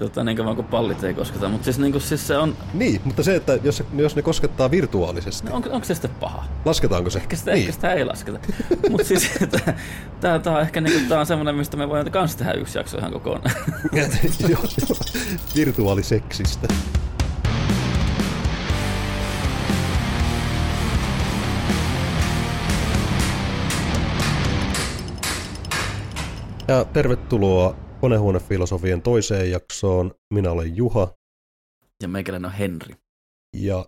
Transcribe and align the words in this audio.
tota, 0.00 0.24
niin 0.24 0.36
kauan 0.36 0.56
kuin 0.56 0.66
pallit 0.66 1.04
ei 1.04 1.14
kosketa. 1.14 1.48
Mutta 1.48 1.64
siis, 1.64 1.78
niin 1.78 1.92
kuin, 1.92 2.02
siis 2.02 2.26
se 2.26 2.36
on... 2.36 2.56
Niin, 2.74 3.00
mutta 3.04 3.22
se, 3.22 3.36
että 3.36 3.58
jos, 3.62 3.82
jos 3.96 4.16
ne 4.16 4.22
koskettaa 4.22 4.70
virtuaalisesti. 4.70 5.48
No, 5.48 5.56
onko, 5.56 5.70
onko 5.72 5.84
se 5.84 5.94
sitten 5.94 6.10
paha? 6.20 6.44
Lasketaanko 6.64 7.10
se? 7.10 7.18
Ehkä 7.18 7.36
sitä, 7.36 7.50
niin. 7.50 7.60
ehkä 7.60 7.72
sitä 7.72 7.92
ei 7.92 8.04
lasketa. 8.04 8.38
mutta 8.90 9.06
siis 9.06 9.30
tämä, 10.20 10.40
on 10.46 10.60
ehkä 10.60 10.80
niin 10.80 10.92
kuin, 10.92 11.08
tämä 11.08 11.20
on 11.20 11.26
semmoinen, 11.26 11.54
mistä 11.54 11.76
me 11.76 11.88
voidaan 11.88 12.12
kanssa 12.12 12.38
tehdä 12.38 12.52
yksi 12.52 12.78
jakso 12.78 12.98
ihan 12.98 13.12
kokonaan. 13.12 13.54
joo, 14.48 14.64
virtuaaliseksistä. 15.56 16.68
Ja 26.68 26.84
tervetuloa 26.84 27.89
Konehuonefilosofien 28.00 29.02
toiseen 29.02 29.50
jaksoon. 29.50 30.14
Minä 30.34 30.50
olen 30.50 30.76
Juha. 30.76 31.14
Ja 32.02 32.08
meikäläinen 32.08 32.50
on 32.50 32.56
Henri. 32.56 32.96
Ja 33.56 33.86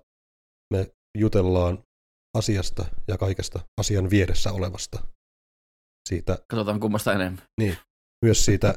me 0.75 0.91
jutellaan 1.19 1.79
asiasta 2.37 2.85
ja 3.09 3.19
kaikesta 3.19 3.61
asian 3.81 4.11
vieressä 4.11 4.53
olevasta. 4.53 5.07
Siitä, 6.09 6.39
Katsotaan 6.51 6.81
kummasta 6.81 7.13
enemmän. 7.13 7.43
niin, 7.61 7.77
myös 8.25 8.45
siitä 8.45 8.75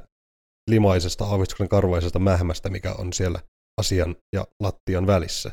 limaisesta 0.69 1.25
aavistuksen 1.25 1.69
karvaisesta 1.69 2.19
mähmästä, 2.19 2.69
mikä 2.69 2.93
on 2.93 3.13
siellä 3.13 3.39
asian 3.81 4.15
ja 4.35 4.47
lattian 4.59 5.07
välissä. 5.07 5.51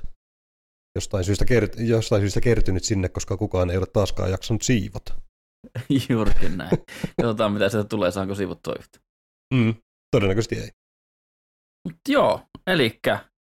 Jostain 0.95 1.24
syystä, 1.24 1.45
kert- 1.45 1.83
jostain 1.83 2.23
syystä 2.23 2.41
kertynyt 2.41 2.85
sinne, 2.85 3.09
koska 3.09 3.37
kukaan 3.37 3.71
ei 3.71 3.77
ole 3.77 3.87
taaskaan 3.87 4.30
jaksanut 4.30 4.62
siivota. 4.62 5.21
Juurikin 6.09 6.59
näin. 6.59 6.71
Katsotaan 7.23 7.52
mitä 7.52 7.69
sieltä 7.69 7.88
tulee, 7.88 8.10
saanko 8.10 8.35
siivottua 8.35 8.74
yhtä. 8.79 8.99
Mm. 9.52 9.74
Todennäköisesti 10.16 10.55
ei. 10.56 10.69
Mut 11.88 11.97
joo, 12.09 12.41
eli 12.66 13.01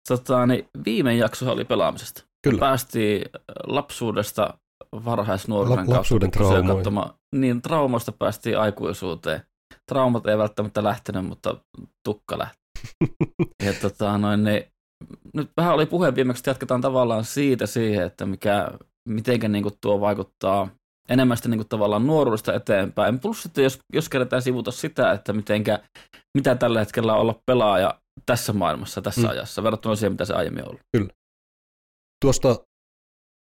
tota, 0.09 0.47
niin 0.47 0.69
viime 0.84 1.14
jakso 1.17 1.53
oli 1.53 1.64
pelaamisesta. 1.64 2.25
Kyllä. 2.45 2.61
Päästiin 2.61 3.25
lapsuudesta 3.67 4.58
varhaisnuoruuden 5.05 5.91
La- 5.91 5.97
lapsuuden 5.97 6.31
traumoihin. 6.31 6.67
katsomaan- 6.77 7.14
Niin, 7.36 7.62
traumasta 7.62 8.12
päästiin 8.12 8.58
aikuisuuteen. 8.58 9.42
Traumat 9.89 10.27
ei 10.27 10.39
välttämättä 10.39 10.83
lähtenyt, 10.84 11.25
mutta 11.27 11.64
tukka 12.05 12.39
lähti. 12.39 12.58
ja 13.67 13.73
tota, 13.83 14.19
noin, 14.19 14.45
niin, 14.45 14.64
nyt 15.34 15.51
vähän 15.56 15.75
oli 15.75 15.86
puhe 15.86 16.14
viimeksi, 16.14 16.41
että 16.41 16.51
jatketaan 16.51 16.80
tavallaan 16.80 17.25
siitä 17.25 17.67
siihen, 17.67 18.06
että 18.06 18.27
mikä, 18.27 18.69
mitenkä 19.08 19.48
niin 19.48 19.64
tuo 19.80 20.01
vaikuttaa 20.01 20.69
enemmän 21.09 21.37
sitten 21.37 21.51
niin 21.51 21.69
tavallaan 21.69 22.06
nuoruudesta 22.06 22.55
eteenpäin. 22.55 23.20
Plus 23.20 23.42
sitten 23.42 23.64
jos, 23.64 23.78
jos 23.92 24.09
kerätään 24.09 24.42
sivuta 24.42 24.70
sitä, 24.70 25.12
että 25.12 25.33
mitenkä, 25.33 25.83
mitä 26.39 26.55
tällä 26.55 26.78
hetkellä 26.78 27.14
on 27.14 27.20
olla 27.20 27.41
pelaaja 27.47 28.01
tässä 28.27 28.53
maailmassa, 28.53 29.03
tässä 29.03 29.20
Mm. 29.20 29.29
ajassa, 29.29 29.62
verrattuna 29.62 29.97
siihen, 29.97 30.12
mitä 30.12 30.25
se 30.25 30.34
aiemmin 30.34 30.62
on 30.64 30.69
ollut. 30.69 31.09
Tuosta 32.25 32.56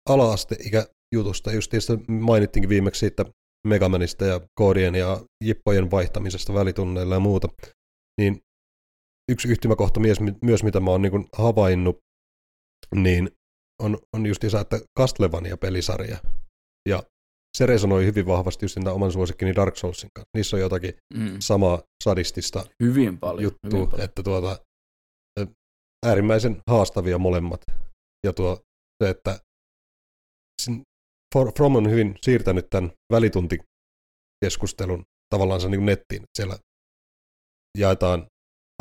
ala-asteikäjutusta, 0.10 1.52
just 1.54 1.70
tietysti 1.70 1.94
mainittiinkin 2.08 2.70
viimeksi 2.70 3.00
siitä 3.00 3.26
Megamanista 3.68 4.26
ja 4.26 4.42
koodien 4.60 4.96
ja 4.96 5.22
jippojen 5.44 5.92
vaihtamisesta 5.92 6.54
välitunneilla 6.54 7.16
ja 7.16 7.20
muuta, 7.20 7.48
niin 8.22 8.40
yksi 9.32 9.48
yhtymäkohta 9.48 10.00
myös, 10.00 10.18
myös 10.42 10.64
mitä 10.64 10.80
mä 10.80 10.92
oon 10.92 11.02
niin 11.02 11.28
havainnut, 11.38 11.98
niin 12.96 13.30
on, 13.84 13.98
on 14.16 14.26
just 14.26 14.44
isä, 14.44 14.60
että 14.60 14.80
Castlevania-pelisarja. 15.00 16.18
Ja 16.90 17.04
se 17.58 17.66
resonoi 17.66 18.06
hyvin 18.06 18.26
vahvasti 18.26 18.66
just 18.66 18.76
tämän 18.76 18.94
oman 18.94 19.12
suosikkini 19.12 19.56
Dark 19.56 19.78
Soulsin 19.78 20.10
kanssa. 20.16 20.30
Niissä 20.38 20.58
on 20.58 20.62
jotakin 20.62 20.94
Mm. 21.14 21.36
samaa 21.40 21.82
sadistista 22.04 22.66
Hyvin 22.84 23.18
paljon. 23.20 23.44
juttu, 23.44 23.60
hyvin 23.74 23.90
paljon. 23.90 24.06
että 24.06 24.24
tuota, 24.24 24.58
äärimmäisen 26.06 26.58
haastavia 26.70 27.18
molemmat. 27.18 27.62
Ja 28.26 28.34
tuo 28.34 28.60
se, 29.04 29.10
että 29.10 29.40
From 31.58 31.76
on 31.76 31.90
hyvin 31.90 32.16
siirtänyt 32.22 32.70
tämän 32.70 32.92
välituntikeskustelun 33.12 35.04
tavallaan 35.30 35.72
niin 35.72 35.86
nettiin. 35.86 36.24
Siellä 36.38 36.58
jaetaan 37.78 38.26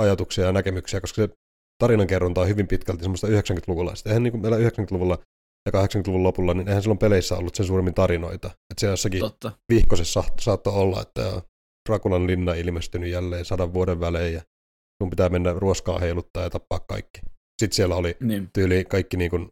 ajatuksia 0.01 0.45
ja 0.45 0.53
näkemyksiä, 0.53 1.01
koska 1.01 1.23
se 1.23 1.29
tarinankerronta 1.83 2.41
on 2.41 2.49
hyvin 2.49 2.69
pitkälti 2.69 3.03
semmoista 3.03 3.27
90-lukulaista. 3.27 4.09
Eihän 4.09 4.23
niin 4.23 4.31
kuin 4.33 4.41
meillä 4.43 4.59
90-luvulla 4.59 5.19
ja 5.67 5.73
80-luvun 5.73 6.23
lopulla, 6.23 6.55
niin 6.55 6.69
eihän 6.69 6.83
silloin 6.83 6.99
peleissä 6.99 7.37
ollut 7.37 7.55
sen 7.55 7.67
suuremmin 7.67 7.95
tarinoita. 7.95 8.47
Että 8.47 8.81
siellä 8.81 8.93
jossakin 8.93 9.21
Totta. 9.21 9.53
vihkosessa 9.73 10.23
sa- 10.23 10.33
saattoi 10.41 10.73
olla, 10.73 11.03
että 11.03 11.43
Drakulan 11.89 12.27
linna 12.27 12.55
ilmestynyt 12.55 13.11
jälleen 13.11 13.45
sadan 13.45 13.75
vuoden 13.75 14.01
välein 14.01 14.35
ja 14.35 14.43
sun 15.03 15.11
pitää 15.11 15.29
mennä 15.29 15.53
ruoskaa 15.53 15.99
heiluttaa 15.99 16.43
ja 16.43 16.51
tappaa 16.51 16.81
kaikki. 16.81 17.21
Sitten 17.63 17.77
siellä 17.77 17.97
oli 17.97 18.17
Niin. 18.21 18.49
tyyli 18.55 18.85
kaikki 18.85 19.17
niin 19.17 19.31
kuin 19.31 19.49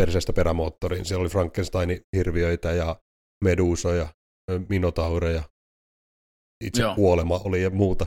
perseestä 0.00 0.32
perämoottoriin. 0.32 1.04
Siellä 1.04 1.20
oli 1.22 1.28
Frankensteinin 1.30 2.00
hirviöitä 2.16 2.72
ja 2.72 3.00
medusoja, 3.44 4.08
ö, 4.50 4.60
minotaureja, 4.68 5.42
itse 6.64 6.82
Joo. 6.82 6.94
kuolema 6.94 7.40
oli 7.44 7.62
ja 7.62 7.70
muuta. 7.70 8.06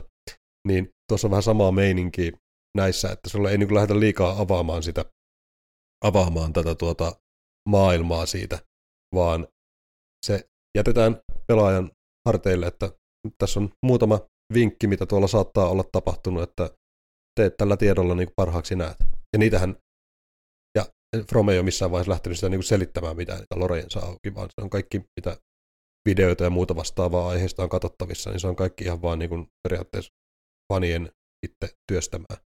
Niin 0.68 0.90
tuossa 1.08 1.26
on 1.26 1.30
vähän 1.30 1.42
samaa 1.42 1.72
meininkiä 1.72 2.32
näissä, 2.76 3.10
että 3.12 3.28
sulla 3.30 3.50
ei 3.50 3.58
niin 3.58 3.74
lähdetä 3.74 4.00
liikaa 4.00 4.40
avaamaan 4.40 4.82
sitä, 4.82 5.04
avaamaan 6.04 6.52
tätä 6.52 6.74
tuota 6.74 7.12
maailmaa 7.70 8.26
siitä, 8.26 8.58
vaan 9.14 9.48
se 10.26 10.48
jätetään 10.78 11.20
pelaajan 11.46 11.90
harteille, 12.28 12.66
että 12.66 12.90
tässä 13.38 13.60
on 13.60 13.70
muutama 13.86 14.20
vinkki, 14.54 14.86
mitä 14.86 15.06
tuolla 15.06 15.28
saattaa 15.28 15.68
olla 15.68 15.84
tapahtunut, 15.92 16.42
että 16.42 16.70
teet 17.40 17.56
tällä 17.56 17.76
tiedolla 17.76 18.14
niin 18.14 18.26
kuin 18.26 18.34
parhaaksi 18.36 18.76
näet. 18.76 18.96
Ja 19.32 19.38
niitähän, 19.38 19.76
ja 20.78 20.86
From 21.30 21.48
ei 21.48 21.58
ole 21.58 21.64
missään 21.64 21.90
vaiheessa 21.90 22.10
lähtenyt 22.10 22.38
sitä 22.38 22.48
niin 22.48 22.58
kuin 22.58 22.64
selittämään 22.64 23.16
mitään 23.16 23.38
niitä 23.38 23.58
lorejensa 23.58 24.00
auki, 24.00 24.34
vaan 24.34 24.48
se 24.54 24.64
on 24.64 24.70
kaikki, 24.70 24.98
mitä 25.20 25.36
videoita 26.08 26.44
ja 26.44 26.50
muuta 26.50 26.76
vastaavaa 26.76 27.28
aiheesta 27.28 27.62
on 27.62 27.68
katsottavissa, 27.68 28.30
niin 28.30 28.40
se 28.40 28.46
on 28.46 28.56
kaikki 28.56 28.84
ihan 28.84 29.02
vaan 29.02 29.18
niin 29.18 29.28
kuin 29.28 29.46
periaatteessa 29.68 30.10
fanien 30.72 31.12
itse 31.46 31.74
työstämään. 31.92 32.36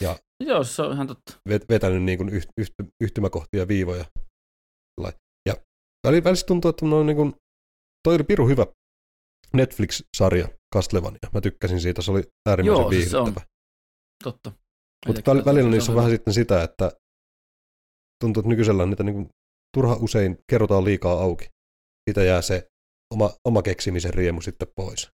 Ja 0.00 0.18
Joo, 0.40 0.64
se 0.64 0.82
on 0.82 0.92
ihan 0.92 1.06
totta. 1.06 1.32
vet- 1.48 1.66
vetänyt 1.68 2.02
niin 2.02 2.18
kuin 2.18 2.28
yht, 2.28 2.48
yht, 2.60 2.74
yhtymäkohtia 3.02 3.68
viivoja. 3.68 4.04
Ja 5.48 5.54
väli- 6.06 6.24
välistä 6.24 6.46
tuntuu, 6.46 6.68
että 6.68 6.86
ne 6.86 6.94
on 6.94 7.06
niin 7.06 7.16
kuin, 7.16 7.34
toi 8.04 8.14
oli 8.14 8.24
piru 8.24 8.48
hyvä 8.48 8.66
Netflix-sarja 9.52 10.48
Castlevania. 10.74 11.28
Mä 11.34 11.40
tykkäsin 11.40 11.80
siitä, 11.80 12.02
se 12.02 12.10
oli 12.10 12.22
äärimmäisen 12.48 12.82
Joo, 12.82 12.90
siis 12.90 13.10
se 13.10 13.16
on. 13.16 13.24
viihdyttävä. 13.24 13.46
totta. 14.24 14.52
Mutta 15.06 15.34
väl, 15.34 15.44
välillä 15.44 15.70
se 15.70 15.70
niissä 15.70 15.92
on 15.92 15.94
hyvä. 15.94 16.00
vähän 16.00 16.10
sitten 16.10 16.34
sitä, 16.34 16.62
että 16.62 16.92
tuntuu, 18.20 18.40
että 18.40 18.48
nykyisellä 18.48 18.86
niitä 18.86 19.02
niin 19.02 19.14
kuin, 19.14 19.28
turha 19.76 19.96
usein 20.00 20.38
kerrotaan 20.50 20.84
liikaa 20.84 21.12
auki. 21.22 21.46
Siitä 22.10 22.22
jää 22.22 22.42
se 22.42 22.66
oma, 23.14 23.30
oma 23.48 23.62
keksimisen 23.62 24.14
riemu 24.14 24.40
sitten 24.40 24.68
pois. 24.76 25.08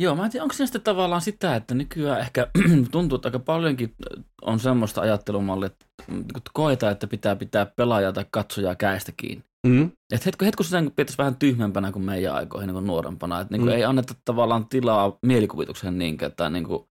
Joo, 0.00 0.14
mä 0.14 0.24
en 0.24 0.30
tiedä, 0.30 0.42
onko 0.44 0.52
siinä 0.52 0.66
sitten 0.66 0.82
tavallaan 0.82 1.20
sitä, 1.20 1.56
että 1.56 1.74
nykyään 1.74 2.20
ehkä 2.20 2.46
tuntuu, 2.92 3.16
että 3.16 3.28
aika 3.28 3.38
paljonkin 3.38 3.94
on 4.42 4.60
semmoista 4.60 5.00
ajattelumallia, 5.00 5.66
että 5.66 5.86
mm, 6.08 6.24
koetaan, 6.52 6.92
että 6.92 7.06
pitää 7.06 7.36
pitää 7.36 7.66
pelaajaa 7.66 8.12
tai 8.12 8.26
katsojaa 8.30 8.74
käestä 8.74 9.12
kiinni. 9.16 9.44
Mm. 9.66 9.90
Et 10.12 10.24
hetko 10.24 10.62
sitä 10.62 10.80
niin 10.80 10.92
pitäisi 10.96 11.18
vähän 11.18 11.36
tyhmempänä 11.36 11.92
kuin 11.92 12.04
meidän 12.04 12.34
aikoihin 12.34 12.66
niin 12.66 12.74
kuin 12.74 12.86
nuorempana. 12.86 13.40
Että 13.40 13.56
niin 13.56 13.62
Mm. 13.66 13.68
ei 13.68 13.84
anneta 13.84 14.14
tavallaan 14.24 14.68
tilaa 14.68 15.18
mielikuvitukseen 15.26 15.98
niinkään. 15.98 16.32
Tai 16.36 16.50
niin 16.50 16.64
kuin, 16.64 16.84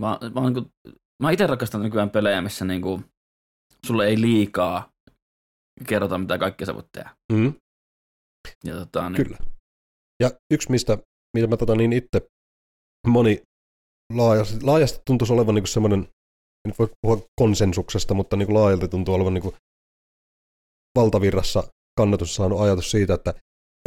mä, 0.00 0.18
mä, 0.34 0.40
niin 0.40 0.54
kuin, 0.54 0.66
mä 1.22 1.30
itse 1.30 1.46
rakastan 1.46 1.82
nykyään 1.82 2.10
pelejä, 2.10 2.42
missä 2.42 2.64
niin 2.64 2.82
kuin, 2.82 3.04
sulle 3.86 4.06
ei 4.06 4.20
liikaa 4.20 4.92
kerrota, 5.86 6.18
mitä 6.18 6.38
kaikkea 6.38 6.66
sä 6.66 6.74
voit 6.74 6.92
tehdä. 6.92 7.16
Mm. 7.32 7.52
Ja 8.64 8.74
tota, 8.74 9.10
niin, 9.10 9.24
Kyllä. 9.24 9.38
Ja 10.22 10.30
yksi, 10.52 10.70
mistä, 10.70 10.98
mitä 11.36 11.46
mä 11.46 11.56
tota 11.56 11.74
niin 11.74 11.92
itse 11.92 12.28
moni 13.06 13.42
laajasti, 14.14 14.62
laajasti 14.62 15.00
tuntuisi 15.06 15.32
olevan 15.32 15.54
niin 15.54 15.66
semmoinen, 15.66 16.08
en 16.68 16.74
voi 16.78 16.88
puhua 17.02 17.26
konsensuksesta, 17.40 18.14
mutta 18.14 18.36
niin 18.36 18.54
laajalti 18.54 18.88
tuntuu 18.88 19.14
olevan 19.14 19.34
niin 19.34 19.52
valtavirrassa 20.98 21.62
kannatus 21.98 22.34
saanut 22.34 22.60
ajatus 22.60 22.90
siitä, 22.90 23.14
että 23.14 23.34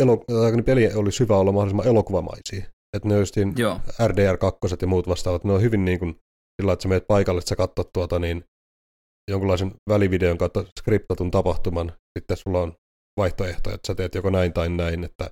elo, 0.02 0.24
ne 0.56 0.62
peli 0.62 0.94
olisi 0.94 1.20
hyvä 1.20 1.38
olla 1.38 1.52
mahdollisimman 1.52 1.88
elokuvamaisia. 1.88 2.66
Että 2.98 3.10
ne 3.10 3.18
justiin 3.18 3.54
Joo, 3.58 3.80
RDR2 4.08 4.78
ja 4.82 4.88
muut 4.88 5.08
vastaavat, 5.08 5.44
ne 5.44 5.54
on 5.54 5.62
hyvin 5.62 5.86
niin 5.86 6.00
kuin 6.00 6.16
sillä, 6.62 6.74
että 6.74 6.84
sä 6.84 6.90
menet 6.90 7.08
paikalle, 7.08 7.40
että 7.40 7.50
sä 7.50 7.56
katsot 7.56 7.90
tuota 7.94 8.20
niin 8.20 8.44
jonkunlaisen 9.32 9.72
välivideon 9.90 10.38
kautta 10.38 10.66
skriptatun 10.80 11.32
tapahtuman, 11.32 11.94
sitten 12.20 12.38
sulla 12.38 12.62
on 12.62 12.74
vaihtoehtoja, 13.20 13.76
että 13.76 13.88
sä 13.88 13.96
teet 13.96 14.16
joko 14.16 14.30
näin 14.30 14.54
tai 14.54 14.70
näin, 14.70 15.04
että 15.04 15.32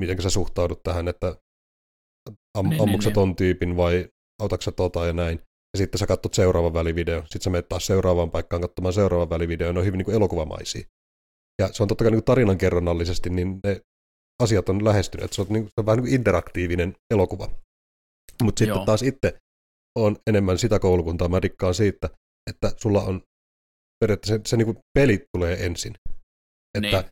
miten 0.00 0.22
sä 0.22 0.30
suhtaudut 0.30 0.82
tähän, 0.82 1.08
että 1.08 1.36
am, 2.58 2.68
Niin, 2.68 2.82
ammukset 2.82 3.14
niin, 3.14 3.22
niin. 3.22 3.30
on 3.30 3.36
tyypin 3.36 3.76
vai 3.76 4.08
autaksa 4.42 4.72
tota 4.72 5.06
ja 5.06 5.12
näin. 5.12 5.38
Ja 5.74 5.78
sitten 5.78 5.98
sä 5.98 6.06
katsot 6.06 6.34
seuraavan 6.34 6.74
välivideon, 6.74 7.22
sitten 7.22 7.42
sä 7.42 7.50
menet 7.50 7.68
taas 7.68 7.86
seuraavaan 7.86 8.30
paikkaan 8.30 8.62
katsomaan 8.62 8.92
seuraavan 8.92 9.30
välivideon, 9.30 9.74
ne 9.74 9.78
on 9.78 9.86
hyvin 9.86 9.98
niin 9.98 10.04
kuin 10.04 10.14
elokuvamaisia. 10.14 10.86
Ja 11.62 11.72
se 11.72 11.82
on 11.82 11.88
totta 11.88 12.04
kai 12.04 12.10
niin 12.10 12.18
kuin 12.18 12.24
tarinankerronnallisesti, 12.24 13.30
niin 13.30 13.60
ne 13.64 13.80
asiat 14.42 14.68
on 14.68 14.84
lähestynyt, 14.84 15.24
että 15.24 15.34
se 15.34 15.42
on, 15.42 15.48
niin, 15.50 15.64
se 15.64 15.72
on 15.78 15.86
vähän 15.86 15.96
niin 15.96 16.04
kuin 16.04 16.14
interaktiivinen 16.14 16.94
elokuva. 17.14 17.50
Mutta 18.42 18.58
sitten 18.58 18.76
Joo. 18.76 18.84
taas 18.84 19.02
itse 19.02 19.38
on 19.98 20.16
enemmän 20.26 20.58
sitä 20.58 20.78
koulukuntaa, 20.78 21.28
mä 21.28 21.42
dikkaan 21.42 21.74
siitä, 21.74 22.10
että 22.50 22.72
sulla 22.76 23.02
on 23.02 23.22
periaatteessa 24.00 24.36
se, 24.36 24.40
se 24.46 24.56
niin 24.56 24.78
pelit 24.98 25.24
tulee 25.36 25.66
ensin. 25.66 25.94
Että 26.78 27.00
Niin. 27.00 27.10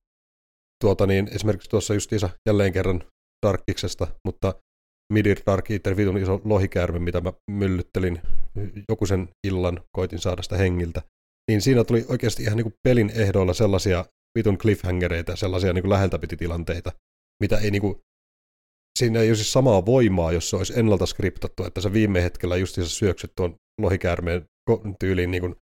Tuota 0.85 1.07
niin, 1.07 1.29
esimerkiksi 1.35 1.71
tuossa 1.71 1.95
justiinsa 1.95 2.31
jälleen 2.49 2.73
kerran 2.73 3.05
Darkiksesta, 3.47 4.07
mutta 4.25 4.55
Midir 5.13 5.41
Dark 5.47 5.71
Eater 5.71 5.97
vitun 5.97 6.19
iso 6.19 6.41
lohikäärme, 6.45 6.99
mitä 6.99 7.21
mä 7.21 7.33
myllyttelin 7.51 8.21
joku 8.89 9.07
sen 9.07 9.29
illan, 9.47 9.81
koitin 9.97 10.19
saada 10.19 10.43
sitä 10.43 10.57
hengiltä, 10.57 11.03
niin 11.51 11.61
siinä 11.61 11.85
tuli 11.85 12.05
oikeasti 12.09 12.43
ihan 12.43 12.57
niin 12.57 12.65
kuin 12.65 12.75
pelin 12.89 13.11
ehdoilla 13.15 13.55
sellaisia 13.55 14.05
vitun 14.39 14.59
cliffhangereita, 14.59 15.37
sellaisia 15.37 15.73
niin 15.73 15.83
kuin 15.83 15.91
läheltä 15.91 16.19
piti 16.19 16.37
tilanteita, 16.37 16.93
mitä 17.43 17.59
ei 17.59 17.71
niin 17.71 17.83
kuin, 17.83 18.01
siinä 18.99 19.21
ei 19.21 19.29
ole 19.29 19.37
siis 19.37 19.53
samaa 19.53 19.87
voimaa, 19.87 20.33
jos 20.33 20.51
se 20.51 20.57
olisi 20.57 20.79
ennalta 20.79 21.07
skriptattu, 21.07 21.65
että 21.65 21.81
sä 21.81 21.93
viime 21.93 22.23
hetkellä 22.23 22.57
justiinsa 22.57 22.95
syöksyt 22.95 23.33
tuon 23.37 23.55
lohikäärmeen 23.81 24.45
tyyliin 24.99 25.31
niin 25.31 25.41
kuin 25.41 25.57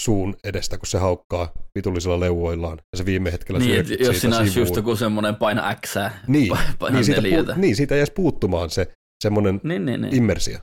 suun 0.00 0.36
edestä, 0.44 0.78
kun 0.78 0.86
se 0.86 0.98
haukkaa 0.98 1.52
vitullisilla 1.78 2.20
leuvoillaan, 2.20 2.78
ja 2.92 2.98
se 2.98 3.04
viime 3.04 3.32
hetkellä 3.32 3.58
Niin, 3.58 3.80
että 3.80 3.94
jos 3.94 4.20
siinä 4.20 4.38
olisi 4.38 4.60
just 4.60 4.76
joku 4.76 4.96
semmoinen 4.96 5.36
paina 5.36 5.74
X, 5.86 5.94
Niin, 6.26 6.52
paina 6.78 6.96
niin, 6.96 7.04
siitä, 7.04 7.20
neliötä. 7.20 7.52
pu- 7.52 7.58
niin, 7.58 7.76
siitä 7.76 7.94
edes 7.94 8.10
puuttumaan 8.10 8.70
se 8.70 8.92
semmoinen 9.22 9.60
Niin, 9.64 9.84
niin, 9.86 10.00
niin. 10.00 10.14
immersio. 10.14 10.58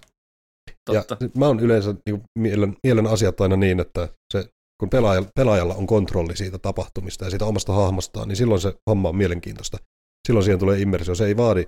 Totta. 0.85 1.17
Ja 1.21 1.29
mä 1.37 1.47
oon 1.47 1.59
yleensä 1.59 1.95
niin 2.09 2.21
mielen, 2.39 2.75
mielen 2.87 3.07
asiat 3.07 3.41
aina 3.41 3.55
niin, 3.55 3.79
että 3.79 4.09
se, 4.33 4.45
kun 4.79 4.89
pelaajalla, 4.89 5.29
pelaajalla 5.35 5.75
on 5.75 5.87
kontrolli 5.87 6.37
siitä 6.37 6.57
tapahtumista 6.57 7.25
ja 7.25 7.29
siitä 7.29 7.45
omasta 7.45 7.73
hahmostaan, 7.73 8.27
niin 8.27 8.35
silloin 8.35 8.61
se 8.61 8.73
homma 8.89 9.09
on 9.09 9.15
mielenkiintoista. 9.15 9.77
Silloin 10.27 10.43
siihen 10.43 10.59
tulee 10.59 10.79
immersio. 10.79 11.15
Se 11.15 11.25
ei 11.25 11.37
vaadi 11.37 11.67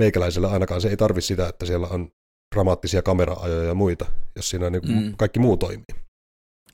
meikäläiselle 0.00 0.48
ainakaan, 0.48 0.80
se 0.80 0.88
ei 0.88 0.96
tarvi 0.96 1.20
sitä, 1.20 1.48
että 1.48 1.66
siellä 1.66 1.86
on 1.86 2.08
dramaattisia 2.54 3.02
kameraajoja 3.02 3.68
ja 3.68 3.74
muita, 3.74 4.06
jos 4.36 4.50
siinä 4.50 4.70
niin 4.70 4.88
mm. 4.88 5.14
kaikki 5.16 5.40
muu 5.40 5.56
toimii. 5.56 5.84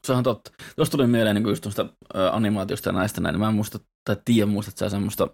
Se 0.06 0.12
on 0.12 0.24
totta. 0.24 0.50
Jos 0.76 0.90
tuli 0.90 1.06
mieleen 1.06 1.36
niin 1.36 1.48
just 1.48 1.62
tuosta 1.62 1.86
animaatiosta 2.32 2.88
ja 2.88 2.92
näistä 2.92 3.20
näin, 3.20 3.32
niin 3.32 3.40
mä 3.40 3.48
en 3.48 3.54
muista, 3.54 3.78
tai 4.04 4.16
tiedä 4.24 4.46
muistat 4.46 4.78
sä 4.78 4.88
semmoista 4.88 5.28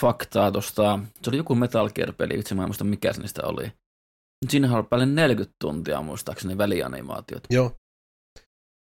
faktaa 0.00 0.52
tuosta, 0.52 0.98
se 1.22 1.30
oli 1.30 1.36
joku 1.36 1.54
Metal 1.54 1.90
Gear-peli, 1.90 2.34
itse 2.34 2.54
mä 2.54 2.62
en 2.62 2.68
muista 2.68 2.84
mikä 2.84 3.12
se 3.12 3.20
niistä 3.20 3.42
oli. 3.46 3.72
Siinä 4.48 4.76
oli 4.76 4.86
päälle 4.90 5.06
40 5.06 5.56
tuntia 5.60 6.02
muistaakseni 6.02 6.58
välianimaatiot. 6.58 7.44
Joo. 7.50 7.72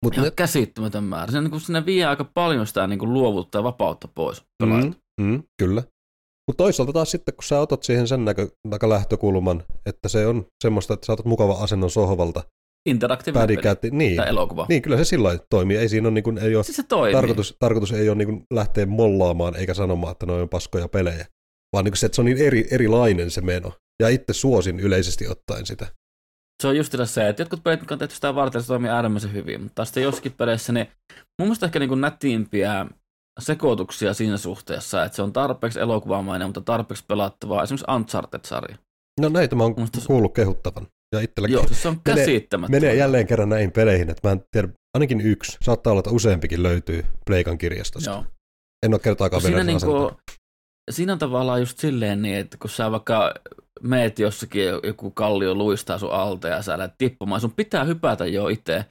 Mutta 0.04 0.20
Ihan 0.20 0.32
käsittämätön 0.36 1.04
määrä. 1.04 1.32
Se, 1.32 1.40
niin 1.40 1.60
sinne 1.60 1.86
vie 1.86 2.04
aika 2.04 2.24
paljon 2.34 2.66
sitä 2.66 2.86
niin 2.86 2.98
kuin 2.98 3.12
luovuutta 3.12 3.58
ja 3.58 3.64
vapautta 3.64 4.08
pois. 4.08 4.42
Mm, 4.62 4.94
mm, 5.20 5.42
kyllä. 5.58 5.82
Mutta 6.48 6.64
toisaalta 6.64 6.92
taas 6.92 7.10
sitten, 7.10 7.34
kun 7.34 7.44
sä 7.44 7.60
otat 7.60 7.82
siihen 7.82 8.08
sen 8.08 8.24
näkö, 8.24 8.48
lähtökulman, 8.88 9.64
että 9.86 10.08
se 10.08 10.26
on 10.26 10.46
semmoista, 10.62 10.94
että 10.94 11.06
sä 11.06 11.12
otat 11.12 11.26
mukava 11.26 11.52
asennon 11.52 11.90
sohvalta, 11.90 12.42
Interaktiivinen 12.86 13.48
peli. 13.48 13.90
niin, 13.90 14.16
Tai 14.16 14.28
elokuva. 14.28 14.66
niin, 14.68 14.82
kyllä 14.82 14.96
se 14.96 15.04
sillä 15.04 15.26
lailla 15.28 15.44
toimii. 15.50 15.76
Ei 15.76 15.88
siinä 15.88 16.08
ole, 16.08 16.14
niin 16.14 16.24
kuin, 16.24 16.38
ei 16.38 16.56
ole 16.56 16.64
Siis 16.64 16.76
se 16.76 16.82
toimii. 16.82 17.14
tarkoitus, 17.14 17.56
tarkoitus 17.58 17.92
ei 17.92 18.08
ole 18.08 18.16
niin 18.18 18.28
kuin 18.28 18.42
lähteä 18.52 18.86
mollaamaan 18.86 19.56
eikä 19.56 19.74
sanomaan, 19.74 20.12
että 20.12 20.26
ne 20.26 20.32
on 20.32 20.48
paskoja 20.48 20.88
pelejä, 20.88 21.26
vaan 21.72 21.84
niin 21.84 21.92
kuin 21.92 21.98
se, 21.98 22.06
että 22.06 22.16
se 22.16 22.20
on 22.22 22.26
niin 22.26 22.38
eri, 22.38 22.68
erilainen 22.70 23.30
se 23.30 23.40
meno. 23.40 23.72
Ja 24.02 24.08
itse 24.08 24.32
suosin 24.32 24.80
yleisesti 24.80 25.28
ottaen 25.28 25.66
sitä. 25.66 25.86
Se 26.62 26.68
on 26.68 26.76
just 26.76 26.94
se, 27.04 27.28
että 27.28 27.42
jotkut 27.42 27.64
pelit, 27.64 27.80
jotka 27.80 27.94
on 27.94 27.98
tehty 27.98 28.14
sitä 28.14 28.34
varten, 28.34 28.62
se 28.62 28.66
toimii 28.66 28.90
äärimmäisen 28.90 29.32
hyvin, 29.32 29.62
mutta 29.62 29.84
sitten 29.84 30.02
jossakin 30.02 30.32
peleissä, 30.32 30.72
niin 30.72 30.86
mun 31.12 31.46
mielestä 31.48 31.66
ehkä 31.66 31.78
niin 31.78 31.88
kuin 31.88 32.00
nätiimpiä 32.00 32.86
sekoituksia 33.40 34.14
siinä 34.14 34.36
suhteessa, 34.36 35.04
että 35.04 35.16
se 35.16 35.22
on 35.22 35.32
tarpeeksi 35.32 35.80
elokuvamainen, 35.80 36.48
mutta 36.48 36.60
tarpeeksi 36.60 37.04
pelattavaa. 37.08 37.62
Esimerkiksi 37.62 37.92
Uncharted-sarja. 37.92 38.76
No 39.20 39.28
näitä 39.28 39.56
mä 39.56 39.62
oon 39.62 39.74
Musta 39.76 39.98
kuullut 40.06 40.34
kehuttavan. 40.34 40.86
Ja 41.16 41.22
itselläkin 41.24 41.54
Joo, 41.54 41.66
se 41.72 41.88
on 41.88 42.00
Menee- 42.08 42.24
käsittämättä. 42.26 42.70
menee 42.70 42.94
jälleen 42.94 43.26
kerran 43.26 43.48
näihin 43.48 43.72
peleihin, 43.72 44.10
että 44.10 44.28
mä 44.28 44.32
en 44.32 44.42
tiedä, 44.52 44.68
ainakin 44.94 45.20
yksi, 45.20 45.56
saattaa 45.62 45.90
olla, 45.90 46.00
että 46.00 46.10
useampikin 46.10 46.62
löytyy 46.62 47.04
Pleikan 47.26 47.58
kirjastosta. 47.58 48.10
Joo. 48.10 48.24
En 48.86 48.94
ole 48.94 49.00
kertaakaan 49.00 49.42
Siinä, 49.42 49.54
vielä 49.56 49.66
niinku, 49.66 49.86
niinku... 49.98 50.16
siinä 50.90 51.12
on 51.12 51.18
tavallaan 51.18 51.60
just 51.60 51.78
silleen 51.78 52.22
niin, 52.22 52.36
että 52.36 52.56
kun 52.60 52.70
sä 52.70 52.90
vaikka 52.90 53.34
meet 53.82 54.18
jossakin, 54.18 54.64
joku 54.82 55.10
kallio 55.10 55.54
luistaa 55.54 55.98
sun 55.98 56.12
alta 56.12 56.48
ja 56.48 56.62
sä 56.62 56.78
lähdet 56.78 56.94
tippumaan, 56.98 57.40
sun 57.40 57.52
pitää 57.52 57.84
hypätä 57.84 58.26
jo 58.26 58.48
itse. 58.48 58.84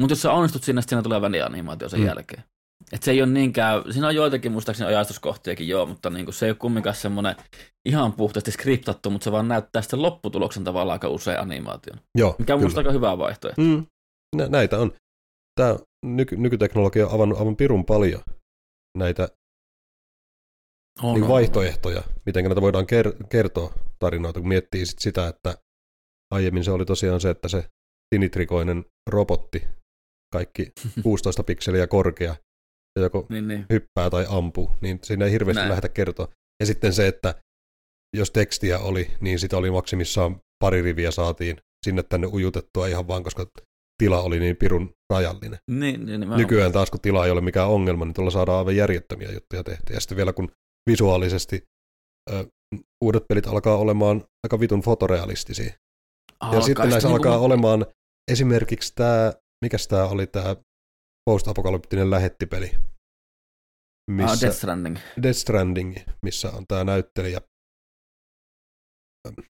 Mutta 0.00 0.12
jos 0.12 0.22
sä 0.22 0.32
onnistut 0.32 0.62
siinä, 0.64 0.80
sitten 0.80 0.96
siinä 0.96 1.02
tulee 1.02 1.20
välianimaatio 1.20 1.88
sen 1.88 2.00
Mm. 2.00 2.06
jälkeen. 2.06 2.44
Et 2.92 3.02
se 3.02 3.10
ei 3.10 3.22
ole 3.22 3.30
niinkään, 3.32 3.92
siinä 3.92 4.06
on 4.08 4.14
joitakin 4.14 4.52
muistaakseni 4.52 4.88
ajastuskohtiakin 4.88 5.68
joo, 5.68 5.86
mutta 5.86 6.10
niinku 6.10 6.32
se 6.32 6.46
ei 6.46 6.50
ole 6.50 6.56
kumminkaan 6.58 6.96
semmoinen 6.96 7.36
ihan 7.88 8.12
puhtaasti 8.12 8.50
skriptattu, 8.52 9.10
mutta 9.10 9.24
se 9.24 9.32
vaan 9.32 9.48
näyttää 9.48 9.82
sitten 9.82 10.02
lopputuloksen 10.02 10.64
tavallaan 10.64 10.92
aika 10.94 11.08
usein 11.08 11.40
animaation. 11.40 12.00
Joo, 12.18 12.36
Mikä 12.38 12.54
on 12.54 12.62
musta 12.62 12.80
aika 12.80 12.92
hyvä 12.92 13.18
vaihtoehto. 13.18 13.62
Mm, 13.62 13.86
nä- 14.36 14.48
näitä 14.48 14.78
on. 14.78 14.92
Tämä 15.60 15.76
nyky- 16.06 16.36
nykyteknologia 16.36 17.06
on 17.06 17.14
avannut 17.14 17.38
aivan 17.38 17.56
pirun 17.56 17.84
paljon 17.84 18.22
näitä 18.98 19.28
On, 21.02 21.14
niin 21.14 21.22
on. 21.22 21.28
vaihtoehtoja, 21.28 22.02
miten 22.26 22.44
näitä 22.44 22.60
voidaan 22.60 22.84
ker- 22.84 23.26
kertoa 23.28 23.72
tarinoita, 23.98 24.40
kun 24.40 24.48
miettii 24.48 24.86
sit 24.86 24.98
sitä, 24.98 25.28
että 25.28 25.58
aiemmin 26.30 26.64
se 26.64 26.70
oli 26.70 26.84
tosiaan 26.84 27.20
se, 27.20 27.30
että 27.30 27.48
se 27.48 27.64
sinitrikoinen 28.14 28.84
robotti, 29.10 29.62
kaikki 30.32 30.72
16 31.02 31.42
pikseliä 31.42 31.86
korkea, 31.86 32.36
ja 32.96 33.02
joko 33.02 33.26
Niin, 33.28 33.48
niin. 33.48 33.66
hyppää 33.70 34.10
tai 34.10 34.26
ampuu, 34.28 34.70
niin 34.80 34.98
siinä 35.02 35.24
ei 35.24 35.30
hirveästi 35.32 35.58
Näin. 35.60 35.68
lähdetä 35.68 35.88
kertoa. 35.88 36.28
Ja 36.60 36.66
sitten 36.66 36.92
se, 36.92 37.06
että 37.06 37.34
jos 38.16 38.30
tekstiä 38.30 38.78
oli, 38.78 39.10
niin 39.20 39.38
sitä 39.38 39.56
oli 39.56 39.70
maksimissaan 39.70 40.40
pari 40.64 40.82
riviä 40.82 41.10
saatiin 41.10 41.56
sinne 41.86 42.02
tänne 42.02 42.26
ujutettua 42.26 42.86
ihan 42.86 43.08
vaan, 43.08 43.22
koska 43.22 43.46
tila 44.02 44.20
oli 44.22 44.38
niin 44.40 44.56
pirun 44.56 44.90
rajallinen. 45.12 45.58
Niin, 45.70 46.06
niin. 46.06 46.20
Nykyään 46.36 46.72
taas, 46.72 46.90
kun 46.90 47.00
tila 47.00 47.24
ei 47.24 47.30
ole 47.30 47.40
mikään 47.40 47.68
ongelma, 47.68 48.04
niin 48.04 48.14
tuolla 48.14 48.30
saadaan 48.30 48.58
aivan 48.58 48.76
järjettömiä 48.76 49.30
juttuja 49.32 49.64
tehtyä. 49.64 49.96
Ja 49.96 50.00
sitten 50.00 50.16
vielä 50.16 50.32
kun 50.32 50.52
visuaalisesti 50.90 51.62
ö, 52.32 52.44
uudet 53.04 53.24
pelit 53.28 53.46
alkaa 53.46 53.76
olemaan 53.76 54.24
aika 54.44 54.60
vitun 54.60 54.80
fotorealistisia. 54.80 55.66
Ja 55.66 55.72
Alkaa 56.40 56.60
sitten 56.60 56.88
näissä 56.90 57.08
niinku- 57.08 57.28
alkaa 57.28 57.38
olemaan 57.38 57.86
esimerkiksi 58.30 58.92
tämä, 58.94 59.32
mikäs 59.64 59.88
tämä 59.88 60.04
oli 60.06 60.26
tämä 60.26 60.56
post-apokalyptinen 61.30 62.10
lähettipeli, 62.10 62.70
Ah, 62.74 64.14
missä 64.14 64.46
Death 64.46 64.56
Stranding. 64.58 64.96
Death 65.22 65.38
Stranding, 65.38 65.96
missä 66.22 66.50
on 66.50 66.64
tämä 66.66 66.84
näyttelijä 66.84 67.40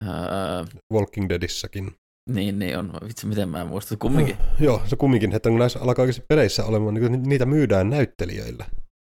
Öö, 0.02 0.64
Walking 0.92 1.28
Deadissäkin. 1.28 1.94
niin, 2.30 2.58
niin 2.58 2.78
on. 2.78 2.92
Vitsi, 3.08 3.26
miten 3.26 3.48
mä 3.48 3.60
en 3.60 3.66
muista. 3.66 3.96
Kumminkin. 3.96 4.36
Joo, 4.60 4.82
se 4.86 4.96
kumminkin, 4.96 5.34
että 5.34 5.48
kun 5.48 5.58
näissä 5.58 5.80
alkaa 5.80 6.02
oikeasti 6.02 6.24
peleissä 6.28 6.64
olemaan, 6.64 6.94
niin 6.94 7.22
niitä 7.22 7.46
myydään 7.46 7.90
näyttelijöillä. 7.90 8.66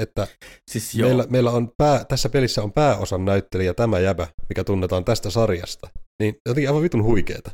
Että 0.04 0.28
Siis 0.72 0.96
joo. 0.96 1.08
meillä, 1.10 1.26
meillä 1.30 1.52
on 1.52 1.72
pää, 1.78 2.06
tässä 2.06 2.30
pelissä 2.30 2.64
on 2.64 2.74
pääosan 2.74 3.26
näyttelijä 3.26 3.74
tämä 3.74 4.00
jäbä, 4.00 4.28
mikä 4.50 4.64
tunnetaan 4.64 5.06
tästä 5.06 5.30
sarjasta. 5.30 5.90
Niin 6.22 6.36
jotenkin 6.46 6.70
aivan 6.70 6.84
vitun 6.84 7.04
huikeeta. 7.04 7.52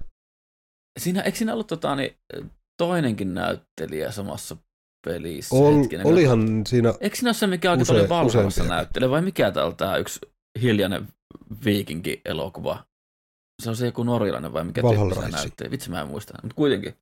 Siinä, 1.00 1.22
eikö 1.22 1.38
siinä 1.38 1.54
ollut 1.54 1.68
tota, 1.68 1.96
niin, 1.96 2.18
toinenkin 2.78 3.34
näyttelijä 3.34 4.12
samassa 4.12 4.58
pelissä? 5.08 5.56
Ol, 5.56 5.78
Hetkinen, 5.78 6.08
olihan 6.08 6.62
siinä, 6.68 6.94
Eikö 7.00 7.16
siinä 7.16 7.30
ole 7.30 7.34
se, 7.34 7.48
mikä 7.48 7.76
Use- 7.76 7.92
oli 7.94 8.10
Valhallassa 8.10 8.48
useampia. 8.48 8.76
näyttelijä, 8.76 9.10
vai 9.10 9.22
mikä 9.22 9.52
täällä 9.52 9.74
tämä 9.74 9.98
yksi 9.98 10.20
hiljainen 10.62 11.08
viikinki-elokuva? 11.66 12.86
Se 13.64 13.70
on 13.70 13.76
se 13.76 13.86
joku 13.86 14.04
norjalainen 14.04 14.54
vai 14.54 14.64
mikä 14.64 14.82
tyyppi 14.82 15.16
se 15.16 15.30
näyttää? 15.30 15.72
Vitsi 15.72 15.90
mä 15.90 16.02
en 16.02 16.08
muista, 16.08 16.34
mutta 16.44 16.56
kuitenkin. 16.56 16.96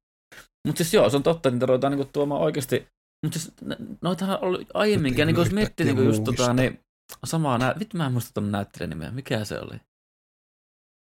Mutta 0.67 0.83
siis 0.83 0.93
joo, 0.93 1.09
se 1.09 1.17
on 1.17 1.23
totta, 1.23 1.51
niitä 1.51 1.65
ruvetaan 1.65 1.91
niinku 1.91 2.09
tuomaan 2.13 2.41
oikeasti. 2.41 2.87
Mutta 3.25 3.39
siis 3.39 3.53
noitahan 4.01 4.37
oli 4.41 4.67
aiemminkin, 4.73 5.19
ja 5.19 5.25
Nyt 5.25 5.35
niinku 5.35 5.41
jos 5.41 5.53
miettii 5.53 5.85
niinku 5.85 6.01
just 6.01 6.23
tota, 6.23 6.53
niin 6.53 6.79
samaa 7.25 7.57
nä... 7.57 7.75
Vittu 7.79 7.97
mä 7.97 8.05
en 8.05 8.11
muista 8.11 8.31
ton 8.33 8.51
näyttelijän 8.51 8.89
nimeä, 8.89 9.11
mikä 9.11 9.45
se 9.45 9.59
oli? 9.59 9.79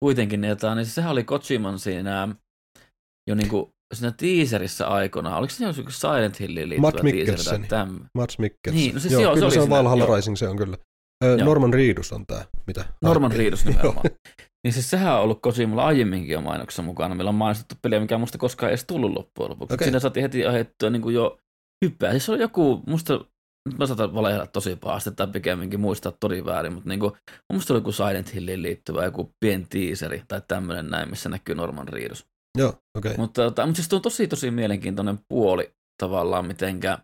Kuitenkin, 0.04 0.40
niin, 0.40 0.48
jotain, 0.48 0.76
niin 0.76 0.86
sehän 0.86 1.12
oli 1.12 1.24
Kojiman 1.24 1.78
siinä 1.78 2.28
jo 3.28 3.34
niinku 3.34 3.72
siinä 3.94 4.12
teaserissä 4.16 4.86
aikana. 4.86 5.36
Oliko 5.36 5.50
se 5.50 5.64
joku 5.64 5.90
Silent 5.90 6.40
Hilliin 6.40 6.68
liittyvä 6.68 6.86
Matt 6.86 7.26
teaseri 7.26 7.66
tai? 7.68 7.86
Mats 8.14 8.38
Mikkelsen. 8.38 8.80
Niin, 8.80 8.94
no 8.94 9.00
siis 9.00 9.12
joo, 9.12 9.22
joo, 9.22 9.32
se 9.32 9.34
kyllä 9.34 9.46
oli 9.46 9.54
se 9.54 9.60
on 9.60 9.70
Valhalla 9.70 10.04
joo. 10.04 10.16
Rising, 10.16 10.36
se 10.36 10.48
on 10.48 10.56
kyllä. 10.56 10.76
Ö, 11.24 11.26
Joo. 11.26 11.44
Norman 11.44 11.74
Reedus 11.74 12.12
on 12.12 12.26
tämä, 12.26 12.44
mitä? 12.66 12.84
Norman 13.02 13.32
Reedus 13.32 13.64
nimenomaan. 13.64 14.04
niin 14.64 14.72
siis 14.72 14.90
sehän 14.90 15.14
on 15.14 15.20
ollut 15.20 15.42
Kojimalla 15.42 15.86
aiemminkin 15.86 16.32
jo 16.32 16.40
mainoksessa 16.40 16.82
mukana. 16.82 17.14
Meillä 17.14 17.28
on 17.28 17.34
mainostettu 17.34 17.74
peliä, 17.82 18.00
mikä 18.00 18.18
musta 18.18 18.38
koskaan 18.38 18.70
ei 18.70 18.72
edes 18.72 18.84
tullut 18.86 19.12
loppujen 19.12 19.50
lopuksi. 19.50 19.74
Okay. 19.74 19.84
Siinä 19.84 20.00
saatiin 20.00 20.22
heti 20.22 20.46
ajettua 20.46 20.90
niin 20.90 21.02
kuin 21.02 21.14
jo 21.14 21.38
hyppää. 21.84 22.10
Siis 22.10 22.26
se 22.26 22.32
oli 22.32 22.40
joku, 22.40 22.82
musta, 22.86 23.24
nyt 23.68 23.78
mä 23.78 23.86
saatan 23.86 24.14
valehdella 24.14 24.46
tosi 24.46 24.76
pahasti 24.76 25.10
tai 25.10 25.26
pikemminkin 25.26 25.80
muistaa 25.80 26.12
todin 26.20 26.44
väärin, 26.44 26.72
mutta 26.72 26.88
niin 26.88 27.00
kuin, 27.00 27.12
mun 27.52 27.56
musta 27.56 27.72
oli 27.74 27.78
joku 27.78 27.92
Silent 27.92 28.34
Hilliin 28.34 28.62
liittyvä 28.62 29.04
joku 29.04 29.30
pieni 29.40 29.66
teaseri 29.70 30.22
tai 30.28 30.42
tämmöinen 30.48 30.90
näin, 30.90 31.10
missä 31.10 31.28
näkyy 31.28 31.54
Norman 31.54 31.88
Reedus. 31.88 32.26
Joo, 32.58 32.68
okei. 32.68 32.82
Okay. 32.98 33.14
Mutta, 33.16 33.42
tota, 33.42 33.66
mutta 33.66 33.76
siis 33.76 33.88
tuo 33.88 33.96
on 33.96 34.02
tosi 34.02 34.26
tosi 34.26 34.50
mielenkiintoinen 34.50 35.18
puoli 35.28 35.72
tavallaan 36.02 36.46
mitenkä. 36.46 36.98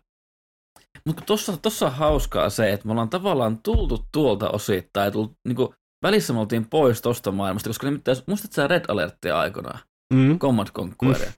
Mutta 1.05 1.23
tossa, 1.25 1.57
tossa 1.57 1.85
on 1.85 1.91
hauskaa 1.91 2.49
se, 2.49 2.73
että 2.73 2.85
me 2.85 2.91
ollaan 2.91 3.09
tavallaan 3.09 3.59
tultu 3.63 4.05
tuolta 4.11 4.49
osittain, 4.49 5.13
tullut, 5.13 5.33
niinku, 5.47 5.73
välissä 6.03 6.33
me 6.33 6.39
oltiin 6.39 6.69
pois 6.69 7.01
tosta 7.01 7.31
maailmasta, 7.31 7.69
koska 7.69 7.87
nimittäin, 7.87 8.17
muistatko 8.27 8.53
sä 8.53 8.67
Red 8.67 8.85
Alerttia 8.87 9.39
aikanaan? 9.39 9.79
mm. 10.13 10.39
Command 10.39 10.69
Conqueria. 10.69 11.27
Mm. 11.27 11.33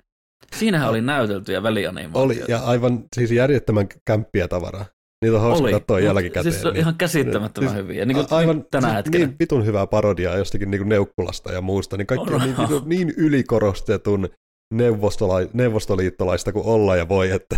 Siinähän 0.55 0.89
oli 0.89 1.01
näyteltyjä 1.01 1.63
välianimaatioita. 1.63 2.43
Oli, 2.43 2.51
ja 2.51 2.59
aivan 2.59 3.03
siis 3.15 3.31
järjettömän 3.31 3.87
kämppiä 4.05 4.47
tavaraa. 4.47 4.85
Niitä 5.25 5.37
on 5.37 5.41
hauska 5.41 5.71
katsoa 5.71 5.99
jälkikäteen. 5.99 6.53
Siis 6.53 6.65
on 6.65 6.73
niin. 6.73 6.81
ihan 6.81 6.95
käsittämättömän 6.95 7.73
niin, 7.73 7.83
hyviä. 7.83 8.05
Niin 8.05 8.15
kuin 8.15 8.27
aivan 8.31 8.65
tänä 8.71 8.87
siis 8.87 8.97
hetkenä. 8.97 9.25
Niin 9.25 9.35
vitun 9.39 9.65
hyvää 9.65 9.87
parodiaa 9.87 10.37
jostakin 10.37 10.71
niin 10.71 10.79
kuin 10.79 10.89
Neukkulasta 10.89 11.51
ja 11.51 11.61
muusta. 11.61 11.97
Niin 11.97 12.07
kaikki 12.07 12.33
on, 12.33 12.41
niin, 12.41 12.55
niin, 12.57 12.83
niin 12.85 13.13
ylikorostetun 13.17 14.29
neuvostola- 14.73 15.49
neuvostoliittolaista 15.53 16.51
kuin 16.51 16.65
olla 16.65 16.95
ja 16.95 17.09
voi, 17.09 17.31
että 17.31 17.55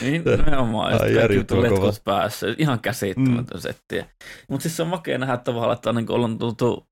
niin, 0.00 0.22
nimenomaan. 0.46 0.92
Ja 0.92 1.28
sitten 1.28 1.62
letkut 1.62 2.02
päässä. 2.04 2.46
Ihan 2.58 2.80
käsittämätön 2.80 3.56
mm. 3.56 3.60
settiä. 3.60 4.06
Mutta 4.48 4.62
siis 4.62 4.76
se 4.76 4.82
on 4.82 4.88
makea 4.88 5.18
nähdä 5.18 5.36
tavallaan, 5.36 5.76
että 5.76 5.90
on, 5.90 5.96
niin 5.96 6.10
ollaan 6.10 6.38
tultu 6.38 6.86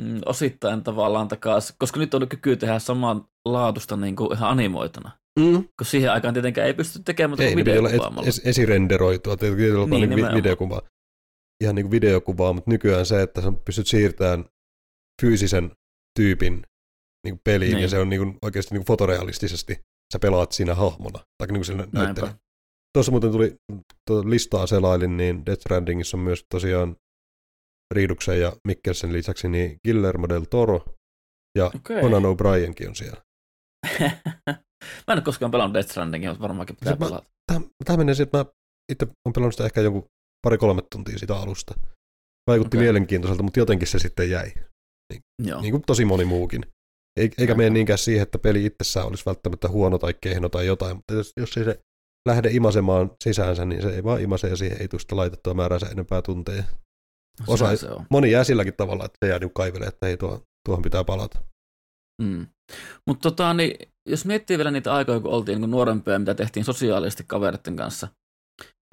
mm, 0.00 0.20
osittain 0.26 0.84
tavallaan 0.84 1.28
takaisin, 1.28 1.76
koska 1.78 2.00
nyt 2.00 2.14
on 2.14 2.28
kyky 2.28 2.56
tehdä 2.56 2.78
saman 2.78 3.24
laatusta 3.44 3.96
niin 3.96 4.16
kuin 4.16 4.32
ihan 4.36 4.50
animoituna. 4.50 5.10
Mm. 5.40 5.64
Kun 5.78 5.86
siihen 5.86 6.12
aikaan 6.12 6.34
tietenkään 6.34 6.66
ei 6.66 6.74
pysty 6.74 7.02
tekemään 7.04 7.30
mutta 7.30 7.44
ei, 7.44 7.56
videokuvaamalla. 7.56 8.28
Es, 8.28 8.42
esirenderoitua, 8.44 9.36
tietysti 9.36 9.62
niin, 9.90 10.10
niin 10.10 10.34
videokuvaa. 10.34 10.80
Ihan 11.62 11.74
niin 11.74 11.84
kuin 11.84 11.90
videokuvaa, 11.90 12.52
mutta 12.52 12.70
nykyään 12.70 13.06
se, 13.06 13.22
että 13.22 13.42
sä 13.42 13.52
pystyt 13.64 13.86
siirtämään 13.86 14.44
fyysisen 15.22 15.70
tyypin 16.18 16.62
niin 17.26 17.40
peliin, 17.44 17.72
niin. 17.72 17.82
ja 17.82 17.88
se 17.88 17.98
on 17.98 18.08
niin 18.08 18.20
kuin, 18.20 18.38
oikeasti 18.42 18.74
niin 18.74 18.80
kuin 18.80 18.86
fotorealistisesti, 18.86 19.80
sä 20.12 20.18
pelaat 20.18 20.52
siinä 20.52 20.74
hahmona, 20.74 21.18
tai 21.38 21.46
niin 21.46 21.54
kuin 21.54 21.64
sillä 21.64 21.88
näyttelijä. 21.92 22.34
Tuossa 22.94 23.12
muuten 23.12 23.32
tuli 23.32 23.56
listaa 24.24 24.66
selailin, 24.66 25.16
niin 25.16 25.46
Death 25.46 25.60
Strandingissa 25.60 26.16
on 26.16 26.22
myös 26.22 26.44
tosiaan 26.50 26.96
Riiduksen 27.94 28.40
ja 28.40 28.52
Mikkelsen 28.66 29.12
lisäksi 29.12 29.48
niin 29.48 29.76
Guillermo 29.84 30.28
del 30.28 30.44
Toro 30.50 30.84
ja 31.58 31.66
okay. 31.66 32.00
Conan 32.00 32.22
O'Brienkin 32.22 32.88
on 32.88 32.94
siellä. 32.94 33.22
Mä 35.06 35.12
en 35.12 35.18
ole 35.18 35.20
koskaan 35.20 35.50
pelannut 35.50 35.74
Death 35.74 35.90
Strandingia, 35.90 36.30
mutta 36.30 36.42
varmaankin 36.42 36.76
pitää 36.76 36.96
mä, 36.96 37.06
pelata. 37.06 37.26
Tämä 37.84 37.96
menee 37.96 38.14
siihen, 38.14 38.26
että 38.26 38.38
mä 38.38 38.44
itse 38.92 39.04
olen 39.04 39.32
pelannut 39.34 39.54
sitä 39.54 39.64
ehkä 39.64 39.80
joku 39.80 40.04
pari-kolme 40.46 40.82
tuntia 40.92 41.18
sitä 41.18 41.36
alusta. 41.36 41.74
Vaikutti 42.50 42.76
okay. 42.76 42.84
mielenkiintoiselta, 42.84 43.42
mutta 43.42 43.60
jotenkin 43.60 43.88
se 43.88 43.98
sitten 43.98 44.30
jäi. 44.30 44.52
Niin, 45.12 45.22
Joo. 45.42 45.60
niin 45.60 45.72
kuin 45.72 45.82
tosi 45.86 46.04
moni 46.04 46.24
muukin. 46.24 46.66
Eikä 47.20 47.54
mene 47.54 47.70
niinkään 47.70 47.98
siihen, 47.98 48.22
että 48.22 48.38
peli 48.38 48.64
itsessään 48.64 49.06
olisi 49.06 49.26
välttämättä 49.26 49.68
huono 49.68 49.98
tai 49.98 50.14
kehno 50.20 50.48
tai 50.48 50.66
jotain, 50.66 50.96
mutta 50.96 51.14
jos, 51.14 51.32
jos 51.36 51.56
ei 51.56 51.64
se 51.64 51.80
lähde 52.28 52.50
imasemaan 52.52 53.10
sisäänsä, 53.24 53.64
niin 53.64 53.82
se 53.82 53.94
ei 53.94 54.04
vaan 54.04 54.20
imase 54.20 54.48
ja 54.48 54.56
siihen 54.56 54.80
ei 54.80 54.88
tule 54.88 55.00
sitä 55.00 55.16
laitettua 55.16 55.54
määränsä 55.54 55.86
enempää 55.86 56.22
tunteja. 56.22 56.64
No, 57.40 57.44
Osa, 57.46 57.76
se 57.76 57.88
on. 57.88 58.06
Moni 58.10 58.30
jää 58.30 58.44
silläkin 58.44 58.74
tavalla, 58.76 59.04
että 59.04 59.18
se 59.24 59.28
jää 59.28 59.38
niin 59.38 59.54
kaivelee, 59.54 59.88
että 59.88 60.06
ei 60.06 60.16
tuo, 60.16 60.42
tuohon 60.68 60.82
pitää 60.82 61.04
palata. 61.04 61.38
Mm. 62.22 62.46
Mutta 63.06 63.30
tota, 63.30 63.54
niin, 63.54 63.88
jos 64.08 64.24
miettii 64.24 64.58
vielä 64.58 64.70
niitä 64.70 64.94
aikoja, 64.94 65.20
kun 65.20 65.30
oltiin 65.30 65.60
niin 65.60 65.70
nuorempia, 65.70 66.18
mitä 66.18 66.34
tehtiin 66.34 66.64
sosiaalisesti 66.64 67.24
kaveritten 67.26 67.76
kanssa, 67.76 68.08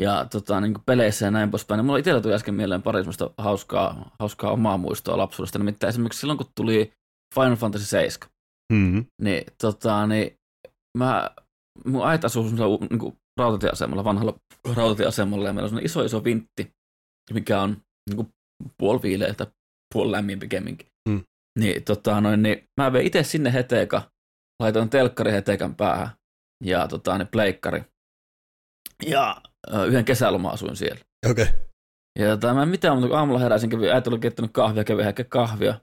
ja 0.01 0.25
tota, 0.31 0.61
niin 0.61 0.75
peleissä 0.85 1.25
ja 1.25 1.31
näin 1.31 1.51
poispäin, 1.51 1.77
niin 1.77 1.85
mulla 1.85 1.99
itsellä 1.99 2.21
tuli 2.21 2.33
äsken 2.33 2.53
mieleen 2.53 2.81
pari 2.81 2.99
semmoista 2.99 3.29
hauskaa, 3.37 4.15
hauskaa 4.19 4.51
omaa 4.51 4.77
muistoa 4.77 5.17
lapsuudesta. 5.17 5.59
Nimittäin 5.59 5.89
esimerkiksi 5.89 6.19
silloin, 6.19 6.37
kun 6.37 6.47
tuli 6.55 6.91
Final 7.35 7.55
Fantasy 7.55 7.85
7, 7.85 8.29
mm-hmm. 8.73 9.05
niin, 9.21 9.43
tota, 9.61 10.07
niin 10.07 10.33
mä, 10.97 11.29
mun 11.85 12.07
äiti 12.07 12.25
asuu 12.25 12.43
semmoisella 12.43 12.87
niin 12.89 13.17
rautatieasemalla, 13.39 14.03
vanhalla 14.03 14.33
rautatieasemalla, 14.75 15.47
ja 15.47 15.53
meillä 15.53 15.77
on 15.77 15.85
iso 15.85 16.03
iso 16.03 16.23
vintti, 16.23 16.71
mikä 17.33 17.61
on 17.61 17.77
niin 18.09 18.15
kuin 18.15 18.27
puoli 18.77 19.01
viileä 19.01 19.33
tai 19.33 19.47
puoli 19.93 20.11
lämmin 20.11 20.39
pikemminkin. 20.39 20.87
Mm. 21.09 21.23
Niin, 21.60 21.84
tota, 21.84 22.22
noin, 22.22 22.43
niin 22.43 22.63
mä 22.81 22.93
vein 22.93 23.08
itse 23.08 23.24
sinne 23.24 23.53
heteka, 23.53 24.01
laitoin 24.63 24.89
telkkari 24.89 25.31
hetekan 25.31 25.75
päähän 25.75 26.10
ja 26.63 26.88
tota, 26.88 27.17
niin 27.17 27.27
pleikkari. 27.27 27.84
Ja 29.05 29.41
ö, 29.74 29.86
yhden 29.86 30.05
kesäloma 30.05 30.50
asuin 30.50 30.75
siellä. 30.75 31.01
Okei. 31.29 31.43
Okay. 31.43 31.60
Ja 32.20 32.27
tota, 32.29 32.53
mä 32.53 32.63
en 32.63 32.70
mitään, 32.70 32.98
mutta 32.98 33.17
aamulla 33.17 33.39
heräsin, 33.39 33.70
kävin, 33.70 33.91
äiti 33.91 34.10
oli 34.10 34.20
keittänyt 34.20 34.51
kahvia, 34.53 34.84
kävin 34.84 35.08
ehkä 35.08 35.24
kahvia. 35.24 35.79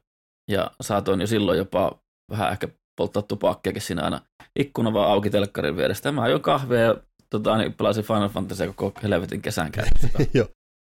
Ja 0.50 0.70
saatoin 0.80 1.20
jo 1.20 1.26
silloin 1.26 1.58
jopa 1.58 2.00
vähän 2.30 2.52
ehkä 2.52 2.68
polttaa 2.98 3.22
tupakkiakin 3.22 3.82
siinä 3.82 4.02
aina 4.02 4.20
ikkuna 4.58 4.92
vaan 4.92 5.10
auki 5.10 5.30
telkkarin 5.30 5.76
vierestä. 5.76 6.12
Mä 6.12 6.22
ajoin 6.22 6.42
kahvia 6.42 6.80
ja 6.80 6.96
tota, 7.30 7.58
niin 7.58 7.74
pelasin 7.74 8.04
Final 8.04 8.28
Fantasy 8.28 8.66
koko 8.66 9.00
helvetin 9.02 9.42
kesän. 9.42 9.72
Joo. 10.34 10.48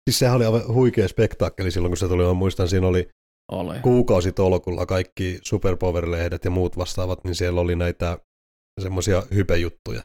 Siis 0.10 0.20
sehän 0.20 0.36
oli 0.36 0.46
aivan 0.46 0.68
huikea 0.68 1.08
spektaakkeli 1.08 1.72
silloin, 1.72 1.92
kun 1.92 1.98
se 1.98 2.08
tuli. 2.08 2.24
Mä 2.24 2.34
muistan, 2.34 2.68
siinä 2.68 2.88
oli, 2.88 3.10
oli. 3.52 3.80
kuukausitolkulla 3.80 4.86
kaikki 4.86 5.40
Superpower-lehdet 5.44 6.46
ja 6.46 6.52
muut 6.52 6.78
vastaavat, 6.78 7.24
niin 7.24 7.36
siellä 7.36 7.62
oli 7.62 7.76
näitä 7.76 8.18
semmoisia 8.82 9.24
hypejuttuja. 9.34 10.04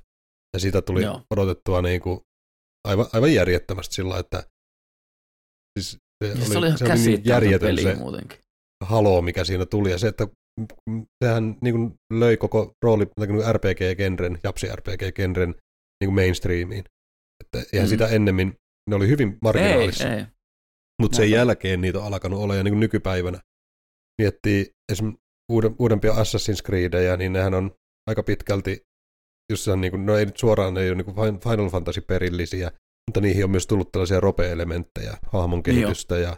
Ja 0.54 0.60
siitä 0.60 0.82
tuli 0.82 1.02
Joo. 1.02 1.20
odotettua 1.30 1.82
niin 1.82 2.00
kuin 2.00 2.20
aivan, 2.88 3.06
aivan 3.12 3.34
järjettömästi 3.34 3.94
sillä 3.94 4.18
että 4.18 4.42
siis 5.78 5.98
se, 6.24 6.28
ja 6.28 6.34
oli, 6.34 6.44
se 6.44 6.58
oli 6.58 6.66
ihan 6.66 6.78
se 6.78 6.84
oli 6.84 6.94
niin 6.94 7.20
järjetön 7.24 7.78
se 7.78 7.94
muutenkin. 7.94 8.38
halo, 8.84 9.22
mikä 9.22 9.44
siinä 9.44 9.66
tuli. 9.66 9.90
Ja 9.90 9.98
se, 9.98 10.08
että 10.08 10.28
sehän 11.24 11.56
niin 11.62 11.74
kuin 11.74 11.94
löi 12.12 12.36
koko 12.36 12.72
rooli 12.82 13.06
niin 13.18 13.54
RPG-genren, 13.54 14.38
japsi-RPG-genren 14.44 15.54
niin 16.00 16.06
kuin 16.06 16.14
mainstreamiin. 16.14 16.84
Että 17.44 17.68
eihän 17.72 17.88
mm. 17.88 17.90
sitä 17.90 18.08
ennemmin 18.08 18.54
ne 18.90 18.96
oli 18.96 19.08
hyvin 19.08 19.38
marginaalissa. 19.42 20.08
Ei, 20.08 20.18
ei. 20.18 20.26
Mutta 21.02 21.16
sen 21.16 21.30
jälkeen 21.30 21.80
niitä 21.80 21.98
on 21.98 22.06
alkanut 22.06 22.40
olla, 22.40 22.54
ja 22.54 22.62
niin 22.62 22.72
kuin 22.72 22.80
nykypäivänä 22.80 23.40
miettii 24.22 24.70
esimerkiksi 24.92 25.24
uudempia 25.78 26.12
Assassin's 26.12 26.62
Creedejä, 26.66 27.16
niin 27.16 27.32
nehän 27.32 27.54
on 27.54 27.70
aika 28.08 28.22
pitkälti, 28.22 28.80
just 29.52 29.68
niin 29.76 29.90
kuin, 29.90 30.06
no 30.06 30.16
ei 30.16 30.26
nyt 30.26 30.36
suoraan, 30.36 30.74
ne 30.74 30.80
ei 30.80 30.88
ole 30.90 30.96
niin 30.96 31.14
kuin 31.14 31.40
Final 31.40 31.70
Fantasy-perillisiä, 31.70 32.70
mutta 33.08 33.20
niihin 33.20 33.44
on 33.44 33.50
myös 33.50 33.66
tullut 33.66 33.92
tällaisia 33.92 34.20
rope-elementtejä, 34.20 35.16
hahmon 35.32 35.62
kehitystä 35.62 36.18
Joo. 36.18 36.30
ja 36.30 36.36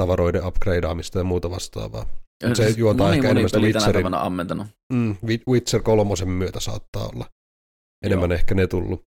tavaroiden 0.00 0.46
upgradeaamista 0.46 1.18
ja 1.18 1.24
muuta 1.24 1.50
vastaavaa. 1.50 2.06
Ja 2.42 2.54
se 2.54 2.64
siis 2.64 2.78
juontaa 2.78 3.06
moni, 3.06 3.16
ehkä 3.16 3.28
moni 3.28 3.40
enemmän 3.40 3.62
Witcherin, 3.62 4.14
ammentanut. 4.14 4.66
Mm, 4.92 5.16
Witcher 5.48 5.82
kolmosen 5.82 6.28
myötä 6.28 6.60
saattaa 6.60 7.08
olla 7.14 7.26
enemmän 8.04 8.30
Joo. 8.30 8.38
ehkä 8.38 8.54
ne 8.54 8.66
tullut. 8.66 9.02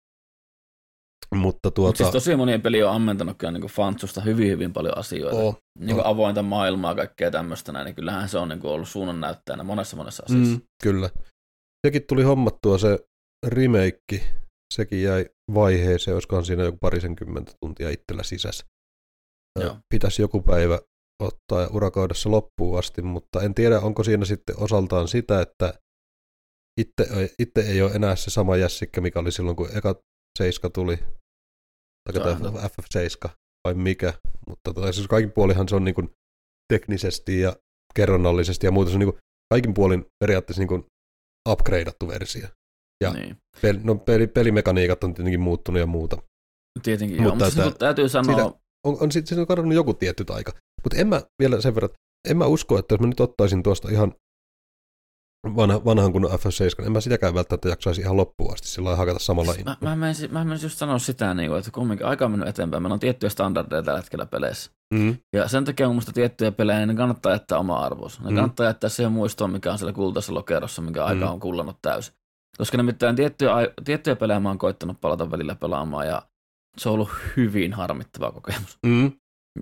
Mutta 1.35 1.71
tuota... 1.71 1.89
Mut 1.89 1.97
siis 1.97 2.11
tosi 2.11 2.37
monien 2.37 2.63
peli 2.63 2.83
on 2.83 2.93
ammentanut 2.95 3.39
kyllä 3.39 3.51
niin 3.51 3.67
Fantsusta 3.67 4.21
hyvin, 4.21 4.51
hyvin 4.51 4.73
paljon 4.73 4.99
asioita. 4.99 5.37
Oh, 5.37 5.59
niin 5.79 5.97
kuin 5.97 6.07
oh. 6.07 6.11
avointa 6.11 6.43
maailmaa 6.43 6.95
kaikkea 6.95 7.31
tämmöistä 7.31 7.73
näin, 7.73 7.85
niin 7.85 7.95
kyllähän 7.95 8.29
se 8.29 8.39
on 8.39 8.49
niin 8.49 8.61
kuin 8.61 8.71
ollut 8.71 8.89
suunnannäyttäjänä 8.89 9.63
monessa 9.65 9.97
monessa 9.97 10.23
asiassa. 10.27 10.55
Mm, 10.55 10.61
kyllä. 10.83 11.11
Sekin 11.87 12.03
tuli 12.09 12.23
hommattua 12.23 12.79
se 12.79 12.99
remake, 13.47 14.21
sekin 14.75 15.03
jäi 15.03 15.27
vaiheeseen, 15.55 16.15
olisikohan 16.15 16.45
siinä 16.45 16.63
joku 16.63 16.79
parisenkymmentä 16.81 17.53
tuntia 17.61 17.91
itsellä 17.91 18.23
sisässä. 18.23 18.67
Joo. 19.61 19.77
Pitäisi 19.95 20.23
joku 20.23 20.43
päivä 20.43 20.79
ottaa 21.23 21.69
se 22.15 22.29
loppuun 22.29 22.79
asti, 22.79 23.03
mutta 23.03 23.43
en 23.43 23.55
tiedä, 23.55 23.81
onko 23.81 24.05
siinä 24.05 24.25
sitten 24.25 24.59
osaltaan 24.59 25.09
sitä, 25.09 25.41
että 25.41 25.75
itse, 26.81 27.35
itse 27.39 27.61
ei 27.61 27.83
ole 27.83 27.93
enää 27.93 28.17
se 28.17 28.31
sama 28.31 28.57
jässikkä, 28.57 29.01
mikä 29.01 29.21
oli 29.21 29.33
silloin, 29.33 29.57
kun 29.57 29.77
eka 29.77 29.95
Seiska 30.39 30.71
tuli, 30.71 30.99
tai 32.13 32.35
FF7 32.69 33.29
vai 33.65 33.75
mikä, 33.75 34.15
mutta 34.49 34.75
tota, 34.75 34.93
siis 34.93 35.07
kaikin 35.07 35.33
puolihan 35.33 35.69
se 35.69 35.77
on 35.77 35.85
niin 35.85 35.95
kuin 35.95 36.11
teknisesti 36.73 37.41
ja 37.41 37.57
kerronnallisesti 37.95 38.67
ja 38.67 38.71
muuta, 38.71 38.91
se 38.91 38.95
on 38.97 39.01
niin 39.01 39.13
kuin 39.13 39.23
kaikin 39.55 39.75
puolin 39.75 40.05
periaatteessa 40.21 40.61
niin 40.61 40.69
kuin 40.69 40.85
upgradeattu 41.49 42.09
versio. 42.09 42.49
Ja 43.05 43.13
niin. 43.13 43.37
peli, 43.63 43.81
no, 43.83 43.95
peli, 43.95 44.27
pelimekaniikat 44.27 45.05
on 45.05 45.15
tietenkin 45.15 45.41
muuttunut 45.41 45.81
ja 45.81 45.87
muuta. 45.87 46.23
Tietenkin 46.83 47.23
mutta 47.23 47.45
joo, 47.45 47.51
mutta 47.51 47.63
siis 47.63 47.75
täytyy 47.79 48.09
sanoa... 48.09 48.25
Siitä 48.25 48.45
on, 48.45 48.53
on, 48.85 48.97
on, 49.01 49.41
on 49.41 49.47
kadonnut 49.47 49.75
joku 49.75 49.95
tietty 49.95 50.25
aika. 50.29 50.53
Mutta 50.85 50.97
en 50.97 51.09
mä 51.09 51.23
vielä 51.43 51.61
sen 51.61 51.75
verran, 51.75 51.91
en 52.29 52.37
mä 52.37 52.47
usko, 52.47 52.79
että 52.79 52.95
jos 52.95 53.01
mä 53.01 53.07
nyt 53.07 53.21
ottaisin 53.21 53.63
tuosta 53.63 53.91
ihan 53.91 54.15
vanha, 55.57 55.85
vanhan 55.85 56.13
kuin 56.13 56.25
FF7, 56.25 56.87
en 56.87 56.93
mä 56.93 57.01
sitäkään 57.01 57.35
välttämättä 57.35 57.69
jaksaisi 57.69 58.01
ihan 58.01 58.17
loppuun 58.17 58.53
asti 58.53 58.69
sillä 58.69 58.97
hakata 58.97 59.19
samalla 59.19 59.55
mä, 59.65 59.77
mä, 59.81 59.97
menisin, 59.97 60.33
mä 60.33 60.45
menisin 60.45 60.67
just 60.67 60.79
sanoa 60.79 60.99
sitä, 60.99 61.35
niin 61.35 61.51
kuin, 61.51 61.59
että 61.59 61.71
kumminkin 61.71 62.07
aika 62.07 62.25
on 62.25 62.31
mennyt 62.31 62.49
eteenpäin. 62.49 62.83
Meillä 62.83 62.95
on 62.95 63.01
tiettyjä 63.01 63.31
standardeja 63.31 63.83
tällä 63.83 64.01
hetkellä 64.01 64.27
peleissä. 64.27 64.71
Mm. 64.95 65.17
Ja 65.33 65.49
sen 65.49 65.65
takia 65.65 65.87
mun 65.87 65.95
mielestä 65.95 66.13
tiettyjä 66.13 66.53
pelejä, 66.53 66.79
niin 66.79 66.89
ne 66.89 66.95
kannattaa 66.95 67.33
jättää 67.33 67.59
oma 67.59 67.79
arvoisa. 67.79 68.23
Ne 68.23 68.31
mm. 68.31 68.37
kannattaa 68.37 68.67
jättää 68.67 68.91
siihen 68.91 69.13
muistoon, 69.13 69.51
mikä 69.51 69.73
on 69.73 69.79
siellä 69.79 69.93
kultaisessa 69.93 70.35
lokerossa, 70.35 70.83
mikä 70.83 71.05
aika 71.05 71.27
mm. 71.27 71.33
on 71.33 71.41
kullannut 71.41 71.77
täysin. 71.83 72.15
Koska 72.59 72.77
nimittäin 72.77 73.17
tiettyjä, 73.17 73.53
tiettyjä 73.85 74.17
pelejä 74.17 74.41
mä 74.41 74.49
oon 74.49 74.59
koittanut 74.59 75.01
palata 75.01 75.31
välillä 75.31 75.55
pelaamaan 75.55 76.07
ja 76.07 76.23
se 76.77 76.89
on 76.89 76.95
ollut 76.95 77.11
hyvin 77.37 77.73
harmittava 77.73 78.33
kokemus. 78.33 78.79
Mm. 78.87 79.13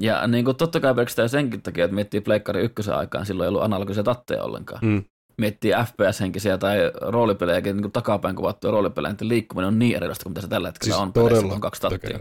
Ja 0.00 0.26
niin 0.26 0.44
kuin 0.44 0.56
totta 0.56 0.80
kai 0.80 0.94
pelkästään 0.94 1.28
senkin 1.28 1.62
takia, 1.62 1.84
että 1.84 1.94
miettii 1.94 2.20
Pleikkari 2.20 2.62
ykkösen 2.62 2.96
aikaan, 2.96 3.26
silloin 3.26 3.44
ei 3.44 3.48
ollut 3.48 3.62
analogisia 3.62 4.02
tatteja 4.02 4.42
ollenkaan. 4.42 4.80
Mm 4.84 5.04
miettii 5.40 5.72
FPS-henkisiä 5.72 6.58
tai 6.58 6.78
roolipelejä, 7.00 7.60
niin 7.60 7.92
takapäin 7.92 8.36
kuvattuja 8.36 8.70
roolipelejä, 8.70 9.14
niin 9.20 9.28
liikkuminen 9.28 9.68
on 9.68 9.78
niin 9.78 9.96
erilaista 9.96 10.22
kuin 10.22 10.30
mitä 10.30 10.40
se 10.40 10.48
tällä 10.48 10.68
hetkellä 10.68 10.94
siis 10.94 11.02
on 11.02 11.12
peleissä, 11.12 11.46
on 11.46 11.60
kaksi 11.60 11.80
tattia. 11.82 12.20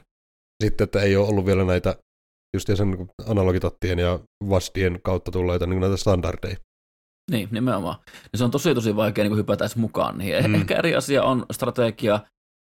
Sitten, 0.63 0.85
että 0.85 1.01
ei 1.01 1.15
ole 1.15 1.27
ollut 1.27 1.45
vielä 1.45 1.63
näitä 1.63 1.95
just 2.55 2.69
sen 2.75 2.91
niin 2.91 3.09
analogitattien 3.27 3.99
ja 3.99 4.19
vastien 4.49 4.99
kautta 5.03 5.31
tulleita 5.31 5.65
niin 5.65 5.81
näitä 5.81 5.97
standardeja. 5.97 6.55
Niin, 7.31 7.47
nimenomaan. 7.51 7.95
Ja 8.31 8.37
se 8.37 8.43
on 8.43 8.51
tosi 8.51 8.75
tosi 8.75 8.95
vaikea 8.95 9.23
niin 9.23 9.37
hypätä 9.37 9.63
edes 9.63 9.75
mukaan 9.75 10.17
niihin. 10.17 10.47
Mm. 10.47 10.55
Ehkä 10.55 10.75
eri 10.75 10.95
asia 10.95 11.23
on 11.23 11.45
strategia, 11.51 12.19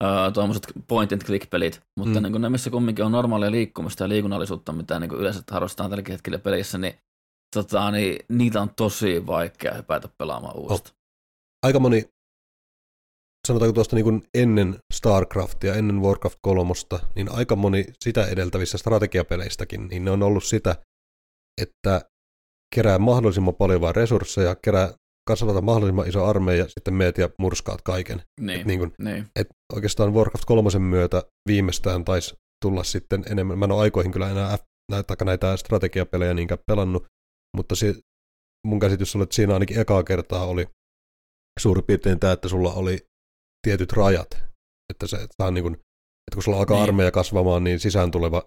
uh, 0.05 0.33
tuommoiset 0.33 0.67
point 0.89 1.13
and 1.13 1.23
click 1.23 1.51
pelit, 1.51 1.81
mutta 1.99 2.21
Mm. 2.21 2.33
niin 2.33 2.43
ne, 2.43 2.49
missä 2.49 2.71
kumminkin 2.71 3.05
on 3.05 3.13
normaalia 3.13 3.51
liikkumista 3.51 4.05
ja 4.05 4.09
liikunnallisuutta, 4.09 4.73
mitä 4.73 5.01
niin 5.01 5.15
yleensä 5.15 5.43
harrastetaan 5.51 5.91
tälläkin 5.91 6.13
hetkellä 6.13 6.39
pelissä, 6.39 6.79
niin, 6.79 6.95
tota, 7.55 7.91
niin 7.91 8.19
niitä 8.29 8.61
on 8.63 8.71
tosi 8.77 9.27
vaikea 9.27 9.75
hypätä 9.75 10.09
pelaamaan 10.19 10.57
uudestaan. 10.57 10.97
Aika 11.67 11.79
moni, 11.79 12.05
sanotaanko 13.49 13.73
tuosta 13.75 13.97
niin 13.97 14.05
kuin 14.05 14.23
ennen 14.35 14.79
StarCraftia, 14.95 15.75
ennen 15.75 16.03
Warcraft 16.03 16.39
3, 16.43 16.73
niin 17.15 17.33
aika 17.33 17.57
moni 17.57 17.85
sitä 18.01 18.27
edeltävissä 18.27 18.79
strategiapeleistäkin, 18.79 19.89
niin 19.89 20.05
ne 20.05 20.11
on 20.11 20.23
ollut 20.23 20.45
sitä, 20.45 20.77
että 21.63 22.01
kerää 22.75 22.99
mahdollisimman 22.99 23.55
paljon 23.55 23.81
vaan 23.81 23.95
resursseja, 23.95 24.57
kerää 24.65 24.93
kasvata 25.29 25.61
mahdollisimman 25.61 26.09
iso 26.09 26.25
armeija, 26.25 26.69
sitten 26.69 26.95
meet 26.95 27.19
ja 27.19 27.31
murskaat 27.39 27.83
kaiken. 27.83 28.23
Niin, 28.41 28.61
Et 28.61 28.67
niin 28.67 28.79
kuin, 28.79 28.93
niin. 28.99 29.27
et 29.37 29.47
oikeastaan 29.75 30.15
Warcraft 30.15 30.45
3 30.45 30.79
myötä 30.79 31.23
viimeistään 31.49 32.05
taisi 32.05 32.35
tulla 32.65 32.85
sitten 32.85 33.25
enemmän. 33.31 33.59
Mä 33.59 33.65
en 33.65 33.73
ole 33.73 33.83
aikoihin 33.83 34.13
kyllä 34.13 34.31
enää 34.31 34.57
F, 34.57 34.61
näitä, 34.91 35.25
näitä 35.25 35.57
strategiapelejä 35.57 36.35
niinkään 36.35 36.59
pelannut, 36.67 37.07
mutta 37.57 37.75
se, 37.75 37.95
mun 38.67 38.81
käsitys 38.81 39.17
oli, 39.17 39.23
että 39.23 39.37
siinä 39.37 39.55
ainakin 39.55 39.81
ekaa 39.81 40.03
kertaa 40.03 40.47
oli 40.47 40.67
suurin 41.61 41.85
piirtein 41.85 42.21
tämä, 42.21 42.33
että 42.33 42.49
sulla 42.49 42.73
oli 42.73 42.99
tietyt 43.67 43.93
rajat. 43.93 44.31
Että, 44.93 45.07
se, 45.07 45.17
että, 45.17 45.51
niin 45.51 45.63
kuin, 45.63 45.75
että 45.75 46.35
kun 46.35 46.43
sulla 46.43 46.59
alkaa 46.59 46.77
Niin. 46.77 46.83
armeija 46.83 47.11
kasvamaan, 47.11 47.65
niin 47.65 47.81
sisään 47.81 48.11
tuleva 48.11 48.43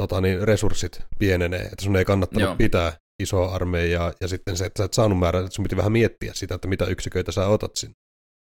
tota, 0.00 0.20
niin 0.20 0.48
resurssit 0.48 1.02
pienenee. 1.18 1.60
Että 1.60 1.84
sun 1.84 1.96
ei 1.96 2.04
kannattanut 2.04 2.48
Joo. 2.48 2.56
pitää 2.56 2.96
isoa 3.22 3.54
armeijaa 3.54 4.12
ja 4.20 4.28
sitten 4.28 4.56
se, 4.56 4.64
että 4.64 4.78
sä 4.78 4.84
et 4.84 4.92
saanut 4.92 5.18
määrää, 5.18 5.40
että 5.40 5.54
sun 5.54 5.62
piti 5.62 5.76
vähän 5.76 5.92
miettiä 5.92 6.32
sitä, 6.34 6.54
että 6.54 6.68
mitä 6.68 6.84
yksiköitä 6.86 7.32
sä 7.32 7.46
otat 7.46 7.76
sinne. 7.76 7.94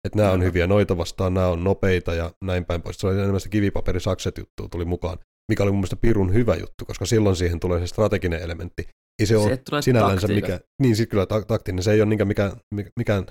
Että 0.06 0.18
nämä 0.20 0.32
on 0.32 0.44
hyviä 0.44 0.68
noita 0.68 0.98
vastaan, 0.98 1.34
nämä 1.34 1.48
on 1.48 1.64
nopeita 1.64 2.14
ja 2.14 2.32
näin 2.44 2.66
päin 2.66 2.82
pois. 2.82 2.98
Se 2.98 3.08
oli 3.08 3.16
enemmän 3.16 3.40
sitä 3.40 3.52
kivipaperisakset 3.52 4.38
juttua 4.38 4.68
tuli 4.72 4.86
mukaan, 4.86 5.18
mikä 5.52 5.64
oli 5.64 5.72
mun 5.72 5.80
mielestä 5.80 5.96
pirun 5.96 6.34
hyvä 6.34 6.56
juttu, 6.56 6.86
koska 6.86 7.06
silloin 7.06 7.36
siihen 7.36 7.60
tulee 7.60 7.80
se 7.80 7.88
strateginen 7.88 8.42
elementti. 8.42 8.88
Ei 9.20 9.26
se, 9.26 9.30
Se 9.34 9.38
ole 9.38 9.82
sinällänsä 9.82 10.28
taktiikat. 10.28 10.50
mikä, 10.52 10.60
niin 10.82 10.96
siis 10.96 11.10
kyllä 11.10 11.26
ta- 11.26 11.42
taktinen, 11.42 11.84
se 11.84 11.92
ei 11.92 12.02
ole 12.02 12.10
niinkään 12.10 12.28
mikään, 12.28 12.52
mikä- 12.76 12.90
mikään 13.00 13.26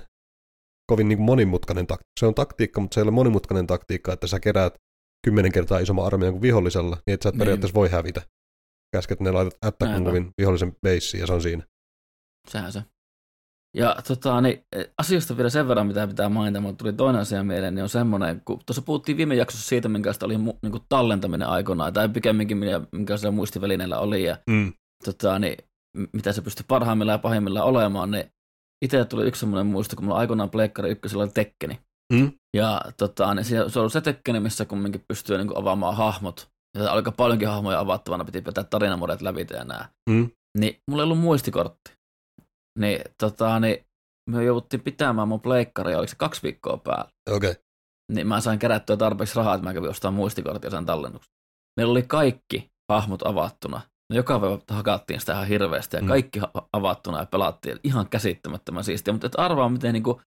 kovin 0.91 1.07
niin 1.09 1.21
monimutkainen 1.21 1.87
taktiikka. 1.87 2.11
Se 2.19 2.25
on 2.25 2.35
taktiikka, 2.35 2.81
mutta 2.81 2.95
se 2.95 2.99
ei 3.01 3.03
ole 3.03 3.11
monimutkainen 3.11 3.67
taktiikka, 3.67 4.13
että 4.13 4.27
sä 4.27 4.39
keräät 4.39 4.73
kymmenen 5.25 5.51
kertaa 5.51 5.79
isomman 5.79 6.05
armeijan 6.05 6.33
kuin 6.33 6.41
vihollisella, 6.41 6.97
niin 7.07 7.13
että 7.13 7.23
sä 7.23 7.29
et 7.29 7.33
Niin. 7.35 7.39
periaatteessa 7.39 7.75
voi 7.75 7.89
hävitä. 7.89 8.21
Käsket 8.95 9.19
ne 9.19 9.31
laitat 9.31 9.53
Näinpä. 9.61 9.67
ättäkunguvin 9.85 10.29
vihollisen 10.41 10.73
beissiin 10.81 11.21
ja 11.21 11.27
se 11.27 11.33
on 11.33 11.41
siinä. 11.41 11.63
Sehän 12.49 12.71
se. 12.71 12.83
Ja 13.77 13.95
tota, 14.07 14.41
niin, 14.41 14.63
eh, 14.75 14.87
asioista 14.97 15.37
vielä 15.37 15.49
sen 15.49 15.67
verran, 15.67 15.87
mitä 15.87 16.07
pitää 16.07 16.29
mainita, 16.29 16.61
mutta 16.61 16.77
tuli 16.83 16.93
toinen 16.93 17.21
asia 17.21 17.43
mieleen, 17.43 17.75
niin 17.75 17.83
on 17.83 17.89
semmoinen, 17.89 18.41
kun 18.45 18.59
tuossa 18.65 18.81
puhuttiin 18.81 19.17
viime 19.17 19.35
jaksossa 19.35 19.67
siitä, 19.67 19.89
minkälaista 19.89 20.25
oli 20.25 20.37
mu, 20.37 20.53
niin 20.63 20.71
kuin 20.71 20.83
tallentaminen 20.89 21.47
aikoinaan, 21.47 21.93
tai 21.93 22.09
pikemminkin 22.09 22.57
minkä- 22.57 22.81
minkälaisella 22.91 23.31
muistivälineellä 23.31 23.99
oli, 23.99 24.23
ja 24.23 24.37
Mm. 24.49 24.73
tota, 25.05 25.39
niin, 25.39 25.57
mitä 26.13 26.31
se 26.31 26.41
pystyi 26.41 26.65
parhaimmillaan 26.67 27.13
ja 27.13 27.21
pahimmillaan 27.21 27.65
olemaan, 27.65 28.11
niin 28.11 28.31
itse 28.85 29.05
tuli 29.05 29.27
yksi 29.27 29.39
semmoinen 29.39 29.67
muisto, 29.67 29.95
kun 29.95 30.05
mulla 30.05 30.17
aikoinaan 30.17 30.49
Pleikkari 30.49 30.89
ykkösellä 30.89 31.23
oli 31.23 31.31
Tekkeni. 31.31 31.79
Mm. 32.13 32.31
Ja 32.57 32.81
tota, 32.97 33.33
niin 33.33 33.45
se, 33.45 33.49
se 33.49 33.79
on 33.79 33.81
ollut 33.81 33.93
se 33.93 34.01
Tekkeni, 34.01 34.39
missä 34.39 34.65
kumminkin 34.65 35.03
pystyy 35.07 35.37
niin 35.37 35.47
kuin 35.47 35.57
avaamaan 35.57 35.95
hahmot. 35.95 36.49
Ja 36.77 36.83
oli 36.83 36.89
aika 36.89 37.11
paljonkin 37.11 37.47
hahmoja 37.47 37.79
avattavana, 37.79 38.25
piti 38.25 38.45
vetää 38.45 38.63
tarinamodet 38.63 39.21
läpi 39.21 39.47
ja 39.49 39.63
nää. 39.63 39.89
Mm. 40.09 40.29
Niin 40.59 40.79
mulla 40.89 41.03
ei 41.03 41.05
ollut 41.05 41.19
muistikortti. 41.19 41.91
Niin, 42.79 43.01
tota, 43.17 43.59
niin 43.59 43.85
me 44.29 44.43
jouduttiin 44.43 44.81
pitämään 44.81 45.27
mun 45.27 45.41
pleikkaria, 45.41 45.97
oliko 45.97 46.09
se 46.09 46.15
kaksi 46.15 46.43
viikkoa 46.43 46.77
päällä. 46.77 47.09
Okei. 47.29 47.51
Okay. 47.51 47.63
Niin 48.13 48.27
mä 48.27 48.41
sain 48.41 48.59
kerättyä 48.59 48.97
tarpeeksi 48.97 49.35
rahaa, 49.35 49.55
että 49.55 49.63
mä 49.63 49.73
kävin 49.73 49.89
ostamaan 49.89 50.15
muistikortin 50.15 50.67
ja 50.67 50.71
sain 50.71 50.85
tallennuksen. 50.85 51.33
Meillä 51.77 51.91
oli 51.91 52.03
kaikki 52.03 52.71
hahmot 52.91 53.27
avattuna. 53.27 53.81
No 54.09 54.15
joka 54.17 54.39
päivä 54.39 54.57
hakattiin 54.69 55.19
sitä 55.19 55.33
ihan 55.33 55.47
hirveästi 55.47 55.95
ja 55.97 56.01
Mm. 56.01 56.07
kaikki 56.07 56.39
ha- 56.39 56.51
avattuna 56.73 57.19
ja 57.19 57.25
pelattiin 57.25 57.79
ihan 57.83 58.09
käsittämättömän 58.09 58.83
siistiä. 58.83 59.11
Mutta 59.13 59.27
et 59.27 59.39
arvaa 59.39 59.69
miten 59.69 59.93
niinku, 59.93 60.21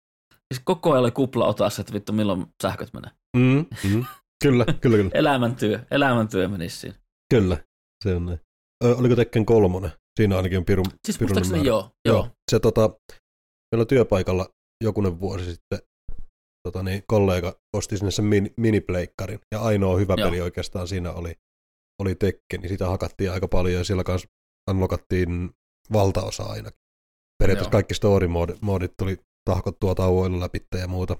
siis 0.53 0.61
koko 0.65 0.91
ajan 0.91 1.01
oli 1.03 1.11
kupla 1.11 1.45
otassa, 1.47 1.81
että 1.81 1.93
vittu 1.93 2.13
milloin 2.13 2.45
sähköt 2.63 2.93
menee. 2.93 3.11
Mm. 3.37 3.65
Mm. 3.93 4.05
Kyllä, 4.43 4.65
kyllä, 4.81 4.97
kyllä. 4.97 5.11
Elämäntyö, 5.21 5.79
elämäntyö 5.91 6.47
menisi 6.47 6.77
siinä. 6.77 6.97
kyllä. 7.33 7.57
Se 8.03 8.15
on 8.15 8.25
näin. 8.25 8.39
Ö, 8.85 8.95
oliko 8.95 9.15
Tekken 9.15 9.45
kolmonen? 9.45 9.91
Siinä 10.19 10.37
ainakin 10.37 10.57
on 10.57 10.65
pirun, 10.65 10.85
Siis 11.05 11.17
pirun 11.17 11.37
määrä. 11.49 11.63
joo, 11.63 11.89
joo. 12.07 12.27
Se 12.51 12.59
tota, 12.59 12.89
meillä 13.71 13.85
työpaikalla 13.85 14.49
jokunen 14.83 15.19
vuosi 15.19 15.45
sitten 15.45 15.79
tota 16.67 16.83
niin, 16.83 17.03
kollega 17.07 17.55
osti 17.77 17.97
sinne 17.97 18.11
sen 18.11 18.25
mini, 18.25 18.53
minipleikkarin, 18.57 19.39
ja 19.51 19.59
ainoa 19.61 19.97
hyvä 19.97 20.15
Joo. 20.17 20.27
peli 20.29 20.41
oikeastaan 20.41 20.87
siinä 20.87 21.11
oli, 21.11 21.35
oli 21.99 22.15
Tekken, 22.15 22.61
niin 22.61 22.69
sitä 22.69 22.87
hakattiin 22.87 23.31
aika 23.31 23.47
paljon, 23.47 23.79
ja 23.79 23.83
siellä 23.83 24.03
kanssa 24.03 24.27
unlockattiin 24.69 25.51
valtaosa 25.93 26.43
ainakin. 26.43 26.79
Periaatteessa 27.39 27.67
Joo. 27.67 27.71
kaikki 27.71 27.93
story-moodit 27.93 28.93
tuli 28.97 29.17
tahkottua 29.49 29.95
tauoilla 29.95 30.39
läpi 30.39 30.59
ja 30.79 30.87
muuta, 30.87 31.17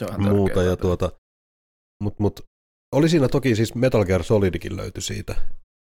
Se 0.00 0.04
on 0.04 0.22
muuta 0.22 0.62
ja 0.62 0.76
tuota, 0.76 1.12
mut, 2.02 2.18
mut, 2.18 2.40
oli 2.94 3.08
siinä 3.08 3.28
toki 3.28 3.56
siis 3.56 3.74
Metal 3.74 4.04
Gear 4.04 4.24
Solidikin 4.24 4.76
löytyi 4.76 5.02
siitä, 5.02 5.34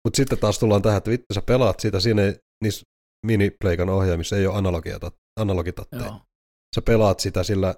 mutta 0.04 0.16
sitten 0.16 0.38
taas 0.38 0.58
tullaan 0.58 0.82
tähän, 0.82 0.98
että 0.98 1.10
vittu 1.10 1.34
sä 1.34 1.42
pelaat 1.42 1.80
sitä, 1.80 2.00
siinä 2.00 2.22
ei, 2.22 2.34
niissä 2.64 2.82
minipleikan 3.26 3.88
ohjaimissa 3.88 4.36
ei 4.36 4.46
ole 4.46 4.56
analogiata, 4.56 5.12
analogitatteja. 5.40 6.04
Joo. 6.04 6.20
Sä 6.74 6.82
pelaat 6.82 7.20
sitä 7.20 7.42
sillä 7.42 7.74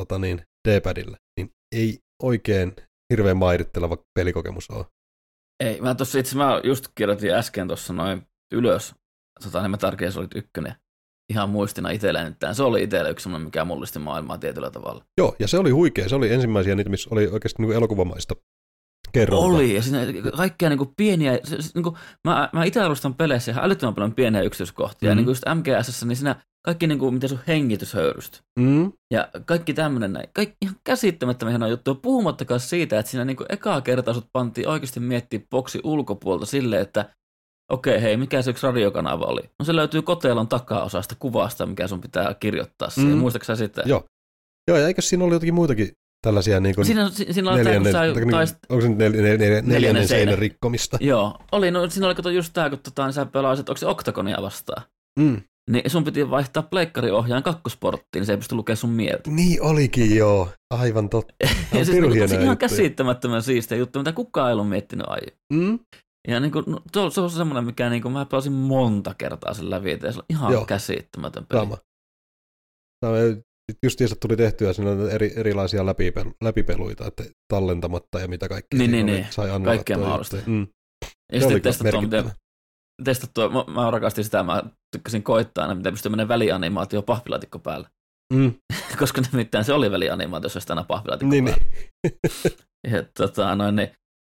tota 0.00 0.18
niin, 0.18 0.42
D-padilla, 0.68 1.16
niin 1.40 1.50
ei 1.74 1.98
oikein 2.22 2.72
hirveän 3.12 3.36
mairitteleva 3.36 3.96
pelikokemus 4.18 4.70
ole. 4.70 4.86
Ei, 5.60 5.80
mä 5.80 5.94
tossa 5.94 6.18
itse 6.18 6.36
mä 6.36 6.60
just 6.64 6.88
kirjoitin 6.94 7.34
äsken 7.34 7.66
tuossa 7.66 7.92
noin 7.92 8.22
ylös, 8.52 8.94
tota, 9.44 9.62
niin 9.62 9.70
mä 9.70 9.76
tarkeen 9.76 10.12
se 10.12 10.18
oli 10.18 10.28
ykkönen. 10.34 10.74
Ihan 11.30 11.50
muistina 11.50 11.90
itselleen, 11.90 12.26
että 12.26 12.54
se 12.54 12.62
oli 12.62 12.82
itselle 12.82 13.10
yksi 13.10 13.22
semmoinen, 13.22 13.46
mikä 13.46 13.64
mullisti 13.64 13.98
maailmaa 13.98 14.38
tietyllä 14.38 14.70
tavalla. 14.70 15.04
Joo, 15.18 15.36
ja 15.38 15.48
se 15.48 15.58
oli 15.58 15.70
huikea, 15.70 16.08
se 16.08 16.16
oli 16.16 16.32
ensimmäisiä 16.32 16.74
niitä, 16.74 16.90
missä 16.90 17.10
oli 17.12 17.26
oikeasti 17.26 17.62
niin 17.62 17.76
ekokuvamaista 17.76 18.34
kerrontaa. 19.12 19.48
Oli, 19.48 19.74
ja 19.74 19.82
siinä 19.82 20.00
kaikkia 20.36 20.68
niin 20.68 20.78
kuin 20.78 20.90
pieniä, 20.96 21.38
niin 21.74 21.82
kuin, 21.82 21.96
mä, 22.28 22.48
mä 22.52 22.64
itse 22.64 22.80
arvostan 22.80 23.14
peleissä 23.14 23.50
ihan 23.50 23.64
älyttömän 23.64 23.94
paljon 23.94 24.14
pieniä 24.14 24.42
yksityiskohtia, 24.42 25.10
mm-hmm. 25.10 25.22
Mhm. 25.22 25.28
niin 25.28 25.54
kuin 25.54 25.64
just 25.76 25.84
MGS, 25.84 26.04
niin 26.04 26.16
siinä 26.16 26.36
kaikki 26.64 26.86
niin 26.86 26.98
kuin, 26.98 27.14
miten 27.14 27.28
sun 27.28 27.38
hengitys 27.46 27.94
höyrystä. 27.94 28.38
Mm, 28.60 28.92
Ja 29.12 29.28
kaikki 29.44 29.74
tämmöinen 29.74 30.12
näin, 30.12 30.28
kaikki 30.34 30.56
ihan 30.62 30.76
käsittämättömän 30.84 31.52
hienoa 31.52 31.68
juttu, 31.68 31.94
puhumattakaan 31.94 32.60
siitä, 32.60 32.98
että 32.98 33.10
siinä 33.10 33.24
niin 33.24 33.36
kuin 33.36 33.46
ekaa 33.48 33.80
kertaa 33.80 34.14
sut 34.14 34.26
pantiin 34.32 34.68
oikeasti 34.68 35.00
miettiä 35.00 35.40
boksi 35.50 35.80
ulkopuolta 35.84 36.46
silleen, 36.46 36.82
että 36.82 37.14
okei, 37.72 38.02
hei, 38.02 38.16
mikä 38.16 38.42
se 38.42 38.50
yksi 38.50 38.66
radiokanava 38.66 39.24
oli? 39.24 39.40
No 39.58 39.64
se 39.64 39.76
löytyy 39.76 40.02
kotelon 40.02 40.48
takaosasta 40.48 41.14
kuvasta, 41.18 41.66
mikä 41.66 41.86
sun 41.88 42.00
pitää 42.00 42.34
kirjoittaa 42.34 42.90
siihen. 42.90 43.10
Mm. 43.12 43.16
Mm. 43.16 43.20
Muistaaksä 43.20 43.56
sitä? 43.56 43.82
Joo. 43.86 44.04
Joo, 44.68 44.78
ja 44.78 44.86
eikö 44.86 45.02
siinä 45.02 45.24
ollut 45.24 45.34
jotakin 45.34 45.54
muitakin 45.54 45.88
tällaisia 46.22 46.60
niin 46.60 46.74
kuin 46.74 46.84
Siinä, 46.84 47.10
si- 47.10 47.26
siinä 47.30 47.50
oli 47.50 47.64
tämä, 47.64 47.74
kun 47.74 47.82
neljännen, 47.82 47.92
tai 47.92 48.12
niin, 48.24 48.30
taist... 48.30 48.56
onko 48.68 48.82
se 48.82 48.88
nel, 48.88 48.96
nel, 49.12 49.12
nel, 49.12 49.38
neljännen, 49.38 49.68
neljännen 49.68 50.08
seinä. 50.08 50.24
seinän 50.24 50.38
rikkomista? 50.38 50.98
Joo, 51.00 51.38
oli, 51.52 51.70
no 51.70 51.90
siinä 51.90 52.06
oli 52.06 52.14
kato 52.14 52.30
just 52.30 52.52
tämä, 52.52 52.70
kun 52.70 52.78
tota, 52.78 53.04
niin 53.04 53.12
sä 53.12 53.26
pelasit, 53.26 53.68
onko 53.68 53.76
se 53.76 53.86
Octagonia 53.86 54.42
vastaan? 54.42 54.82
Mm. 55.20 55.42
Niin 55.70 55.90
sun 55.90 56.04
piti 56.04 56.30
vaihtaa 56.30 56.62
pleikkariohjaan 56.62 57.42
kakkosporttiin, 57.42 58.20
niin 58.20 58.26
se 58.26 58.32
ei 58.32 58.36
pysty 58.36 58.54
lukemaan 58.54 58.76
sun 58.76 58.90
mieltä. 58.90 59.30
Niin 59.30 59.62
olikin 59.62 60.16
joo, 60.16 60.48
aivan 60.70 61.08
totta. 61.08 61.34
Ja 61.40 61.48
on 61.78 61.84
siis 61.84 62.00
niin, 62.00 62.12
hienoja 62.12 62.24
ihan 62.24 62.46
juttuja. 62.46 62.56
käsittämättömän 62.56 63.42
siistiä 63.42 63.78
juttu, 63.78 63.98
mitä 63.98 64.12
kukaan 64.12 64.48
ei 64.48 64.52
ollut 64.52 64.68
miettinyt 64.68 65.06
aiemmin. 65.08 65.38
Mm. 65.52 65.78
Ja 66.28 66.40
niin 66.40 66.52
kuin, 66.52 66.64
no, 66.66 67.10
se 67.10 67.20
on 67.20 67.30
semmoinen, 67.30 67.64
mikä 67.64 67.90
niin 67.90 68.02
kuin, 68.02 68.12
mä 68.12 68.24
pelasin 68.24 68.52
monta 68.52 69.14
kertaa 69.18 69.54
sen 69.54 69.70
läpi, 69.70 69.98
ja 70.02 70.12
se 70.12 70.18
on 70.18 70.24
ihan 70.30 70.52
Joo. 70.52 70.64
Käsittämätön 70.64 71.46
peli. 71.46 71.60
Sama. 71.60 71.78
Sama. 73.72 73.78
Justiinsa 73.82 74.16
tuli 74.20 74.36
tehtyä 74.36 74.72
siinä 74.72 74.90
eri, 75.10 75.32
erilaisia 75.36 75.86
läpipelu, 75.86 76.32
läpipeluita, 76.42 77.06
että 77.06 77.24
tallentamatta 77.48 78.20
ja 78.20 78.28
mitä 78.28 78.48
kaikkea. 78.48 78.78
Niin, 78.78 78.90
niin, 78.90 79.04
oli, 79.06 79.12
niin. 79.12 79.26
sai 79.30 79.48
Kaikkea 79.48 79.96
annottua 79.96 79.96
mahdollista. 79.96 80.36
Mm. 80.46 80.66
Ja 81.32 81.40
Se 81.40 81.46
sitten 81.48 81.62
testattua, 81.62 82.00
miten, 82.02 82.30
testattua, 83.04 83.48
mä, 83.48 83.64
mä 83.74 83.90
rakastin 83.90 84.24
sitä, 84.24 84.42
mä 84.42 84.62
tykkäsin 84.96 85.22
koittaa 85.22 85.62
aina, 85.64 85.74
miten 85.74 85.92
pystyy 85.92 86.10
menemään 86.10 86.28
välianimaatio 86.28 87.02
pahvilaatikko 87.02 87.58
päällä. 87.58 87.88
Mm. 88.32 88.54
Koska 88.98 89.22
nimittäin 89.32 89.64
se 89.64 89.72
oli 89.72 89.90
välianimaatio, 89.90 90.46
jos 90.46 90.56
olisi 90.56 90.72
aina 90.72 90.84
pahvilaatikko 90.84 91.30
Niin, 91.30 91.44
päällä. 91.44 91.64
niin. 92.04 92.18
Ja, 92.90 93.02
tota, 93.18 93.56
noin, 93.56 93.76
niin, 93.76 93.88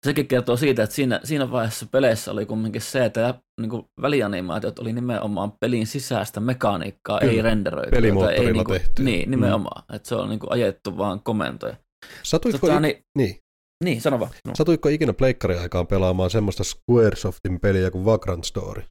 sekin 0.06 0.26
kertoo 0.28 0.56
siitä, 0.56 0.82
että 0.82 0.96
siinä, 0.96 1.20
siinä 1.24 1.50
vaiheessa 1.50 1.86
peleissä 1.86 2.32
oli 2.32 2.46
kumminkin 2.46 2.82
se, 2.82 3.04
että 3.04 3.34
niin 3.58 3.70
kuin 3.70 3.84
välianimaatiot 4.02 4.78
oli 4.78 4.92
nimenomaan 4.92 5.52
pelin 5.60 5.86
sisäistä 5.86 6.40
mekaniikkaa, 6.40 7.18
Kyllä. 7.20 7.32
ei 7.32 7.42
renderöityä. 7.42 7.90
Pelimoottorilla 7.90 8.46
ei, 8.48 8.52
niin 8.52 8.64
kuin, 8.64 8.80
tehtyä. 8.80 9.04
Niin, 9.04 9.30
nimenomaan. 9.30 9.82
Mm. 9.88 9.96
Että 9.96 10.08
se 10.08 10.14
on 10.14 10.28
niin 10.28 10.38
kuin 10.40 10.52
ajettu 10.52 10.98
vaan 10.98 11.20
komentoja. 11.22 11.76
Satuitko, 12.22 12.66
Tota, 12.66 12.78
i- 12.78 12.80
niin, 12.80 13.02
niin. 13.18 13.36
niin, 13.84 14.00
sano 14.00 14.20
vaan. 14.20 14.30
No. 14.46 14.52
Satuitko 14.54 14.88
ikinä 14.88 15.12
pleikkariaikaan 15.12 15.86
pelaamaan 15.86 16.30
semmoista 16.30 16.62
Squaresoft-peliä 16.64 17.90
kuin 17.90 18.04
Vagrant 18.04 18.44
Story? 18.44 18.82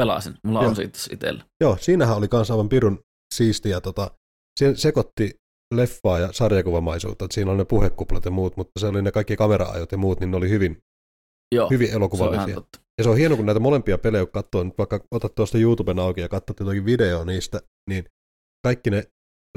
pelasin. 0.00 0.34
Mulla 0.46 0.60
Joo. 0.62 0.68
on 0.70 0.76
se 0.76 0.82
itse 0.82 1.12
itsellä. 1.14 1.44
Joo, 1.62 1.76
siinähän 1.80 2.16
oli 2.16 2.28
kans 2.28 2.50
aivan 2.50 2.68
pirun 2.68 3.00
siistiä. 3.34 3.80
Tota, 3.80 4.10
se 4.60 4.76
sekoitti 4.76 5.34
leffaa 5.74 6.18
ja 6.18 6.28
sarjakuvamaisuutta, 6.32 7.24
että 7.24 7.34
siinä 7.34 7.50
oli 7.50 7.58
ne 7.58 7.64
puhekuplat 7.64 8.24
ja 8.24 8.30
muut, 8.30 8.56
mutta 8.56 8.80
se 8.80 8.86
oli 8.86 9.02
ne 9.02 9.12
kaikki 9.12 9.36
kameraajot 9.36 9.92
ja 9.92 9.98
muut, 9.98 10.20
niin 10.20 10.30
ne 10.30 10.36
oli 10.36 10.48
hyvin, 10.50 10.78
Joo, 11.54 11.70
hyvin 11.70 11.88
se 11.88 11.94
elokuvallisia. 11.94 12.54
totta. 12.54 12.80
Ja 12.98 13.04
se 13.04 13.10
on 13.10 13.16
hieno, 13.16 13.36
kun 13.36 13.46
näitä 13.46 13.60
molempia 13.60 13.98
pelejä 13.98 14.24
kun 14.24 14.32
katsoo, 14.32 14.62
nyt 14.64 14.78
vaikka 14.78 15.00
otat 15.10 15.34
tuosta 15.34 15.58
YouTuben 15.58 15.98
auki 15.98 16.20
ja 16.20 16.28
katsot 16.28 16.60
jotakin 16.60 16.84
videoa 16.84 17.24
niistä, 17.24 17.60
niin 17.90 18.04
kaikki 18.64 18.90
ne 18.90 19.04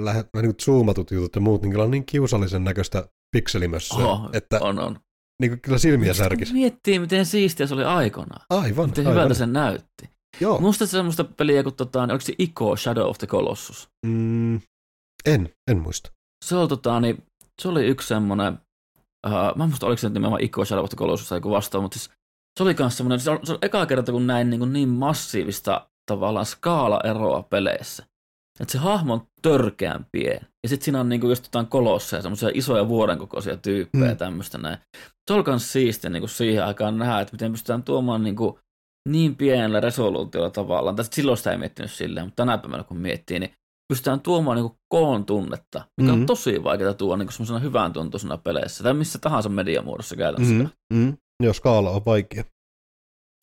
lähe, 0.01 0.23
niin 0.33 0.45
kuin 0.45 0.55
zoomatut 0.65 1.11
jutut 1.11 1.35
ja 1.35 1.41
muut, 1.41 1.61
niin 1.61 1.71
kyllä 1.71 1.83
on 1.83 1.91
niin 1.91 2.05
kiusallisen 2.05 2.63
näköistä 2.63 3.07
pikselimössöä, 3.35 4.05
Oho, 4.05 4.29
että 4.33 4.59
on, 4.61 4.79
on. 4.79 4.99
niin 5.41 5.51
kuin 5.51 5.61
kyllä 5.61 5.77
silmiä 5.77 6.13
särkis. 6.13 6.53
Miettii, 6.53 6.99
miten 6.99 7.25
siistiä 7.25 7.67
se 7.67 7.73
oli 7.73 7.83
aikoinaan. 7.83 8.41
Aivan, 8.49 8.89
Miten 8.89 9.07
aivan. 9.07 9.13
hyvältä 9.19 9.33
se 9.33 9.45
näytti. 9.45 10.09
Joo. 10.41 10.59
Musta 10.59 10.85
se 10.85 10.91
semmoista 10.91 11.23
peliä, 11.23 11.63
kun 11.63 11.73
tota, 11.73 12.03
oliko 12.03 12.19
se 12.21 12.33
Ico 12.39 12.75
Shadow 12.75 13.09
of 13.09 13.17
the 13.17 13.27
Colossus? 13.27 13.87
Mm, 14.05 14.55
en, 15.25 15.49
en 15.71 15.77
muista. 15.77 16.11
Se 16.45 16.55
oli, 16.55 16.67
tota, 16.67 16.99
niin, 16.99 17.23
se 17.61 17.67
oli 17.67 17.85
yksi 17.85 18.07
semmoinen, 18.07 18.57
uh, 19.27 19.31
mä 19.31 19.63
en 19.63 19.69
muista 19.69 19.85
oliko 19.85 19.97
se 19.99 20.09
nimenomaan 20.09 20.43
Ico 20.43 20.65
Shadow 20.65 20.85
Colossus 20.95 21.29
tai 21.29 21.37
joku 21.37 21.49
vastaan, 21.49 21.83
mutta 21.83 21.99
siis 21.99 22.11
se 22.57 22.63
oli 22.63 22.75
myös 22.79 22.97
semmoinen, 22.97 23.19
se 23.19 23.31
on, 23.31 23.39
se 23.43 23.51
on 23.51 23.57
eka 23.61 23.85
kerta 23.85 24.11
kun 24.11 24.27
näin 24.27 24.49
niin, 24.49 24.59
kuin 24.59 24.73
niin 24.73 24.89
massiivista 24.89 25.89
tavallaan 26.11 26.45
skaalaeroa 26.45 27.43
peleissä. 27.43 28.05
Että 28.59 28.71
se 28.71 28.77
hahmo 28.77 29.13
on 29.13 29.27
törkeän 29.41 30.05
pieni. 30.11 30.47
Ja 30.63 30.69
sitten 30.69 30.85
siinä 30.85 30.99
on 30.99 31.09
niinku 31.09 31.29
just 31.29 31.45
jotain 31.45 31.67
kolosseja, 31.67 32.21
semmoisia 32.21 32.49
isoja 32.53 32.87
vuoden 32.87 33.17
kokoisia 33.17 33.57
tyyppejä 33.57 34.11
Mm. 34.11 34.17
tämmöistä 34.17 34.57
näin. 34.57 34.77
Se 35.27 35.33
oli 35.33 35.43
myös 35.47 35.71
siistiä 35.73 36.09
niinku 36.09 36.27
siihen 36.27 36.65
aikaan 36.65 36.97
nähdä, 36.97 37.19
että 37.19 37.33
miten 37.33 37.51
pystytään 37.51 37.83
tuomaan 37.83 38.23
niinku 38.23 38.59
niin 39.09 39.35
pienellä 39.35 39.79
resoluutiolla 39.79 40.49
tavallaan. 40.49 40.95
Tästä 40.95 41.15
silloin 41.15 41.37
sitä 41.37 41.51
ei 41.51 41.57
miettinyt 41.57 41.91
silleen, 41.91 42.25
mutta 42.25 42.35
tänä 42.43 42.57
päivänä 42.57 42.83
kun 42.83 42.97
miettii, 42.97 43.39
niin 43.39 43.53
pystytään 43.87 44.21
tuomaan 44.21 44.57
niinku 44.57 44.77
koon 44.89 45.25
tunnetta, 45.25 45.85
mikä 46.01 46.11
Mhm. 46.11 46.21
on 46.21 46.25
tosi 46.25 46.63
vaikeaa 46.63 46.93
tuoda 46.93 47.17
niinku 47.17 47.31
semmoisena 47.31 47.59
hyvän 47.59 47.93
tuntuisena 47.93 48.37
peleissä 48.37 48.83
tai 48.83 48.93
missä 48.93 49.19
tahansa 49.19 49.49
mediamuodossa 49.49 50.15
käytännössä. 50.15 50.73
Mm, 50.93 50.97
mm. 50.99 51.17
Joo, 51.43 51.53
skaala 51.53 51.89
on 51.89 52.05
vaikea. 52.05 52.43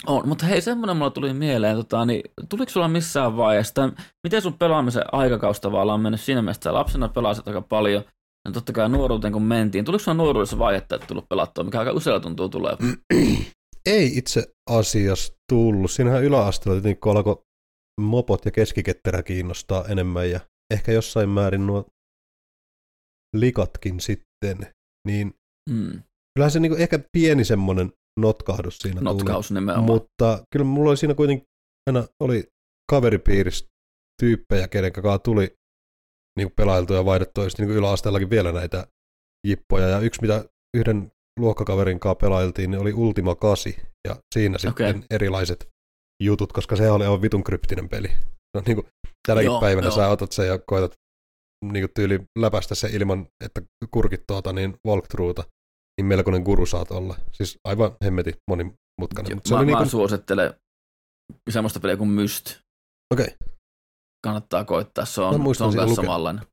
On, 0.06 0.28
mutta 0.28 0.46
hei, 0.46 0.60
semmoinen 0.60 0.96
mulla 0.96 1.10
tuli 1.10 1.32
mieleen, 1.34 1.76
tota, 1.76 2.04
niin, 2.04 2.22
tuliko 2.48 2.70
sulla 2.70 2.88
missään 2.88 3.36
vaiheessa, 3.36 3.74
tai 3.74 3.92
miten 4.24 4.42
sun 4.42 4.54
pelaamisen 4.58 5.02
aikakaus 5.12 5.60
tavallaan 5.60 5.94
on 5.94 6.00
mennyt 6.00 6.20
siinä 6.20 6.42
mielessä, 6.42 6.58
että 6.58 6.74
lapsena 6.74 7.08
pelasit 7.08 7.48
aika 7.48 7.60
paljon, 7.62 8.04
ja 8.48 8.52
totta 8.52 8.72
kai 8.72 8.88
nuoruuteen 8.88 9.32
kun 9.32 9.42
mentiin, 9.42 9.84
tuliko 9.84 10.04
sulla 10.04 10.16
nuoruudessa 10.16 10.58
vaihetta, 10.58 10.94
että 10.94 11.06
tullut 11.06 11.28
pelattua, 11.28 11.64
mikä 11.64 11.78
aika 11.78 11.92
usealla 11.92 12.20
tuntuu 12.20 12.48
tulee? 12.48 12.76
Ei 13.86 14.18
itse 14.18 14.46
asiassa 14.70 15.32
tullut. 15.52 15.90
Siinähän 15.90 16.24
yläasteella 16.24 16.80
tietenkin 16.80 17.00
kun 17.00 17.16
alkoi 17.16 17.42
mopot 18.02 18.44
ja 18.44 18.50
keskiketterä 18.50 19.22
kiinnostaa 19.22 19.84
enemmän 19.88 20.30
ja 20.30 20.40
ehkä 20.74 20.92
jossain 20.92 21.28
määrin 21.28 21.66
nuo 21.66 21.86
likatkin 23.36 24.00
sitten, 24.00 24.72
niin 25.06 25.34
Mm, 25.70 26.02
kyllähän 26.34 26.50
se 26.50 26.60
niinku 26.60 26.76
ehkä 26.78 27.00
pieni 27.12 27.44
semmoinen 27.44 27.92
notkahdus 28.20 28.78
siinä 28.78 29.00
notkaus 29.00 29.48
tuli. 29.48 29.60
nimenomaan. 29.60 29.86
Mutta 29.86 30.44
kyllä 30.52 30.64
mulla 30.64 30.90
oli 30.90 30.96
siinä 30.96 31.14
kuitenkin 31.14 31.46
aina 31.90 32.06
oli 32.22 32.44
kaveripiirissä 32.90 33.66
tyyppejä, 34.22 34.68
kenen 34.68 34.92
kanssa 34.92 35.18
tuli 35.18 35.54
niin 36.38 36.50
pelailtua 36.56 36.96
ja 36.96 37.04
vaihdettua 37.04 37.44
just 37.44 37.58
niin 37.58 37.70
yläasteellakin 37.70 38.30
vielä 38.30 38.52
näitä 38.52 38.86
jippoja. 39.46 39.88
Ja 39.88 39.98
yksi, 39.98 40.20
mitä 40.22 40.44
yhden 40.76 41.12
luokkakaverin 41.40 42.00
kanssa 42.00 42.14
pelailtiin, 42.14 42.70
niin 42.70 42.80
oli 42.80 42.92
Ultima 42.92 43.34
8. 43.34 43.72
Ja 44.08 44.16
siinä 44.34 44.58
sitten 44.58 44.72
Okei. 44.96 45.02
erilaiset 45.10 45.68
jutut, 46.20 46.52
koska 46.52 46.76
se 46.76 46.90
oli 46.90 47.04
aivan 47.04 47.22
vitun 47.22 47.44
kryptinen 47.44 47.88
peli. 47.88 48.08
No, 48.56 48.62
niin 48.66 48.74
kuin 48.76 48.86
tänäkin 49.28 49.46
Joo, 49.46 49.60
päivänä 49.60 49.86
joo. 49.86 49.96
sä 49.96 50.08
otat 50.08 50.32
sen 50.32 50.46
ja 50.46 50.58
koetat 50.66 50.92
niin 51.64 51.82
kuin 51.82 51.90
tyyli 51.94 52.20
läpäistä 52.38 52.74
se 52.74 52.88
ilman, 52.92 53.26
että 53.44 53.62
kurkit 53.90 54.22
tuota 54.26 54.52
niin 54.52 54.74
walkthroughta, 54.86 55.44
niin 56.00 56.06
melkoinen 56.06 56.42
guru 56.42 56.66
saat 56.66 56.90
olla. 56.90 57.16
Siis 57.32 57.58
aivan 57.64 57.96
hemmeti 58.04 58.32
monimutkainen. 58.50 59.30
Joo, 59.30 59.34
Mutta 59.34 59.48
se 59.48 59.54
mä, 59.54 59.58
oli 59.58 59.66
mä 59.66 59.70
niin 59.70 59.76
kuin, 59.78 59.90
suosittelen 59.90 60.54
semmoista 61.50 61.80
peliä 61.80 61.96
kuin 61.96 62.10
Myst. 62.10 62.58
okei, 63.14 63.34
Kannattaa 64.26 64.64
koittaa, 64.64 65.04
se 65.04 65.20
on, 65.20 65.54
se 65.56 65.64
on 65.64 65.74
myös 65.74 65.94
samanlainen. 65.96 66.46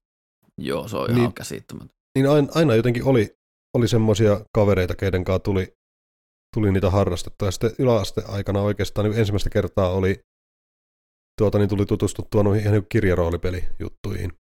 Joo, 0.62 0.88
se 0.88 0.97
on 0.97 1.08
Niin. 1.08 1.17
ihan 1.17 1.34
käsittämätön. 1.34 1.89
niin 2.17 2.30
aina, 2.30 2.47
aina 2.56 2.75
jotenkin 2.75 3.03
oli, 3.03 3.36
oli 3.77 3.88
semmoisia 3.88 4.41
kavereita, 4.56 4.95
keiden 4.95 5.23
kanssa 5.23 5.39
tuli, 5.39 5.73
tuli 6.58 6.72
niitä 6.72 6.89
harrastettua. 6.89 7.48
Ja 7.48 7.52
sitten 7.52 7.72
yläaste 7.80 8.24
aikana 8.28 8.62
oikeastaan 8.62 9.10
niin 9.10 9.20
ensimmäistä 9.20 9.50
kertaa 9.50 9.89
oli, 9.89 10.20
tuota, 11.41 11.58
niin 11.58 11.70
tuli 11.70 11.86
tutustuttua 11.86 12.43
noihin 12.43 12.62
ihan 12.62 12.74
niin 12.74 12.86
kirjaroolipelijuttuihin. 12.89 14.34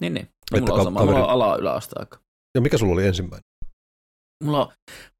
Niin, 0.00 0.14
niin. 0.14 0.28
Että 0.54 0.60
Mulla 0.60 0.74
on 0.74 0.84
sama. 0.84 1.04
Mulla 1.04 1.24
on 1.24 1.30
ala 1.30 1.56
yläasteaika. 1.56 2.18
Ja 2.54 2.60
mikä 2.60 2.78
sulla 2.78 2.92
oli 2.92 3.06
ensimmäinen? 3.06 3.44
Mulla, 4.44 4.72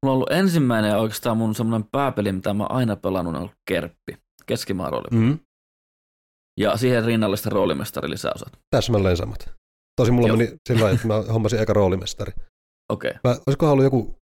mulla 0.03 0.11
on 0.11 0.13
ollut 0.13 0.31
ensimmäinen 0.31 0.89
ja 0.89 0.97
oikeastaan 0.97 1.37
mun 1.37 1.55
semmoinen 1.55 1.89
pääpeli, 1.91 2.31
mitä 2.31 2.53
mä 2.53 2.65
aina 2.65 2.95
pelannut, 2.95 3.35
on 3.35 3.41
ollut 3.41 3.55
Kerppi. 3.69 4.17
Keskimaan 4.45 4.91
rooli. 4.91 5.07
Mm. 5.11 5.39
Ja 6.59 6.77
siihen 6.77 7.05
rinnalle 7.05 7.37
sitten 7.37 7.51
roolimestari 7.51 8.09
lisäosat. 8.09 8.59
Täsmälleen 8.75 9.17
samat. 9.17 9.49
Tosi 9.95 10.11
mulla 10.11 10.27
Joo. 10.27 10.37
meni 10.37 10.57
sillä 10.69 10.83
lailla, 10.83 10.95
että 10.95 11.07
mä 11.07 11.21
hommasin 11.33 11.59
eka 11.59 11.73
roolimestari. 11.73 12.33
Okei. 12.91 13.11
Okay. 13.11 13.19
Mä, 13.23 13.41
olisikohan 13.47 13.73
ollut 13.73 13.83
joku 13.83 14.15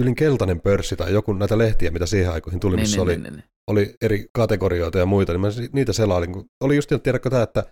tyylin 0.00 0.14
keltainen 0.14 0.60
pörssi 0.60 0.96
tai 0.96 1.12
joku 1.12 1.32
näitä 1.32 1.58
lehtiä, 1.58 1.90
mitä 1.90 2.06
siihen 2.06 2.32
aikoihin 2.32 2.60
tuli, 2.60 2.76
Niin, 2.76 2.82
missä 2.82 2.96
niin, 2.96 3.02
oli, 3.04 3.16
niin, 3.30 3.44
oli 3.70 3.94
eri 4.02 4.26
kategorioita 4.34 4.98
ja 4.98 5.06
muita, 5.06 5.32
niin 5.32 5.40
mä 5.40 5.48
niitä 5.72 5.92
selailin. 5.92 6.32
kun- 6.32 6.44
Oli 6.64 6.76
just, 6.76 6.92
tiedätkö 7.02 7.30
tämä, 7.30 7.42
että 7.42 7.64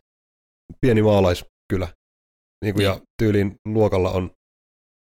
pieni 0.81 1.03
maalaiskylä, 1.03 1.89
niin 2.65 2.75
kuin, 2.75 2.85
ja 2.85 3.01
tyyliin 3.23 3.55
luokalla 3.69 4.11
on 4.11 4.31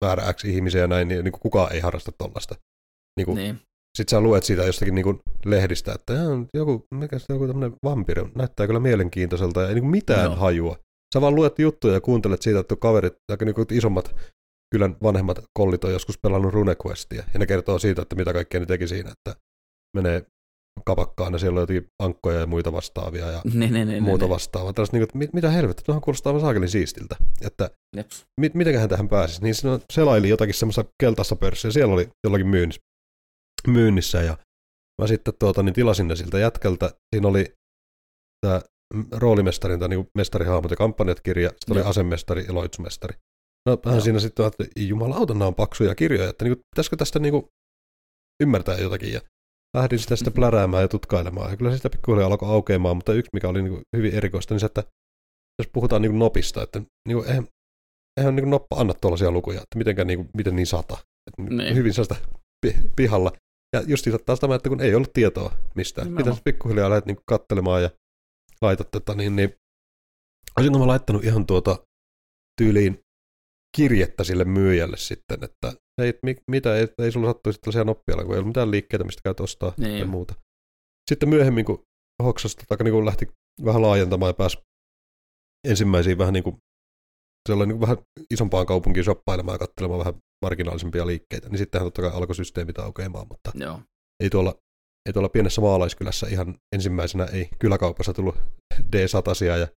määrä 0.06 0.34
X 0.34 0.46
ihmisiä 0.46 0.82
ja 0.82 0.88
näin, 0.88 1.08
niin, 1.08 1.24
niin 1.24 1.32
kuin 1.32 1.42
kukaan 1.42 1.72
ei 1.74 1.80
harrasta 1.80 2.12
tollasta. 2.18 2.56
Niin 3.18 3.26
kuin, 3.26 3.36
niin. 3.36 3.60
Sitten 3.98 4.18
sä 4.18 4.22
luet 4.22 4.44
siitä 4.44 4.64
jostakin 4.64 4.96
niin 4.96 5.04
kuin 5.04 5.20
lehdistä, 5.46 5.94
että 5.94 6.14
"Jaa, 6.14 6.46
joku, 6.54 6.86
mikä 6.96 7.20
se 7.20 7.26
on, 7.30 7.36
joku 7.36 7.48
tämmöinen 7.48 7.78
vampyyri, 7.84 8.22
näyttää 8.36 8.68
kyllä 8.68 8.80
mielenkiintoiselta 8.80 9.62
ja 9.62 9.68
ei 9.68 9.74
niin 9.74 9.84
kuin 9.84 9.92
mitään 9.92 10.24
Joo. 10.26 10.36
hajua. 10.36 10.78
Sä 11.14 11.22
vaan 11.22 11.36
luet 11.36 11.60
juttuja 11.60 11.94
ja 11.94 12.02
kuuntelet 12.02 12.42
siitä, 12.42 12.60
että 12.60 12.76
kaverit, 12.76 13.14
aika 13.32 13.46
niin 13.46 13.56
kuin 13.56 13.68
isommat 13.72 14.16
kylän 14.72 14.96
vanhemmat 15.04 15.40
kollit 15.54 15.84
on 15.84 15.92
joskus 15.92 16.18
pelannut 16.18 16.54
RuneQuestia, 16.54 17.24
ja 17.34 17.40
ne 17.40 17.46
kertoo 17.46 17.80
siitä, 17.80 18.02
että 18.02 18.16
mitä 18.16 18.34
kaikkea 18.34 18.60
ne 18.60 18.66
teki 18.66 18.88
siinä, 18.88 19.12
että 19.12 19.42
menee 19.98 20.26
kapakkaan 20.86 21.34
ja 21.34 21.40
siellä 21.40 21.60
on 21.60 21.62
jotain 21.62 21.88
ankkoja 22.04 22.40
ja 22.40 22.48
muita 22.48 22.72
vastaavia 22.72 23.32
ja 23.32 23.42
Niin, 23.54 23.74
niin, 23.74 23.88
niin, 23.88 24.04
muuta 24.04 24.26
niin, 24.26 24.30
vastaavaa. 24.30 24.74
Tällaista, 24.74 24.98
niin 24.98 25.08
kuin, 25.12 25.30
mitä 25.34 25.50
helvettä, 25.50 25.84
tuohon 25.86 26.02
kuulostaa 26.02 26.30
aivan 26.30 26.42
saakelin 26.42 26.70
siistiltä. 26.70 27.16
Että 27.42 27.70
Jeps. 27.98 28.26
mit, 28.42 28.54
mitenköhän 28.54 28.90
tähän 28.90 29.10
pääsisi. 29.10 29.44
Niin 29.44 29.56
siinä 29.56 29.80
selaili 29.94 30.30
jotakin 30.30 30.54
semmoista 30.54 30.86
keltaista 31.02 31.36
pörssiä, 31.36 31.72
siellä 31.72 31.94
oli 31.94 32.10
jollakin 32.24 32.48
myynnissä, 32.48 32.82
myynnissä 33.68 34.22
ja 34.22 34.38
mä 35.02 35.08
sitten 35.08 35.34
tuota, 35.40 35.64
niin 35.64 35.74
tilasin 35.74 36.08
ne 36.08 36.16
siltä 36.16 36.40
jätkältä. 36.40 36.92
Siinä 37.16 37.28
oli 37.28 37.54
tämä 38.46 38.62
roolimestarin 39.12 39.80
tai 39.80 39.90
niin 39.90 40.08
mestarihahmot 40.18 40.72
ja 40.72 40.78
kampanjat 40.78 41.22
kirja, 41.22 41.50
sitten 41.50 41.78
oli 41.78 41.86
asemestari 41.86 42.46
ja 42.46 42.54
loitsumestari. 42.54 43.16
No 43.70 43.78
hän 43.86 43.96
Joo. 43.96 44.02
siinä 44.02 44.20
sitten 44.20 44.46
että 44.46 44.64
jumalauta, 44.78 45.34
nämä 45.34 45.46
on 45.48 45.56
paksuja 45.56 45.96
kirjoja, 45.96 46.30
että 46.30 46.46
niin 46.46 46.58
kuin, 46.58 46.62
pitäisikö 46.76 46.96
tästä 46.96 47.20
niin 47.20 47.32
kuin, 47.32 47.46
ymmärtää 48.44 48.78
jotakin. 48.78 49.14
Ja 49.14 49.22
lähdin 49.78 50.00
sitä 50.00 50.16
sitten 50.16 50.34
pläräämään 50.34 50.84
ja 50.84 50.88
tutkailemaan. 50.88 51.52
Ja 51.52 51.58
kyllä 51.58 51.78
sitä 51.78 51.90
pikkuhiljaa 51.90 52.28
alkoi 52.28 52.50
aukeamaan, 52.50 52.96
mutta 52.96 53.14
yksi 53.14 53.30
mikä 53.34 53.50
oli 53.50 53.62
niin 53.62 53.74
kuin, 53.74 53.82
hyvin 53.98 54.14
erikoista, 54.14 54.54
niin 54.54 54.60
se, 54.60 54.66
että 54.66 54.84
jos 55.60 55.70
puhutaan 55.74 56.02
niin 56.02 56.12
kuin 56.12 56.20
nopista, 56.20 56.64
että 56.64 56.80
niin 57.08 57.18
kuin, 57.18 57.28
eihän, 57.28 57.48
eihän 58.18 58.36
niin 58.36 58.44
kuin 58.44 58.52
noppa 58.52 58.76
anna 58.76 58.94
tuollaisia 58.94 59.32
lukuja, 59.32 59.62
että 59.62 59.78
mitenkään, 59.78 60.08
niin 60.08 60.20
kuin, 60.20 60.30
miten 60.38 60.56
niin 60.56 60.68
sata. 60.68 60.98
Että, 61.28 61.42
niin. 61.42 61.58
Niin. 61.58 61.76
Hyvin 61.76 61.94
sellaista 61.94 62.16
pi- 62.66 62.90
pihalla. 62.96 63.32
Ja 63.76 63.82
just 63.88 64.06
taas 64.26 64.40
tämä, 64.40 64.56
että 64.56 64.70
kun 64.70 64.82
ei 64.82 64.96
ollut 64.96 65.14
tietoa 65.14 65.54
mistään. 65.76 66.06
Nimenomaan. 66.06 66.24
Pitäisi 66.24 66.42
pikkuhiljaa 66.44 66.90
lähdet 66.90 67.06
niin 67.06 67.18
kattelemaan 67.26 67.84
ja 67.84 67.90
laitat 68.62 68.92
tota, 68.92 69.14
niin, 69.14 69.36
niin 69.36 69.56
olisinko 70.58 70.80
mä 70.80 70.88
laittanut 70.88 71.24
ihan 71.24 71.46
tuota 71.46 71.84
tyyliin 72.62 73.00
kirjettä 73.78 74.24
sille 74.24 74.46
myyjälle 74.46 74.98
sitten, 74.98 75.44
että 75.44 75.74
hei, 76.02 76.20
mi, 76.24 76.36
mitä, 76.52 76.76
ei, 76.76 76.88
ei 76.98 77.12
sulla 77.12 77.28
sattuisi 77.28 77.60
tällaisia 77.60 77.84
noppialla, 77.84 78.24
kun 78.24 78.34
ei 78.34 78.38
ollut 78.38 78.50
mitään 78.50 78.72
liikkeitä, 78.72 79.04
mistä 79.06 79.22
käyt 79.24 79.40
ostaa 79.40 79.74
Niin. 79.78 79.98
tai 79.98 80.08
muuta. 80.08 80.34
Sitten 81.12 81.30
myöhemmin, 81.30 81.66
kun 81.66 81.84
hoksasta 82.24 82.64
tai 82.68 82.78
niin 82.84 82.94
kuin 82.94 83.06
lähti 83.06 83.28
vähän 83.66 83.82
laajentamaan 83.82 84.30
ja 84.30 84.34
pääsi 84.34 84.58
ensimmäisiin 85.68 86.18
vähän 86.18 86.34
niin 86.34 86.44
kuin 86.44 86.58
sellainen 87.50 87.70
niin 87.70 87.80
kuin 87.80 87.90
vähän 87.90 88.04
isompaan 88.34 88.66
kaupunkiin 88.66 89.04
shoppailemaan 89.04 89.56
ja 89.56 89.60
katselemaan 89.60 90.00
vähän 90.00 90.14
marginaalisempia 90.46 91.08
liikkeitä, 91.08 91.50
niin 91.50 91.58
sittenhän 91.58 91.86
totta 91.86 92.02
kai 92.02 92.12
alkoi 92.14 92.36
systeemit 92.36 92.80
aukeamaan, 92.80 93.28
mutta 93.30 93.52
Joo. 93.56 93.82
ei 94.24 94.30
tuolla, 94.30 94.56
ei 95.08 95.14
tuolla 95.14 95.30
pienessä 95.30 95.62
maalaiskylässä 95.62 96.28
ihan 96.28 96.56
ensimmäisenä 96.76 97.26
ei 97.26 97.50
kyläkaupassa 97.60 98.14
tullut 98.14 98.36
D-satasia 98.92 99.58
ja 99.58 99.68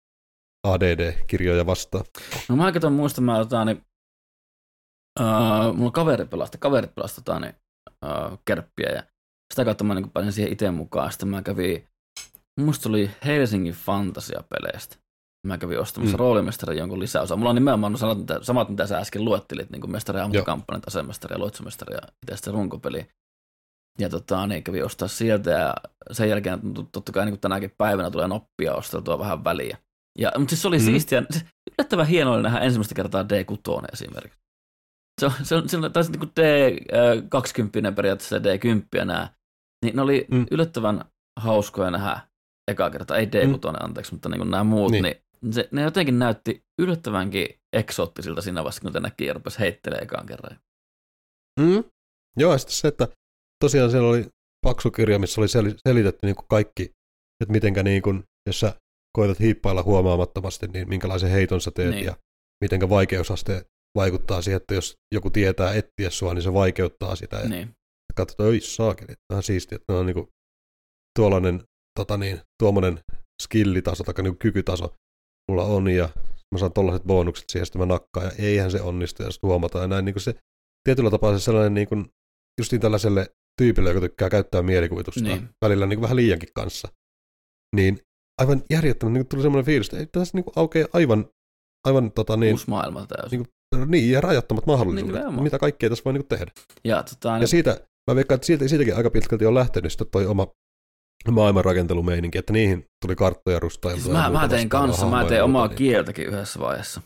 ADD-kirjoja 0.64 1.66
vastaan. 1.66 2.04
No 2.48 2.56
mä 2.56 2.72
katson 2.72 2.92
muista, 2.92 3.20
mä 3.20 3.38
otan, 3.38 3.66
niin, 3.66 3.82
uh, 5.20 5.74
mulla 5.76 5.90
kaveri 5.90 6.24
pelasta, 6.24 6.58
kaverit 6.58 6.94
pelasta 6.94 7.20
tota, 7.22 7.40
niin, 7.40 7.54
uh, 8.04 8.38
kerppiä 8.44 8.88
ja 8.94 9.02
sitä 9.54 9.64
kautta 9.64 9.84
mä 9.84 9.94
niin 9.94 10.10
pääsin 10.10 10.32
siihen 10.32 10.52
itse 10.52 10.70
mukaan. 10.70 11.10
Sitten 11.12 11.28
mä 11.28 11.42
kävin 11.42 11.88
musta 12.60 12.82
tuli 12.82 13.10
Helsingin 13.24 13.74
Fantasia-peleistä. 13.74 14.96
Mä 15.46 15.58
kävin 15.58 15.80
ostamassa 15.80 16.16
Mm. 16.16 16.18
roolimestarin 16.20 16.78
jonkun 16.78 17.00
lisäosa. 17.00 17.36
Mulla 17.36 17.50
on 17.50 17.54
nimenomaan 17.56 17.92
nuo 17.92 17.98
sanat, 17.98 18.18
mitä, 18.18 18.38
samat, 18.42 18.68
mitä 18.68 18.86
sä 18.86 18.98
äsken 18.98 19.24
luettelit, 19.24 19.70
niin 19.70 19.80
kuin 19.80 19.90
mestari, 19.90 20.20
ammattikampanjat, 20.20 20.86
asemestari 20.86 21.34
ja 21.34 21.38
loitsumestari 21.38 21.94
ja 21.94 22.00
itse 22.22 22.36
sitten 22.36 22.54
runkopeli. 22.54 23.06
Ja 23.98 24.08
tota, 24.08 24.46
niin 24.46 24.62
kävin 24.64 24.84
ostaa 24.84 25.08
sieltä 25.08 25.50
ja 25.50 25.74
sen 26.12 26.28
jälkeen 26.28 26.60
t- 26.60 26.92
totta 26.92 27.12
kai 27.12 27.24
niin 27.24 27.32
kuin 27.32 27.40
tänäkin 27.40 27.72
päivänä 27.78 28.10
tulee 28.10 28.28
noppia 28.28 28.74
osteltua 28.74 29.18
vähän 29.18 29.44
väliä. 29.44 29.78
Ja, 30.18 30.32
mutta 30.38 30.50
siis 30.50 30.62
se 30.62 30.68
oli 30.68 30.78
Mm. 30.78 30.84
siistiä, 30.84 31.22
se 31.30 31.40
yllättävän 31.78 32.06
hienoa 32.06 32.34
oli 32.34 32.42
nähdä 32.42 32.58
ensimmäistä 32.58 32.94
kertaa 32.94 33.22
D6 33.22 33.84
esimerkiksi. 33.92 34.38
Se 35.20 35.26
on, 35.26 35.32
se 35.42 35.54
on, 35.54 35.68
se 35.68 35.76
on 35.76 35.92
taisi 35.92 36.10
niin 36.10 36.18
kuin 36.20 36.30
D20 36.30 37.94
periaatteessa 37.94 38.36
ja 38.36 38.40
D10 38.42 39.04
nämä. 39.04 39.28
Niin 39.84 39.96
ne 39.96 40.02
oli 40.02 40.26
Mm. 40.30 40.46
yllättävän 40.50 41.04
hauskoja 41.40 41.90
nähdä 41.90 42.20
eka 42.70 42.90
kerta, 42.90 43.16
ei 43.16 43.26
D6 43.26 43.70
mm. 43.72 43.84
anteeksi, 43.84 44.12
mutta 44.12 44.28
niin 44.28 44.38
kuin 44.38 44.50
nämä 44.50 44.64
muut, 44.64 44.92
Niin. 44.92 45.02
niin, 45.02 45.16
se, 45.54 45.68
ne 45.72 45.82
jotenkin 45.82 46.18
näytti 46.18 46.62
yllättävänkin 46.82 47.48
eksoottisilta 47.76 48.42
siinä 48.42 48.60
vaiheessa, 48.64 48.82
kun 48.82 48.92
ne 48.92 49.00
näki 49.00 49.24
ja 49.26 49.32
rupesi 49.34 49.58
heittelee 49.58 49.98
ekaan 49.98 50.26
kerran. 50.26 50.58
Mm. 51.60 51.84
Joo, 52.36 52.52
ja 52.52 52.58
sitten 52.58 52.74
se, 52.76 52.88
että 52.88 53.08
tosiaan 53.64 53.90
siellä 53.90 54.08
oli 54.08 54.26
paksu 54.66 54.90
kirja, 54.90 55.18
missä 55.18 55.40
oli 55.40 55.48
sel- 55.48 55.78
selitetty 55.88 56.26
niin 56.26 56.36
kuin 56.36 56.46
kaikki, 56.50 56.82
että 57.42 57.52
mitenkä 57.52 57.82
niin 57.82 58.02
kuin, 58.02 58.24
jos 58.46 58.60
sä 58.60 58.74
koetat 59.16 59.40
hiippailla 59.40 59.82
huomaamattomasti, 59.82 60.66
niin 60.68 60.88
minkälaisen 60.88 61.30
heiton 61.30 61.60
sä 61.60 61.70
teet 61.70 61.90
Niin. 61.90 62.04
ja 62.04 62.16
mitenkä 62.64 62.88
vaikeusaste 62.88 63.64
vaikuttaa 63.96 64.42
siihen, 64.42 64.56
että 64.56 64.74
jos 64.74 64.94
joku 65.14 65.30
tietää 65.30 65.74
etsiä 65.74 66.10
sua, 66.10 66.34
niin 66.34 66.42
se 66.42 66.52
vaikeuttaa 66.52 67.16
sitä. 67.16 67.36
Ja 67.36 67.48
Niin. 67.48 67.70
katsotaan, 68.14 68.48
oi 68.48 68.60
saakeli, 68.60 69.12
että 69.12 69.36
on 69.36 69.42
siistiä, 69.42 69.76
että 69.76 69.92
ne 69.92 69.98
on 69.98 70.06
niin 70.06 70.14
kuin 70.14 70.26
tuollainen, 71.18 71.62
tota 71.98 72.16
niin, 72.16 72.40
tuommoinen 72.62 73.00
skillitaso 73.42 74.04
tai 74.04 74.22
niin 74.22 74.38
kykytaso 74.38 74.94
mulla 75.50 75.64
on 75.64 75.88
ja 75.88 76.08
mä 76.54 76.58
saan 76.58 76.72
tollaiset 76.72 77.04
bonukset 77.06 77.44
siihen, 77.50 77.66
sitten 77.66 77.80
mä 77.80 77.86
nakkaan 77.86 78.26
ja 78.26 78.32
eihän 78.38 78.70
se 78.70 78.80
onnistu 78.80 79.22
ja 79.22 79.30
sitten 79.30 79.48
huomataan 79.48 79.82
ja 79.82 79.88
näin 79.88 80.04
niin 80.04 80.20
se 80.20 80.34
tietyllä 80.88 81.10
tapaa 81.10 81.38
se 81.38 81.44
sellainen 81.44 81.74
niin 81.74 81.88
kuin, 81.88 82.06
justiin 82.60 82.80
tällaiselle 82.82 83.26
tyypille, 83.62 83.90
joka 83.90 84.00
tykkää 84.00 84.30
käyttää 84.30 84.62
mielikuvitusta 84.62 85.20
Niin. 85.20 85.48
välillä 85.64 85.86
niin 85.86 85.96
kuin 85.96 86.02
vähän 86.02 86.16
liiankin 86.16 86.48
kanssa, 86.54 86.88
niin 87.76 88.00
aivan 88.40 88.62
järjettömän 88.70 89.12
niin 89.12 89.20
kuin 89.24 89.28
tuli 89.28 89.42
semmoinen 89.42 89.66
fiilis, 89.66 89.86
että 89.86 89.98
ei 89.98 90.06
tässä 90.06 90.38
niin 90.38 90.44
aukeaa 90.56 90.88
aivan, 90.92 91.26
aivan 91.86 92.12
tota 92.12 92.36
niin, 92.36 92.52
Uusi 92.54 92.70
maailma 92.70 93.06
täysin. 93.06 93.38
Niin 93.76 93.90
niin 93.90 94.10
ja 94.12 94.20
rajattomat 94.20 94.66
mahdollisuudet, 94.66 95.24
Niin, 95.24 95.42
mitä 95.42 95.58
kaikkea 95.58 95.88
tässä 95.88 96.04
voi 96.04 96.12
niin 96.12 96.22
kuin 96.26 96.38
tehdä. 96.38 96.52
Ja, 96.84 97.02
tota, 97.02 97.38
Ja 97.38 97.46
siitä, 97.46 97.80
mä 98.10 98.14
veikkaan, 98.16 98.36
että 98.36 98.46
siitä, 98.46 98.68
siitäkin 98.68 98.96
aika 98.96 99.10
pitkälti 99.10 99.46
on 99.46 99.54
lähtenyt 99.54 99.92
sitten 99.92 100.06
toi 100.12 100.26
oma 100.26 100.46
maailmanrakentelumeininki, 101.30 102.38
että 102.38 102.52
niihin 102.52 102.84
tuli 103.04 103.16
karttoja 103.16 103.60
rustailtua. 103.60 104.02
Siis 104.02 104.12
mä, 104.16 104.30
mä 104.30 104.48
tein 104.48 104.68
kanssa, 104.68 105.06
mä 105.06 105.24
tein 105.24 105.42
omaa 105.42 105.66
niin- 105.66 105.76
kieltäkin 105.76 106.26
yhdessä 106.26 106.60
vaiheessa. 106.60 107.00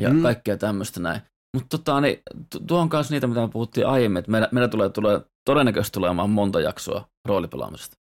Ja 0.00 0.10
Mm. 0.10 0.22
kaikkea 0.22 0.56
tämmöistä 0.56 1.00
näin. 1.00 1.20
Mutta 1.56 1.78
tota, 1.78 2.00
niin, 2.00 2.18
tu- 2.52 2.60
tuo 2.60 2.80
on 2.80 2.88
myös 2.92 3.10
niitä, 3.10 3.26
mitä 3.26 3.40
me 3.40 3.48
puhuttiin 3.48 3.86
aiemmin, 3.86 4.18
että 4.18 4.30
meillä, 4.30 4.48
meillä 4.52 4.68
tulee, 4.68 4.88
tulee 4.88 5.20
todennäköisesti 5.48 5.94
tulemaan 5.94 6.30
monta 6.30 6.60
jaksoa 6.60 7.08
roolipelaamisesta. 7.28 7.96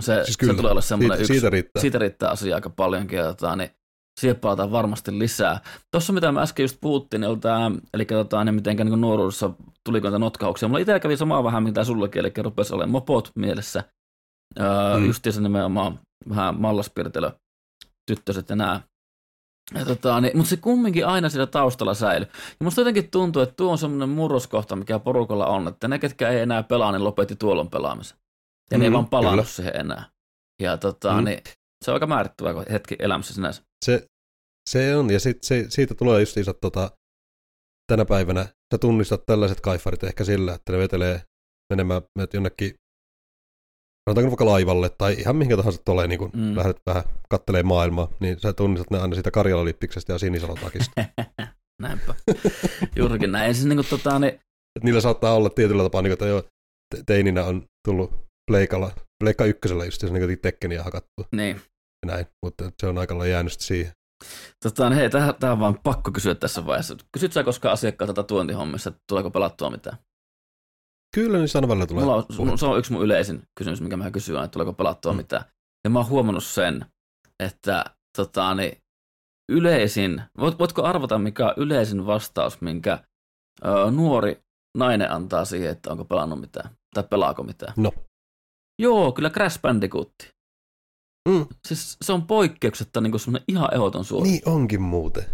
Se, 0.00 0.14
Siis 0.24 0.26
se 0.34 0.38
kyllä. 0.38 0.54
tulee 0.54 0.70
olla 0.70 0.80
semmoinen 0.80 1.18
siitä, 1.18 1.22
yksi, 1.22 1.32
siitä 1.34 1.50
riittää. 1.50 1.80
siitä 1.80 1.98
riittää 1.98 2.30
asiaa 2.30 2.54
aika 2.56 2.70
paljonkin, 2.70 3.18
tota, 3.18 3.56
niin 3.56 3.70
siihen 4.20 4.36
palataan 4.36 4.72
varmasti 4.72 5.18
lisää. 5.18 5.60
Tuossa 5.90 6.12
mitä 6.12 6.32
mä 6.32 6.42
äsken 6.42 6.64
just 6.64 6.78
puhuttiin, 6.80 7.20
niin 7.20 7.40
tää, 7.40 7.70
eli 7.94 8.04
tota, 8.04 8.44
niin 8.44 8.54
mitenkä 8.54 8.84
niin 8.84 9.00
nuoruudessa 9.00 9.50
tuliko 9.84 10.08
niitä 10.08 10.18
notkauksia. 10.18 10.68
Mulla 10.68 10.80
itse 10.80 11.00
kävi 11.00 11.16
samaa 11.16 11.44
vähän, 11.44 11.62
mitä 11.62 11.84
sullekin, 11.84 12.20
eli 12.20 12.32
rupesi 12.42 12.74
olemaan 12.74 12.90
mopot 12.90 13.30
mielessä. 13.34 13.84
Öö, 14.60 14.98
Mm. 14.98 15.06
Justiinsa 15.06 15.40
nimenomaan 15.40 15.98
vähän 16.28 16.60
mallaspirtelö, 16.60 17.30
tyttöset 18.10 18.48
ja 18.50 18.56
nää. 18.56 18.80
Ja 19.74 19.84
tota, 19.84 20.20
niin, 20.20 20.36
mutta 20.36 20.50
se 20.50 20.56
kumminkin 20.56 21.06
aina 21.06 21.28
siellä 21.28 21.46
taustalla 21.46 21.94
säilyy. 21.94 22.28
Ja 22.60 22.64
musta 22.64 22.80
jotenkin 22.80 23.10
tuntuu, 23.10 23.42
että 23.42 23.54
tuo 23.56 23.72
on 23.72 23.78
semmoinen 23.78 24.08
murroskohta, 24.08 24.76
mikä 24.76 24.98
porukalla 24.98 25.46
on, 25.46 25.68
että 25.68 25.88
ne, 25.88 25.98
ketkä 25.98 26.28
ei 26.28 26.40
enää 26.40 26.62
pelaa, 26.62 26.92
niin 26.92 27.04
lopetti 27.04 27.36
tuolon 27.36 27.70
pelaamisen. 27.70 28.18
Ja 28.70 28.78
ne 28.78 28.84
ei 28.84 28.90
Mm, 28.90 28.94
vaan 28.94 29.08
palannut 29.08 29.44
kyllä. 29.46 29.54
siihen 29.56 29.76
enää. 29.76 30.10
Ja 30.62 30.76
tota, 30.78 31.12
Mm. 31.12 31.18
mm. 31.18 31.24
niin, 31.24 31.40
se 31.84 31.90
on 31.90 31.94
aika 31.94 32.06
määrittävä 32.06 32.64
hetki 32.72 32.96
elämässä 32.98 33.34
sinänsä. 33.34 33.62
Se, 33.84 34.06
se 34.70 34.96
on, 34.96 35.10
ja 35.10 35.20
sit 35.20 35.42
se, 35.42 35.66
siitä 35.68 35.94
tulee 35.94 36.20
justiinsa 36.20 36.54
tota, 36.54 36.90
tänä 37.92 38.04
päivänä, 38.04 38.40
sä 38.74 38.78
tunnistat 38.80 39.26
tällaiset 39.26 39.60
kaifarit 39.60 40.04
ehkä 40.04 40.24
sillä, 40.24 40.54
että 40.54 40.72
ne 40.72 40.78
vetelee 40.78 41.22
menemään 41.72 42.02
menet 42.18 42.34
jonnekin, 42.34 42.74
sanotaanko 44.08 44.30
vaikka 44.30 44.46
laivalle, 44.46 44.88
tai 44.98 45.14
ihan 45.14 45.36
mihinkä 45.36 45.56
tahansa 45.56 45.82
tulee, 45.84 46.06
niin 46.06 46.18
kun 46.18 46.30
mm. 46.34 46.40
Mm. 46.40 46.56
lähdet 46.56 46.76
vähän 46.86 47.02
kattelee 47.30 47.62
maailmaa, 47.62 48.08
niin 48.20 48.40
sä 48.40 48.52
tunnistat 48.52 48.90
ne 48.90 48.98
aina 48.98 49.14
siitä 49.14 49.30
Karjala-lippiksestä 49.30 50.12
ja 50.12 50.18
sinisalotakista. 50.18 50.92
Näinpä. 51.82 52.14
Juurikin 52.96 53.32
näin. 53.32 53.54
Siis 53.54 53.66
niin 53.66 53.76
kuin, 53.76 53.86
tota, 53.90 54.18
niin, 54.18 54.34
Et 54.76 54.82
niillä 54.84 55.00
saattaa 55.00 55.34
olla 55.34 55.50
tietyllä 55.50 55.82
tapaa, 55.82 56.02
niin 56.02 56.08
kuin, 56.08 56.12
että 56.12 56.26
joo, 56.26 56.42
te- 56.94 57.02
teininä 57.06 57.44
on 57.44 57.64
tullut 57.88 58.10
pleikalla, 58.48 58.90
pleikka 59.24 59.44
ykkösellä 59.44 59.84
just 59.84 60.00
se 60.00 60.10
niin 60.10 60.38
tekkeniä 60.38 60.82
hakattu 60.82 61.26
niin. 61.32 61.56
ja 62.06 62.12
näin, 62.12 62.26
mutta 62.44 62.70
se 62.80 62.86
on 62.86 62.98
aika 62.98 63.18
lailla 63.18 63.32
jäänyt 63.32 63.52
siihen. 63.52 63.92
Tota, 64.62 64.90
niin 64.90 64.98
hei, 64.98 65.10
tähän, 65.10 65.34
tähän 65.40 65.52
on 65.52 65.60
vaan 65.60 65.78
pakko 65.82 66.10
kysyä 66.10 66.34
tässä 66.34 66.66
vaiheessa. 66.66 66.96
Kysyt 67.12 67.32
sä 67.32 67.44
koskaan 67.44 67.72
asiakkaalta 67.72 68.14
tatuointihommissa, 68.14 68.90
että 68.90 69.00
tuleeko 69.08 69.30
pelattua 69.30 69.70
mitään? 69.70 69.98
Kyllä, 71.14 71.38
niin 71.38 71.68
välillä 71.68 71.86
tulee. 71.86 72.04
Mulla 72.04 72.26
on, 72.38 72.58
se 72.58 72.66
on 72.66 72.78
yksi 72.78 72.92
mun 72.92 73.04
yleisin 73.04 73.42
kysymys, 73.58 73.80
mikä 73.80 73.96
mä 73.96 74.10
kysyn, 74.10 74.36
että 74.36 74.48
tuleeko 74.48 74.72
pelattua 74.72 75.12
mm. 75.12 75.16
mitään. 75.16 75.44
Ja 75.84 75.90
mä 75.90 75.98
oon 75.98 76.08
huomannut 76.08 76.44
sen, 76.44 76.86
että 77.44 77.84
tota, 78.16 78.54
niin, 78.54 78.78
yleisin, 79.52 80.22
voit, 80.40 80.58
voitko 80.58 80.82
arvata, 80.84 81.18
mikä 81.18 81.46
on 81.46 81.54
yleisin 81.56 82.06
vastaus, 82.06 82.60
minkä 82.60 82.98
ö, 83.64 83.90
nuori 83.90 84.40
nainen 84.78 85.12
antaa 85.12 85.44
siihen, 85.44 85.70
että 85.70 85.90
onko 85.90 86.04
pelannut 86.04 86.40
mitään, 86.40 86.70
tai 86.94 87.04
pelaako 87.04 87.42
mitään? 87.42 87.72
No. 87.76 87.92
Joo, 88.78 89.12
kyllä 89.12 89.30
Crash 89.30 89.60
Bandicoot. 89.60 90.12
Mm. 91.28 91.46
Siis 91.68 91.96
se 92.04 92.12
on 92.12 92.26
poikkeuksetta 92.26 93.00
niin 93.00 93.20
semmoinen 93.20 93.44
ihan 93.48 93.74
ehdoton 93.74 94.04
suosikki. 94.04 94.30
Niin 94.30 94.48
onkin 94.48 94.82
muuten. 94.82 95.24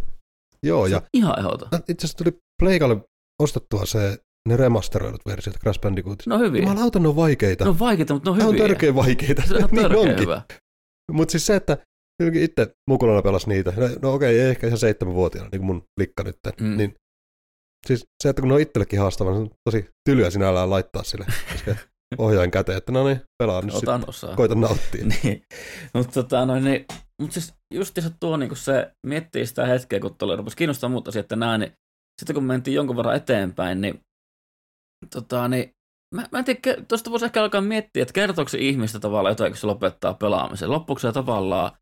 Joo, 0.63 0.87
Se 0.89 0.93
ja 0.93 1.03
ihan 1.15 1.39
ehdoton. 1.39 1.69
itse 1.89 2.07
asiassa 2.07 2.25
tuli 2.25 2.39
Pleikalle 2.63 2.97
ostettua 3.43 3.87
se, 3.87 4.19
ne 4.49 4.57
remasteroidut 4.57 5.21
versiot 5.27 5.57
Crash 5.59 5.81
Bandicootista. 5.81 6.31
No 6.31 6.39
hyviä. 6.39 6.63
Jumalauta, 6.63 6.99
ne 6.99 7.09
on 7.09 7.17
vaikeita. 7.17 7.65
Ne 7.65 7.71
on 7.71 7.79
vaikeita, 7.79 8.15
mutta 8.15 8.31
ne 8.31 8.33
on 8.33 8.39
ne 8.39 8.45
on 8.45 8.53
hyviä. 8.55 8.67
törkeä 8.69 8.95
vaikeita. 8.95 9.43
Se 9.47 9.55
on 9.55 9.61
niin 9.73 9.83
törkeä 9.83 10.01
onkin. 10.01 10.19
hyvä. 10.19 10.43
Mutta 11.13 11.33
siis 11.33 11.47
se, 11.47 11.57
että 11.57 11.79
itse 12.35 12.71
mukulana 12.91 13.23
pelasi 13.23 13.49
niitä. 13.49 13.73
No, 13.77 13.89
no 14.03 14.15
okei, 14.15 14.41
ei 14.41 14.51
ehkä 14.51 14.67
ihan 14.67 14.79
seitsemänvuotiaana, 14.79 15.49
niin 15.53 15.61
kuin 15.61 15.67
mun 15.67 15.83
likka 16.01 16.23
nyt. 16.23 16.37
Mm. 16.61 16.77
Niin, 16.77 16.95
siis 17.87 18.05
se, 18.23 18.29
että 18.29 18.43
kun 18.43 18.49
ne 18.49 18.55
on 18.55 18.61
itsellekin 18.61 19.01
haastava, 19.01 19.31
niin 19.31 19.39
se 19.47 19.51
on 19.51 19.57
tosi 19.71 19.89
tylyä 20.09 20.31
sinällään 20.31 20.71
laittaa 20.71 21.03
sille 21.03 21.27
koska 21.53 21.75
ohjaajan 22.19 22.51
käteen, 22.51 22.79
että 22.79 22.93
no 22.93 23.05
niin, 23.05 23.21
pelaa 23.39 23.63
nyt 23.63 23.75
sitten. 23.75 24.05
Osaa. 24.09 24.37
Koita 24.37 24.55
nauttia. 24.55 25.05
niin. 25.23 25.43
Mutta 25.95 26.13
tota, 26.13 26.47
no, 26.47 26.61
niin, 26.61 26.85
mut 27.23 27.33
siis 27.33 27.55
just 27.75 27.95
se 28.01 28.11
tuo, 28.21 28.37
niin 28.37 28.49
kun 28.49 28.57
se 28.57 28.93
miettii 29.07 29.47
sitä 29.47 29.67
hetkeä, 29.67 30.01
kun 30.01 30.15
tuolla 30.19 30.37
rupesi 30.37 30.57
kiinnostaa 30.57 30.91
muuta 30.91 31.09
asiaa, 31.09 31.21
että 31.21 31.37
näin, 31.37 31.61
niin 31.61 31.73
sitten 32.21 32.35
kun 32.35 32.45
mentiin 32.45 32.75
jonkun 32.75 32.97
verran 32.97 33.17
eteenpäin, 33.17 33.81
niin, 33.81 34.01
tota, 35.15 35.49
niin 35.49 35.75
mä, 36.15 36.25
mä 36.33 36.39
en 36.39 36.45
tiedä, 36.45 36.83
tuosta 36.89 37.11
voisi 37.11 37.25
ehkä 37.25 37.43
alkaa 37.43 37.61
miettiä, 37.61 38.03
että 38.03 38.13
kertooko 38.13 38.49
se 38.49 38.59
ihmistä 38.59 39.01
tavallaan 39.01 39.33
jotain, 39.33 39.53
kun 39.53 39.59
se 39.59 39.67
lopettaa 39.67 40.15
pelaamisen. 40.15 40.71
Loppuuko 40.71 40.99
se 40.99 41.13
tavallaan 41.13 41.73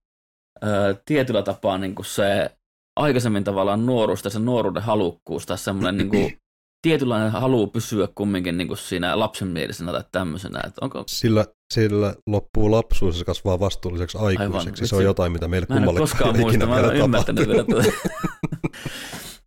ö, 0.64 0.96
tietyllä 1.04 1.42
tapaa 1.42 1.78
niin 1.78 1.94
kuin 1.94 2.06
se 2.06 2.50
aikaisemmin 2.96 3.44
tavallaan 3.44 3.86
nuoruus 3.86 4.22
tai 4.22 4.30
se 4.30 4.38
nuoruuden 4.38 4.82
halukkuus 4.82 5.46
tai 5.46 5.58
semmoinen 5.58 5.96
niin 5.96 6.08
kuin, 6.08 6.38
tietynlainen 6.82 7.32
halu 7.32 7.66
pysyä 7.66 8.08
kumminkin 8.14 8.58
niin 8.58 8.68
kuin 8.68 8.78
siinä 8.78 9.18
lapsenmielisenä 9.18 9.92
tai 9.92 10.04
tämmöisenä. 10.12 10.60
Että 10.66 10.84
onko, 10.84 11.04
Sillä, 11.06 11.46
sillä 11.74 12.14
loppuu 12.26 12.70
lapsuus 12.70 13.14
ja 13.14 13.18
se 13.18 13.24
kasvaa 13.24 13.60
vastuulliseksi 13.60 14.18
aikuiseksi. 14.18 14.58
Aivan. 14.58 14.76
Se 14.76 14.94
on 14.94 14.98
Vitsi. 14.98 15.04
jotain, 15.04 15.32
mitä 15.32 15.48
meille 15.48 15.66
Mä 15.68 15.76
en 15.76 15.78
ole 15.78 15.86
kummalle 15.86 16.00
koskaan 16.00 16.38
muista, 16.38 16.66
mä 16.66 16.78
en 16.78 16.84
ole 16.84 16.98
ymmärtänyt 16.98 17.48
vielä 17.48 17.64
tätä. 17.64 17.82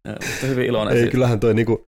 Joo, 0.06 0.16
Mutta 0.32 0.48
hyvin 0.48 0.66
iloinen 0.66 0.94
Ei, 0.94 1.00
siitä. 1.00 1.12
kyllähän 1.12 1.40
toi 1.40 1.54
niinku, 1.54 1.86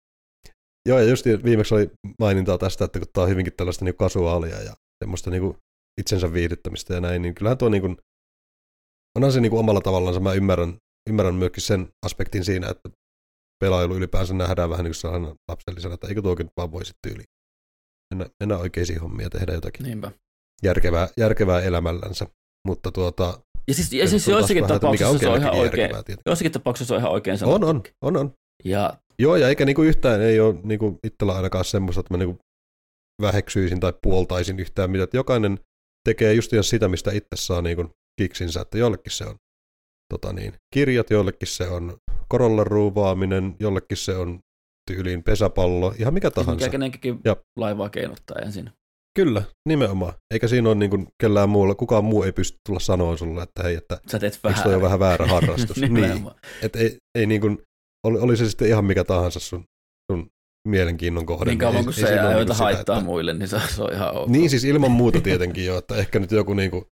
joo 0.88 1.00
ja 1.00 1.10
just 1.10 1.26
viimeksi 1.26 1.76
oli 1.76 1.92
mainintaa 2.20 2.58
tästä, 2.58 2.86
että 2.86 3.00
kun 3.00 3.08
tää 3.14 3.24
on 3.24 3.30
hyvinkin 3.30 3.54
tällaista 3.58 3.86
niinku 3.86 3.98
kasuaalia 3.98 4.62
ja 4.62 4.74
semmoista 5.04 5.30
niinku 5.30 5.56
itsensä 6.02 6.34
viihdyttämistä 6.34 6.94
ja 6.94 7.02
näin, 7.02 7.22
niin 7.22 7.36
kyllähän 7.36 7.58
tuo 7.58 7.70
niinku, 7.70 7.96
onhan 9.18 9.32
se 9.32 9.42
niinku 9.42 9.58
omalla 9.58 9.82
tavallaan, 9.82 10.24
mä 10.24 10.34
ymmärrän, 10.34 10.78
ymmärrän 11.10 11.36
myöskin 11.36 11.64
sen 11.64 11.88
aspektin 12.06 12.46
siinä, 12.46 12.70
että 12.70 12.90
pelailu 13.60 13.96
ylipäänsä 13.96 14.34
nähdään 14.34 14.70
vähän 14.70 14.84
niin 14.84 14.93
kuin 15.02 15.36
lapsellisena, 15.48 15.93
että 15.93 16.08
eikö 16.08 16.22
tuokin 16.22 16.48
vaan 16.58 16.72
voisi 16.72 16.93
tyyli 17.08 17.24
mennä, 18.13 18.26
mennä 18.39 18.58
oikeisiin 18.58 19.02
hommiin 19.02 19.24
ja 19.24 19.30
tehdä 19.30 19.54
jotakin 19.54 19.84
Niinpä. 19.86 20.12
järkevää, 20.63 21.08
järkevää 21.17 21.62
elämällänsä. 21.62 22.26
Mutta 22.67 22.91
tuota, 22.91 23.39
Ja 23.67 23.74
siis, 23.74 23.93
ja 23.93 24.08
siis 24.08 24.28
on 24.28 24.32
joissakin 24.34 24.63
vähän, 24.63 24.76
mikä 24.76 24.80
tapauksissa 24.80 25.20
se 25.20 25.30
on 25.30 25.38
ihan 25.41 25.56
oikein. 25.56 25.91
Joissakin 26.26 26.52
tapauksissa 26.52 26.96
on 26.96 27.00
ihan 27.00 27.12
oikein 27.12 27.34
On, 27.34 27.39
sanottu. 27.39 27.67
on, 27.67 27.82
on, 28.02 28.17
on. 28.17 28.34
Ja 28.65 28.93
Joo, 29.20 29.36
ja 29.36 29.50
eikä 29.50 29.65
niinku 29.65 29.82
yhtään, 29.84 30.22
ei 30.22 30.39
ole 30.39 30.56
niinku 30.63 31.00
itsellä 31.04 31.36
ainakaan 31.36 31.65
semmoista, 31.65 32.00
että 32.00 32.13
mä 32.13 32.17
niinku 32.17 32.38
väheksyisin 33.22 33.80
tai 33.80 33.93
puoltaisin 34.04 34.60
yhtään 34.60 34.91
mitä. 34.91 35.04
Että 35.04 35.17
jokainen 35.17 35.60
tekee 36.10 36.34
just 36.34 36.52
sitä, 36.62 36.88
mistä 36.88 37.12
itse 37.12 37.36
saa 37.36 37.62
niin 37.62 37.76
kuin 37.76 37.89
kiksinsä, 38.22 38.62
että 38.62 38.78
jollekin 38.78 39.12
se 39.12 39.26
on 39.26 39.36
tota 40.13 40.34
niin, 40.34 40.54
kirjat, 40.74 41.10
jollekin 41.10 41.48
se 41.48 41.67
on 41.67 41.98
korollan 42.28 42.68
ruuvaaminen, 42.68 43.56
jollekin 43.60 43.98
se 43.98 44.16
on 44.16 44.40
tyyliin 44.92 45.24
pesäpallo, 45.24 45.94
ihan 46.00 46.13
mikä 46.13 46.32
tahansa. 46.32 46.66
Mikä 46.66 46.70
kenenkin 46.70 47.20
ja. 47.26 47.36
laivaa 47.58 47.90
keinuttaa 47.90 48.38
ensin. 48.40 48.70
Kyllä, 49.18 49.44
nimenomaan. 49.70 50.13
Eikä 50.34 50.48
siinä 50.48 50.70
ole 50.70 50.76
niin 50.76 50.90
kuin 50.90 51.08
kellään 51.22 51.50
muulla, 51.50 51.76
kukaan 51.76 52.06
muu 52.06 52.24
ei 52.24 52.32
pysty 52.32 52.58
tulla 52.68 52.80
sanoa 52.80 53.18
sulle, 53.18 53.44
että 53.44 53.63
hei, 53.63 53.76
että 53.76 54.00
Sä 54.12 54.20
teet 54.20 54.40
vähän. 54.44 54.68
Eikö 54.68 54.82
vähän 54.82 55.00
väärä 55.00 55.28
harrastus? 55.28 55.78
niin. 55.82 56.32
Et 56.62 56.76
ei, 56.76 56.98
ei 57.16 57.26
niin 57.26 57.42
kuin, 57.42 57.62
oli, 58.08 58.20
oli 58.20 58.38
se 58.38 58.50
sitten 58.50 58.68
ihan 58.68 58.86
mikä 58.86 59.04
tahansa 59.04 59.40
sun, 59.40 59.63
sun 60.12 60.28
mielenkiinnon 60.68 61.26
kohde. 61.26 61.52
Niin 61.52 61.60
kauan 61.60 61.84
kuin 61.84 61.94
se 61.94 62.08
ei 62.08 62.20
aiheuta 62.20 62.54
niin 62.54 62.60
haittaa 62.60 62.98
että... 62.98 63.06
muille, 63.06 63.34
niin 63.34 63.48
se, 63.48 63.60
se 63.76 63.84
on 63.84 63.94
ihan 63.94 64.18
ok. 64.18 64.30
Niin 64.30 64.50
siis 64.50 64.63
ilman 64.63 64.92
muuta 64.92 65.22
tietenkin 65.22 65.66
jo, 65.66 65.78
että 65.78 65.96
ehkä 65.96 66.20
nyt 66.20 66.32
joku 66.32 66.54
niin 66.54 66.72
kuin, 66.72 66.86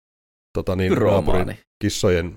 tota 0.59 0.77
niin, 0.77 0.93
naapurin 0.93 1.59
kissojen 1.83 2.35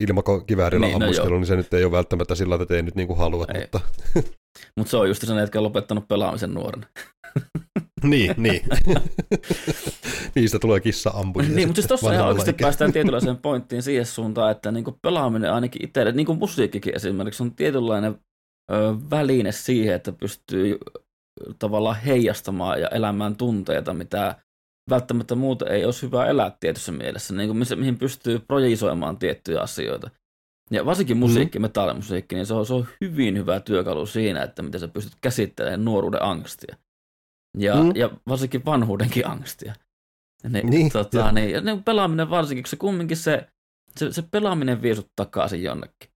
ilmakiväärillä 0.00 0.86
niin, 0.86 0.98
no 0.98 1.04
ammustelu, 1.04 1.30
no 1.30 1.36
niin 1.36 1.46
se 1.46 1.56
nyt 1.56 1.74
ei 1.74 1.84
ole 1.84 1.92
välttämättä 1.92 2.34
sillä, 2.34 2.54
että 2.54 2.76
ei 2.76 2.82
nyt 2.82 2.94
niin 2.94 3.06
kuin 3.06 3.18
halua. 3.18 3.46
Ei. 3.54 3.60
Mutta 3.60 3.80
Mutta 4.76 4.90
se 4.90 4.96
on 4.96 5.08
just 5.08 5.26
se, 5.26 5.40
jotka 5.40 5.58
on 5.58 5.62
lopettanut 5.62 6.08
pelaamisen 6.08 6.54
nuorena. 6.54 6.86
niin, 8.02 8.34
niin. 8.36 8.60
Niistä 10.34 10.58
tulee 10.58 10.80
kissa 10.80 11.10
ampuja. 11.10 11.48
Niin, 11.48 11.68
mutta 11.68 11.74
siis 11.74 11.86
tuossa 11.86 12.12
ihan 12.12 12.26
oikeasti 12.26 12.52
päästään 12.52 12.92
tietynlaiseen 12.92 13.36
pointtiin 13.36 13.82
siihen 13.82 14.06
suuntaan, 14.06 14.50
että 14.50 14.72
niinku 14.72 14.98
pelaaminen 15.02 15.52
ainakin 15.52 15.84
itselle, 15.84 16.12
niin 16.12 16.26
kuin 16.26 16.38
musiikkikin 16.38 16.96
esimerkiksi, 16.96 17.42
on 17.42 17.54
tietynlainen 17.54 18.18
ö, 18.72 18.94
väline 19.10 19.52
siihen, 19.52 19.94
että 19.94 20.12
pystyy 20.12 20.78
tavallaan 21.58 21.96
heijastamaan 21.96 22.80
ja 22.80 22.88
elämään 22.88 23.36
tunteita, 23.36 23.94
mitä 23.94 24.36
välttämättä 24.88 25.34
muuta 25.34 25.66
ei 25.66 25.84
olisi 25.84 26.02
hyvä 26.02 26.26
elää 26.26 26.56
tietyssä 26.60 26.92
mielessä, 26.92 27.34
niin 27.34 27.48
kuin 27.48 27.78
mihin 27.78 27.98
pystyy 27.98 28.38
projisoimaan 28.38 29.18
tiettyjä 29.18 29.60
asioita. 29.60 30.10
Ja 30.70 30.86
varsinkin 30.86 31.16
mm. 31.16 31.18
musiikki, 31.18 31.58
mm. 31.58 31.62
metallimusiikki, 31.62 32.34
niin 32.34 32.46
se 32.46 32.54
on, 32.54 32.66
se 32.66 32.74
on 32.74 32.86
hyvin 33.00 33.36
hyvä 33.36 33.60
työkalu 33.60 34.06
siinä, 34.06 34.42
että 34.42 34.62
miten 34.62 34.80
sä 34.80 34.88
pystyt 34.88 35.14
käsittelemään 35.20 35.84
nuoruuden 35.84 36.22
angstia. 36.22 36.76
Ja, 37.58 37.74
mm. 37.74 37.92
ja 37.94 38.10
varsinkin 38.28 38.64
vanhuudenkin 38.64 39.26
angstia. 39.26 39.74
Niin, 40.48 40.70
niin, 40.70 40.92
tota, 40.92 41.18
ja. 41.18 41.32
niin, 41.32 41.50
ja 41.50 41.60
niin 41.60 41.84
pelaaminen 41.84 42.30
varsinkin, 42.30 42.62
kun 42.62 42.68
se 42.68 42.76
kumminkin 42.76 43.16
se, 43.16 43.48
se, 43.96 44.12
se 44.12 44.22
pelaaminen 44.30 44.82
vie 44.82 44.94
sut 44.94 45.10
takaisin 45.16 45.62
jonnekin. 45.62 46.10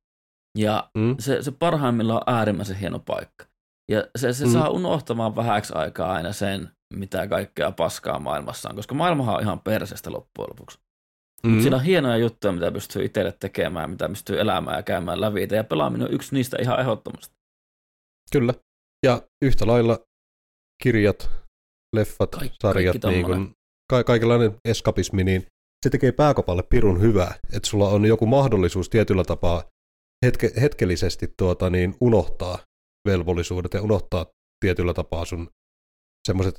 Ja 0.58 0.90
mm. 0.94 1.16
se, 1.18 1.42
se 1.42 1.52
parhaimmillaan 1.52 2.22
on 2.26 2.34
äärimmäisen 2.34 2.76
hieno 2.76 2.98
paikka. 2.98 3.46
Ja 3.92 4.08
se, 4.18 4.32
se 4.32 4.46
mm. 4.46 4.52
saa 4.52 4.68
unohtamaan 4.68 5.36
vähäksi 5.36 5.72
aikaa 5.76 6.12
aina 6.12 6.32
sen, 6.32 6.68
mitä 6.94 7.26
kaikkea 7.26 7.72
paskaa 7.72 8.18
maailmassa 8.18 8.70
on, 8.70 8.76
koska 8.76 8.94
maailmahan 8.94 9.34
on 9.34 9.42
ihan 9.42 9.60
perseestä 9.60 10.12
loppujen 10.12 10.50
lopuksi. 10.50 10.78
Mm. 11.42 11.50
Mutta 11.50 11.62
siinä 11.62 11.76
on 11.76 11.82
hienoja 11.82 12.16
juttuja, 12.16 12.52
mitä 12.52 12.72
pystyy 12.72 13.04
itselle 13.04 13.32
tekemään, 13.40 13.90
mitä 13.90 14.08
pystyy 14.08 14.40
elämään 14.40 14.76
ja 14.76 14.82
käymään 14.82 15.20
läpi. 15.20 15.48
Ja 15.50 15.64
pelaaminen 15.64 16.08
on 16.08 16.14
yksi 16.14 16.34
niistä 16.34 16.56
ihan 16.60 16.80
ehdottomasti. 16.80 17.34
Kyllä. 18.32 18.54
Ja 19.06 19.22
yhtä 19.44 19.66
lailla 19.66 19.98
kirjat, 20.82 21.30
leffat, 21.96 22.30
Kaik, 22.30 22.52
sarjat, 22.62 22.96
niin 23.06 23.26
kun, 23.26 23.52
ka- 23.90 24.04
kaikenlainen 24.04 24.54
eskapismi, 24.64 25.24
niin 25.24 25.46
se 25.86 25.90
tekee 25.90 26.12
pääkopalle 26.12 26.62
pirun 26.62 27.00
hyvää, 27.00 27.34
että 27.52 27.68
sulla 27.68 27.88
on 27.88 28.04
joku 28.04 28.26
mahdollisuus 28.26 28.88
tietyllä 28.88 29.24
tapaa 29.24 29.62
hetke- 30.26 30.60
hetkellisesti 30.60 31.34
tuota, 31.38 31.70
niin 31.70 31.94
unohtaa 32.00 32.58
velvollisuudet 33.08 33.74
ja 33.74 33.82
unohtaa 33.82 34.26
tietyllä 34.60 34.94
tapaa 34.94 35.24
sun 35.24 35.50
semmoiset 36.28 36.54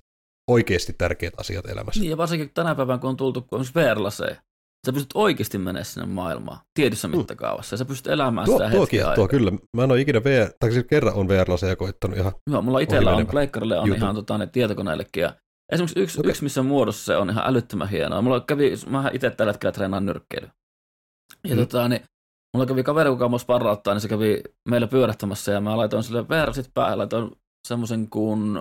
oikeasti 0.49 0.93
tärkeät 0.97 1.33
asiat 1.37 1.65
elämässä. 1.65 1.99
Niin, 1.99 2.09
ja 2.09 2.17
varsinkin 2.17 2.51
tänä 2.53 2.75
päivänä, 2.75 2.99
kun 2.99 3.09
on 3.09 3.17
tultu 3.17 3.41
kun 3.41 3.59
on 3.59 3.65
Sä 4.85 4.93
pystyt 4.93 5.11
oikeasti 5.13 5.57
menemään 5.57 5.85
sinne 5.85 6.07
maailmaan, 6.07 6.59
tietyssä 6.73 7.07
mm. 7.07 7.17
mittakaavassa, 7.17 7.73
ja 7.73 7.77
sä 7.77 7.85
pystyt 7.85 8.13
elämään 8.13 8.45
tuo, 8.45 8.57
sitä 8.57 8.71
tuo 8.71 9.15
tuo 9.15 9.27
kyllä. 9.27 9.51
Mä 9.77 9.83
en 9.83 9.91
ole 9.91 10.01
ikinä 10.01 10.23
VR, 10.23 10.51
tai 10.59 10.71
siis 10.71 10.85
kerran 10.89 11.13
on 11.13 11.27
VR-laseja 11.27 11.75
koittanut 11.75 12.17
ihan 12.17 12.31
Joo, 12.49 12.61
mulla 12.61 12.79
itsellä 12.79 13.15
on, 13.15 13.27
pleikkarille 13.27 13.79
on 13.79 13.95
ihan 13.95 14.15
tota, 14.15 14.37
ne 14.37 14.47
tietokoneellekin, 14.47 15.21
ja 15.21 15.33
esimerkiksi 15.71 15.99
yksi, 15.99 16.19
okay. 16.19 16.29
yksi, 16.29 16.43
missä 16.43 16.63
muodossa 16.63 17.05
se 17.05 17.17
on 17.17 17.29
ihan 17.29 17.43
älyttömän 17.47 17.89
hienoa. 17.89 18.21
Mulla 18.21 18.41
kävi, 18.41 18.73
mä 18.87 19.09
itse 19.13 19.29
tällä 19.29 19.51
hetkellä 19.51 19.71
treenaan 19.71 20.05
nyrkkeilyä. 20.05 20.51
Ja 21.47 21.55
mm. 21.55 21.61
tota, 21.61 21.87
niin, 21.87 22.01
mulla 22.53 22.65
kävi 22.65 22.83
kaveri, 22.83 23.09
kuka 23.09 23.29
mua 23.29 23.39
sparrauttaa, 23.39 23.93
niin 23.93 24.01
se 24.01 24.07
kävi 24.07 24.41
meillä 24.69 24.87
pyörähtämässä, 24.87 25.51
ja 25.51 25.61
mä 25.61 25.77
laitoin 25.77 26.03
sille 26.03 26.29
VR 26.29 26.53
sit 26.53 26.71
päälle, 26.73 26.95
laitoin 26.95 27.31
semmoisen 27.67 28.09
kuin 28.09 28.57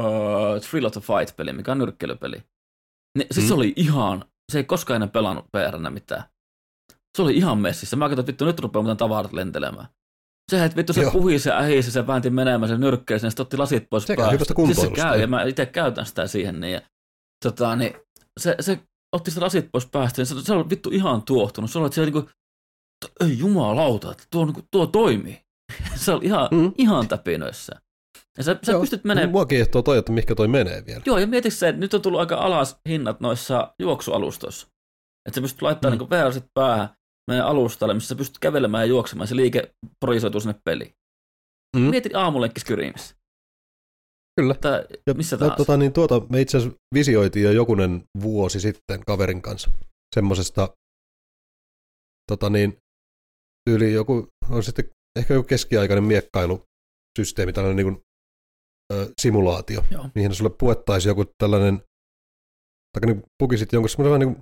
uh, 0.00 0.60
Thrill 0.70 0.86
of 0.86 0.92
the 0.92 1.00
Fight-peli, 1.00 1.52
mikä 1.52 1.72
on 1.72 1.78
nyrkkeilypeli. 1.78 2.42
Niin, 3.18 3.26
siis 3.32 3.44
mm. 3.44 3.48
se 3.48 3.54
oli 3.54 3.72
ihan 3.76 4.24
se 4.52 4.58
ei 4.58 4.64
koskaan 4.64 4.94
ennen 4.94 5.10
pelannut 5.10 5.46
PRnä 5.52 5.90
mitään. 5.90 6.24
Se 7.16 7.22
oli 7.22 7.36
ihan 7.36 7.58
messissä. 7.58 7.96
Mä 7.96 8.08
katsoin, 8.08 8.20
että 8.20 8.32
vittu 8.32 8.44
nyt 8.44 8.60
rupeaa 8.60 8.82
muuten 8.82 8.96
tavarat 8.96 9.32
lentelemään. 9.32 9.88
Se, 10.50 10.64
että 10.64 10.76
vittu 10.76 10.92
se 10.92 11.02
Joo. 11.02 11.10
puhi 11.10 11.38
se 11.38 11.52
ähisi, 11.52 11.90
se 11.90 12.06
väänti 12.06 12.30
menemään 12.30 12.68
sen 12.68 12.80
nyrkkeeseen, 12.80 13.26
ja 13.26 13.30
sitten 13.30 13.42
otti 13.42 13.56
lasit 13.56 13.86
pois 13.90 14.04
se 14.04 14.16
päästä. 14.16 14.44
Siis 14.44 14.80
se 14.80 14.90
käy, 14.90 15.20
ja 15.20 15.26
mä 15.26 15.42
itse 15.42 15.66
käytän 15.66 16.06
sitä 16.06 16.26
siihen. 16.26 16.60
Niin, 16.60 16.72
ja, 16.72 16.80
tota, 17.44 17.76
niin, 17.76 17.94
se, 18.40 18.56
se 18.60 18.80
otti 19.16 19.30
sitä 19.30 19.44
lasit 19.44 19.68
pois 19.72 19.86
päästä, 19.86 20.20
ja 20.20 20.26
se, 20.26 20.34
se 20.42 20.52
oli 20.52 20.70
vittu 20.70 20.90
ihan 20.90 21.22
tuohtunut. 21.22 21.70
Se 21.70 21.78
oli, 21.78 21.86
että 21.86 21.94
se 21.94 22.00
oli 22.00 22.10
niinku, 22.10 22.30
ei 23.20 23.38
jumalauta, 23.38 24.12
että 24.12 24.24
tuo, 24.30 24.44
niinku, 24.44 24.62
tuo 24.70 24.86
toimii. 24.86 25.40
se 26.04 26.12
oli 26.12 26.24
ihan, 26.24 26.48
mm. 26.50 26.72
ihan 26.78 27.08
täpinöissä. 27.08 27.80
Ja 28.38 28.44
sä, 28.44 28.58
sä 28.66 28.72
pystyt 28.80 29.04
menemään... 29.04 29.30
Mua 29.30 29.46
kiehtoo 29.46 29.82
toi, 29.82 29.98
että 29.98 30.12
mihinkä 30.12 30.34
toi 30.34 30.48
menee 30.48 30.86
vielä. 30.86 31.02
Joo, 31.06 31.18
ja 31.18 31.26
mieti 31.26 31.50
se, 31.50 31.68
että 31.68 31.80
nyt 31.80 31.94
on 31.94 32.02
tullut 32.02 32.20
aika 32.20 32.36
alas 32.36 32.80
hinnat 32.88 33.20
noissa 33.20 33.74
juoksualustoissa. 33.78 34.66
Että 35.28 35.34
sä 35.34 35.40
pystyt 35.40 35.62
laittamaan 35.62 35.98
mm. 35.98 36.06
niin 36.10 36.32
sit 36.32 36.44
päähän 36.54 36.88
meidän 37.30 37.46
alustalle, 37.46 37.94
missä 37.94 38.08
sä 38.08 38.14
pystyt 38.14 38.38
kävelemään 38.38 38.82
ja 38.82 38.86
juoksemaan, 38.86 39.22
ja 39.22 39.28
se 39.28 39.36
liike 39.36 39.70
projisoituu 40.00 40.40
sinne 40.40 40.60
peliin. 40.64 40.92
Mm. 41.76 41.82
Mieti 41.82 42.10
aamulenkki 42.14 42.60
Skyriimissä. 42.60 43.14
Kyllä. 44.40 44.54
Tai 44.54 44.84
ja, 45.06 45.14
missä 45.14 45.36
tahansa. 45.36 45.56
Tota, 45.56 45.76
niin 45.76 45.92
tuota 45.92 46.22
me 46.28 46.40
itse 46.40 46.58
asiassa 46.58 46.78
visioitiin 46.94 47.44
jo 47.44 47.52
jokunen 47.52 48.04
vuosi 48.22 48.60
sitten 48.60 49.00
kaverin 49.06 49.42
kanssa 49.42 49.70
semmoisesta 50.14 50.68
tota 52.30 52.50
niin, 52.50 52.78
tyyli 53.68 53.92
joku, 53.92 54.28
on 54.50 54.62
sitten 54.62 54.90
ehkä 55.18 55.34
joku 55.34 55.46
keskiaikainen 55.46 56.04
miekkailusysteemi, 56.04 57.52
tällainen 57.52 57.76
niin 57.76 57.94
kuin 57.94 58.02
simulaatio, 59.20 59.84
Joo. 59.90 60.10
mihin 60.14 60.34
sulle 60.34 60.50
puettaisiin 60.58 61.10
joku 61.10 61.24
tällainen, 61.42 61.82
tai 62.92 63.06
niin 63.06 63.22
pukisit 63.42 63.72
jonkun 63.72 63.90
semmoisen 63.90 64.20
niin 64.20 64.36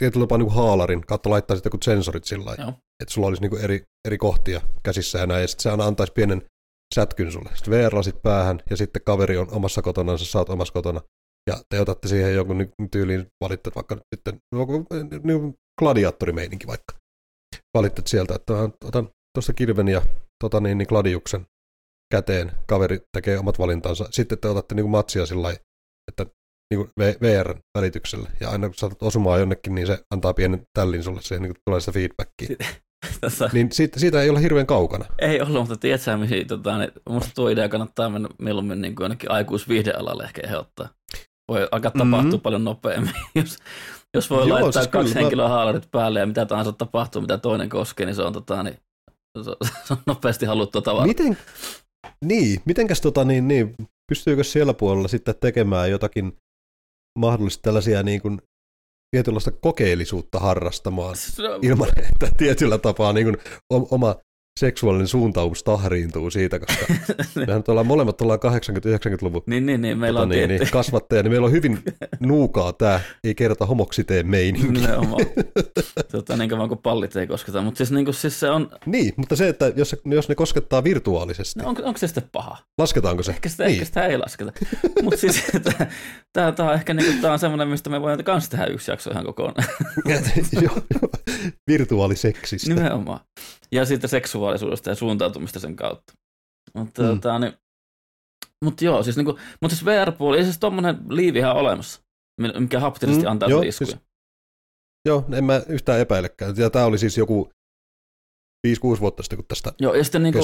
tietyllä 0.00 0.22
tapaa 0.24 0.38
niin 0.38 0.50
haalarin, 0.54 1.06
kautta 1.06 1.30
laittaisit 1.30 1.64
joku 1.64 1.78
sensorit 1.84 2.24
sillä 2.24 2.44
lailla, 2.44 2.68
että 3.02 3.14
sulla 3.14 3.26
olisi 3.26 3.42
niin 3.42 3.64
eri, 3.64 3.82
eri 4.08 4.18
kohtia 4.18 4.60
käsissä 4.82 5.18
ja 5.18 5.26
näin, 5.26 5.42
ja 5.42 5.48
sitten 5.48 5.62
se 5.62 5.70
aina 5.70 5.86
antaisi 5.86 6.12
pienen 6.12 6.42
sätkyn 6.94 7.32
sulle. 7.32 7.50
Sitten 7.54 7.74
VR-lasit 7.74 8.22
päähän, 8.22 8.62
ja 8.70 8.76
sitten 8.76 9.02
kaveri 9.04 9.36
on 9.36 9.50
omassa 9.50 9.82
kotona, 9.82 10.18
sä 10.18 10.24
saat 10.24 10.48
omassa 10.48 10.72
kotona, 10.72 11.00
ja 11.50 11.62
te 11.68 11.80
otatte 11.80 12.08
siihen 12.08 12.34
jonkun 12.34 12.68
tyyliin, 12.90 13.26
valitte 13.44 13.70
vaikka 13.74 13.96
sitten 14.14 14.38
joku 14.56 14.86
niin 15.22 15.54
gladiaattorimeininki 15.78 16.66
vaikka. 16.66 16.99
Valittet 17.74 18.06
sieltä, 18.06 18.34
että 18.34 18.52
otan 18.84 19.08
tuosta 19.34 19.52
kilven 19.52 19.88
ja 19.88 20.02
tota 20.44 20.60
niin, 20.60 20.78
niin 20.78 20.88
gladiuksen 20.88 21.46
käteen, 22.14 22.52
kaveri 22.66 23.00
tekee 23.12 23.38
omat 23.38 23.58
valintansa, 23.58 24.08
sitten 24.10 24.38
te 24.38 24.48
otatte 24.48 24.74
niin 24.74 24.84
kuin 24.84 24.90
matsia 24.90 25.26
sillä 25.26 25.54
että 26.08 26.26
niin 26.74 26.78
kuin 26.78 26.90
VR-välityksellä, 27.22 28.30
ja 28.40 28.50
aina 28.50 28.68
kun 28.68 28.74
saatat 28.74 29.02
osumaan 29.02 29.40
jonnekin, 29.40 29.74
niin 29.74 29.86
se 29.86 29.98
antaa 30.10 30.34
pienen 30.34 30.66
tällin 30.72 31.02
sulle, 31.02 31.22
siihen 31.22 31.42
niin 31.42 31.54
tulee 31.64 31.80
sitä 31.80 31.92
feedbackia. 31.92 32.56
Tässä... 33.20 33.50
Niin 33.52 33.72
siitä, 33.72 34.00
siitä, 34.00 34.22
ei 34.22 34.30
ole 34.30 34.42
hirveän 34.42 34.66
kaukana. 34.66 35.04
Ei 35.18 35.40
ollut, 35.40 35.68
mutta 35.68 35.76
tiedätkö, 35.76 36.16
mihin 36.16 36.46
tota, 36.46 36.78
niin, 36.78 36.92
musta 37.08 37.32
tuo 37.34 37.48
idea 37.48 37.68
kannattaa 37.68 38.08
mennä 38.08 38.28
mieluummin 38.38 38.80
niin 38.80 38.94
kuin 38.94 39.04
jonnekin 39.04 39.30
aikuisviihdealalle 39.30 40.24
ehkä 40.24 40.42
ehdottaa. 40.44 40.88
Voi 41.48 41.68
alkaa 41.70 41.90
tapahtua 41.90 42.22
mm-hmm. 42.22 42.40
paljon 42.40 42.64
nopeammin, 42.64 43.14
jos, 43.34 43.58
jos 44.14 44.30
voi 44.30 44.48
Joo, 44.48 44.48
laittaa 44.48 44.82
siis 44.82 44.92
kaksi 44.92 45.14
henkilöä 45.14 45.44
mä... 45.44 45.54
haalarit 45.54 45.90
päälle 45.90 46.20
ja 46.20 46.26
mitä 46.26 46.46
tahansa 46.46 46.72
tapahtuu, 46.72 47.22
mitä 47.22 47.38
toinen 47.38 47.68
koskee, 47.68 48.06
niin 48.06 48.16
se 48.16 48.22
on, 48.22 48.32
tota, 48.32 48.62
niin, 48.62 48.78
se 49.84 49.92
on 49.92 49.98
nopeasti 50.06 50.46
haluttua 50.46 50.82
tavaraa. 50.82 51.06
Miten, 51.06 51.36
niin, 52.24 52.60
mitenkäs 52.64 53.00
tota, 53.00 53.24
niin, 53.24 53.48
niin, 53.48 53.74
pystyykö 54.12 54.44
siellä 54.44 54.74
puolella 54.74 55.08
sitten 55.08 55.34
tekemään 55.40 55.90
jotakin 55.90 56.36
mahdollisesti 57.18 57.62
tällaisia 57.62 58.02
niin 58.02 58.22
kuin, 58.22 58.42
tietynlaista 59.16 59.50
kokeellisuutta 59.50 60.38
harrastamaan 60.38 61.16
ilman, 61.62 61.88
että 61.98 62.30
tietyllä 62.36 62.78
tapaa 62.78 63.12
niin 63.12 63.26
kuin, 63.26 63.36
oma 63.90 64.14
seksuaalinen 64.60 65.06
suuntaumus 65.06 65.62
tahriintuu 65.62 66.30
siitä, 66.30 66.58
koska 66.58 66.94
mehän 67.46 67.62
ollaan 67.68 67.86
molemmat 67.86 68.20
ollaan 68.20 68.38
80-90-luvun 68.38 69.42
niin, 69.46 69.66
niin, 69.66 69.82
niin, 69.82 69.98
meillä 69.98 70.18
tota, 70.18 70.22
on 70.22 70.28
niin, 70.28 70.48
tietty. 70.48 70.64
niin, 70.64 70.72
kasvattaja, 70.72 71.22
niin 71.22 71.32
meillä 71.32 71.46
on 71.46 71.52
hyvin 71.52 71.78
nuukaa 72.20 72.72
tämä 72.72 73.00
ei 73.24 73.34
kerta 73.34 73.66
homoksiteen 73.66 74.26
meininki. 74.26 74.72
Nimenomaan. 74.72 75.26
tota, 76.12 76.36
niin 76.36 76.50
kauan 76.50 76.68
kuin 76.68 76.80
pallit 76.82 77.16
ei 77.16 77.26
kosketa. 77.26 77.62
Mutta 77.62 77.78
siis, 77.78 77.92
niin 77.92 78.04
kuin, 78.04 78.14
siis 78.14 78.40
se 78.40 78.50
on, 78.50 78.70
Niin, 78.86 79.14
mutta 79.16 79.36
se, 79.36 79.48
että 79.48 79.72
jos, 79.76 79.96
jos 80.04 80.28
ne 80.28 80.34
koskettaa 80.34 80.84
virtuaalisesti, 80.84 81.60
no, 81.60 81.68
onko, 81.68 81.82
onko 81.82 81.98
se 81.98 82.06
sitten 82.06 82.28
paha? 82.32 82.56
lasketaanko 82.78 83.22
se? 83.22 83.30
Ehkä 83.30 83.48
sitä, 83.48 83.64
niin. 83.64 83.72
ehkä 83.72 83.84
sitä 83.84 84.06
ei 84.06 84.18
lasketa. 84.18 84.52
Mutta 85.02 85.20
siis 85.20 85.42
tämä, 86.32 86.54
on 86.58 86.74
ehkä 86.74 86.94
niin 86.94 87.06
kuin, 87.06 87.20
tämä 87.20 87.32
on 87.32 87.38
semmoinen, 87.38 87.68
mistä 87.68 87.90
me 87.90 88.00
voidaan 88.00 88.24
kanssa 88.24 88.50
tehdä 88.50 88.66
yksi 88.66 88.90
jakso 88.90 89.10
ihan 89.10 89.24
kokonaan. 89.24 89.68
Joo, 90.52 90.62
joo. 90.62 91.10
Virtuaaliseksistä. 91.70 92.74
Nimenomaan. 92.74 93.20
Ja 93.72 93.84
siitä 93.84 94.06
seksuaalisuudesta 94.06 94.90
ja 94.90 94.94
suuntautumista 94.94 95.60
sen 95.60 95.76
kautta. 95.76 96.12
Mutta 96.74 97.02
Mm. 97.02 97.08
tota, 97.08 97.38
niin, 97.38 97.52
mut 98.64 98.82
joo, 98.82 99.02
siis, 99.02 99.16
niinku, 99.16 99.38
mutta 99.62 99.76
siis 99.76 99.84
VR-puoli, 99.86 100.38
ei 100.38 100.44
siis 100.44 100.58
tommonen 100.58 100.96
liivihän 101.08 101.56
olemassa, 101.56 102.02
mikä 102.58 102.80
haptisesti 102.80 103.22
Mm, 103.22 103.30
antaa 103.30 103.48
joo, 103.48 103.62
joo, 103.62 103.68
iskuja. 103.68 103.86
siis- 103.86 104.00
Joo, 105.08 105.24
en 105.32 105.44
mä 105.44 105.62
yhtään 105.68 106.00
epäilekään. 106.00 106.54
Ja 106.56 106.70
tämä 106.70 106.84
oli 106.84 106.98
siis 106.98 107.18
joku 107.18 107.50
5-6 108.66 109.00
vuotta 109.00 109.22
sitten, 109.22 109.36
kun 109.36 109.44
tästä... 109.48 109.72
Joo, 109.80 109.94
ja 109.94 110.04
sitten 110.04 110.22
niinku, 110.22 110.40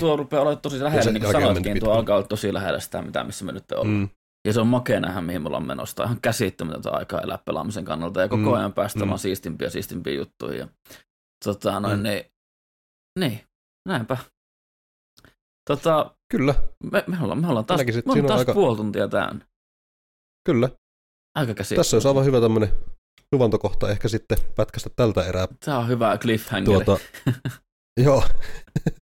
tuo 0.00 0.16
rupeaa 0.16 0.42
olemaan 0.42 0.60
tosi 0.62 0.80
lähellä, 0.82 1.10
niin 1.12 1.22
kuin 1.22 1.32
sanoitkin, 1.32 1.80
tuo 1.80 1.92
alkaa 1.92 2.16
olla 2.16 2.26
tosi 2.26 2.52
lähellä 2.52 2.80
sitä, 2.80 3.02
mitä 3.02 3.24
missä 3.24 3.44
me 3.44 3.52
nyt 3.52 3.72
ollaan. 3.72 3.88
Mm, 3.88 4.08
Ja 4.46 4.52
se 4.52 4.60
on 4.60 4.66
makea 4.66 5.00
nähdä, 5.00 5.20
mihin 5.20 5.42
me 5.42 5.46
ollaan 5.46 5.66
menossa. 5.66 6.04
Ihan 6.04 6.20
käsittämätöntä 6.22 6.90
aikaa 6.90 7.20
elää 7.20 7.38
pelaamisen 7.44 7.84
kannalta 7.84 8.20
ja 8.20 8.28
koko 8.28 8.42
Mm, 8.42 8.52
ajan 8.52 8.72
päästä 8.72 9.04
mm. 9.04 9.16
siistimpiä 9.16 9.66
ja 9.66 9.70
siistimpiä 9.70 10.14
juttuja. 10.14 10.58
Ja, 10.58 10.68
tota, 11.44 11.80
noin, 11.80 11.96
mm. 11.98 12.02
niin, 12.02 12.24
niin, 13.18 13.40
näinpä. 13.88 14.16
Tota, 15.70 16.16
kyllä, 16.32 16.54
me, 16.92 17.04
me, 17.06 17.16
ollaan, 17.22 17.40
me 17.40 17.48
ollaan 17.48 17.66
taas, 17.66 17.78
Näkisin, 17.78 17.98
että 17.98 18.08
me 18.08 18.12
ollaan 18.12 18.26
taas 18.28 18.38
aika- 18.40 18.54
puoli 18.54 18.76
tuntia 18.76 19.08
täynnä. 19.08 19.46
kyllä. 20.46 20.70
Aika 21.38 21.54
käsi. 21.54 21.74
Tässä 21.74 21.96
olisi 21.96 22.08
aivan 22.08 22.24
hyvä 22.24 22.40
tämmöinen 22.40 22.72
suvantokohta 23.34 23.90
ehkä 23.90 24.08
sitten 24.08 24.38
pätkästä 24.56 24.90
tältä 24.96 25.26
erää. 25.26 25.48
Tämä 25.64 25.78
on 25.78 25.88
hyvä 25.88 26.18
cliffhanger. 26.18 26.84
Tuota, 26.84 27.04
joo. 28.04 28.24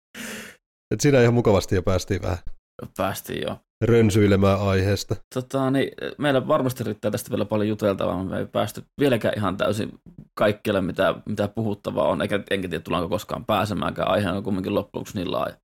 Et 0.94 1.00
siinä 1.00 1.22
ihan 1.22 1.34
mukavasti 1.34 1.76
jo 1.76 1.84
päästiin 1.84 2.22
vähän 2.22 2.38
Päästiin 2.98 3.42
jo. 3.48 3.60
Rönsyilemään 3.82 4.62
aiheesta. 4.62 5.16
Tota, 5.36 5.72
niin, 5.72 5.92
meillä 6.18 6.48
varmasti 6.48 6.84
riittää 6.84 7.12
tästä 7.12 7.30
vielä 7.30 7.46
paljon 7.46 7.68
juteltavaa, 7.68 8.18
mutta 8.18 8.34
me 8.34 8.40
ei 8.40 8.46
päästy 8.48 8.84
vieläkään 9.00 9.34
ihan 9.38 9.58
täysin 9.58 9.92
kaikkialle, 10.38 10.82
mitä, 10.82 11.16
mitä 11.26 11.48
puhuttavaa 11.48 12.08
on, 12.08 12.22
eikä 12.22 12.44
enkä 12.52 12.68
tiedä, 12.68 12.84
tullaanko 12.84 13.10
koskaan 13.10 13.46
pääsemäänkään. 13.46 14.08
Aihe 14.08 14.32
on 14.32 14.44
kumminkin 14.44 14.76
loppujen 14.76 15.00
lopuksi 15.00 15.18
niin 15.18 15.32
laaja. 15.32 15.58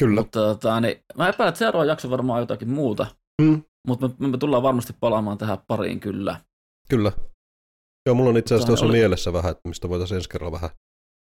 Kyllä. 0.00 0.20
Mutta 0.20 0.40
tota, 0.40 0.80
niin, 0.80 0.96
mä 1.16 1.28
epäilen, 1.28 1.48
että 1.48 1.58
seuraava 1.58 1.84
jakso 1.84 2.10
varmaan 2.10 2.40
jotakin 2.40 2.70
muuta, 2.70 3.06
Mm, 3.42 3.62
mutta 3.88 4.10
me, 4.18 4.28
me, 4.28 4.38
tullaan 4.38 4.62
varmasti 4.62 4.92
palaamaan 5.00 5.38
tähän 5.38 5.58
pariin 5.66 6.00
kyllä. 6.00 6.40
kyllä. 6.90 7.12
Joo, 8.06 8.14
mulla 8.14 8.30
on 8.30 8.36
itse 8.36 8.54
asiassa 8.54 8.66
Tota, 8.66 8.70
tuossa 8.70 8.86
oli- 8.86 8.98
mielessä 8.98 9.32
vähän, 9.32 9.50
että 9.50 9.68
mistä 9.68 9.88
voitaisiin 9.88 10.16
ensi 10.16 10.28
kerralla 10.28 10.52
vähän 10.52 10.70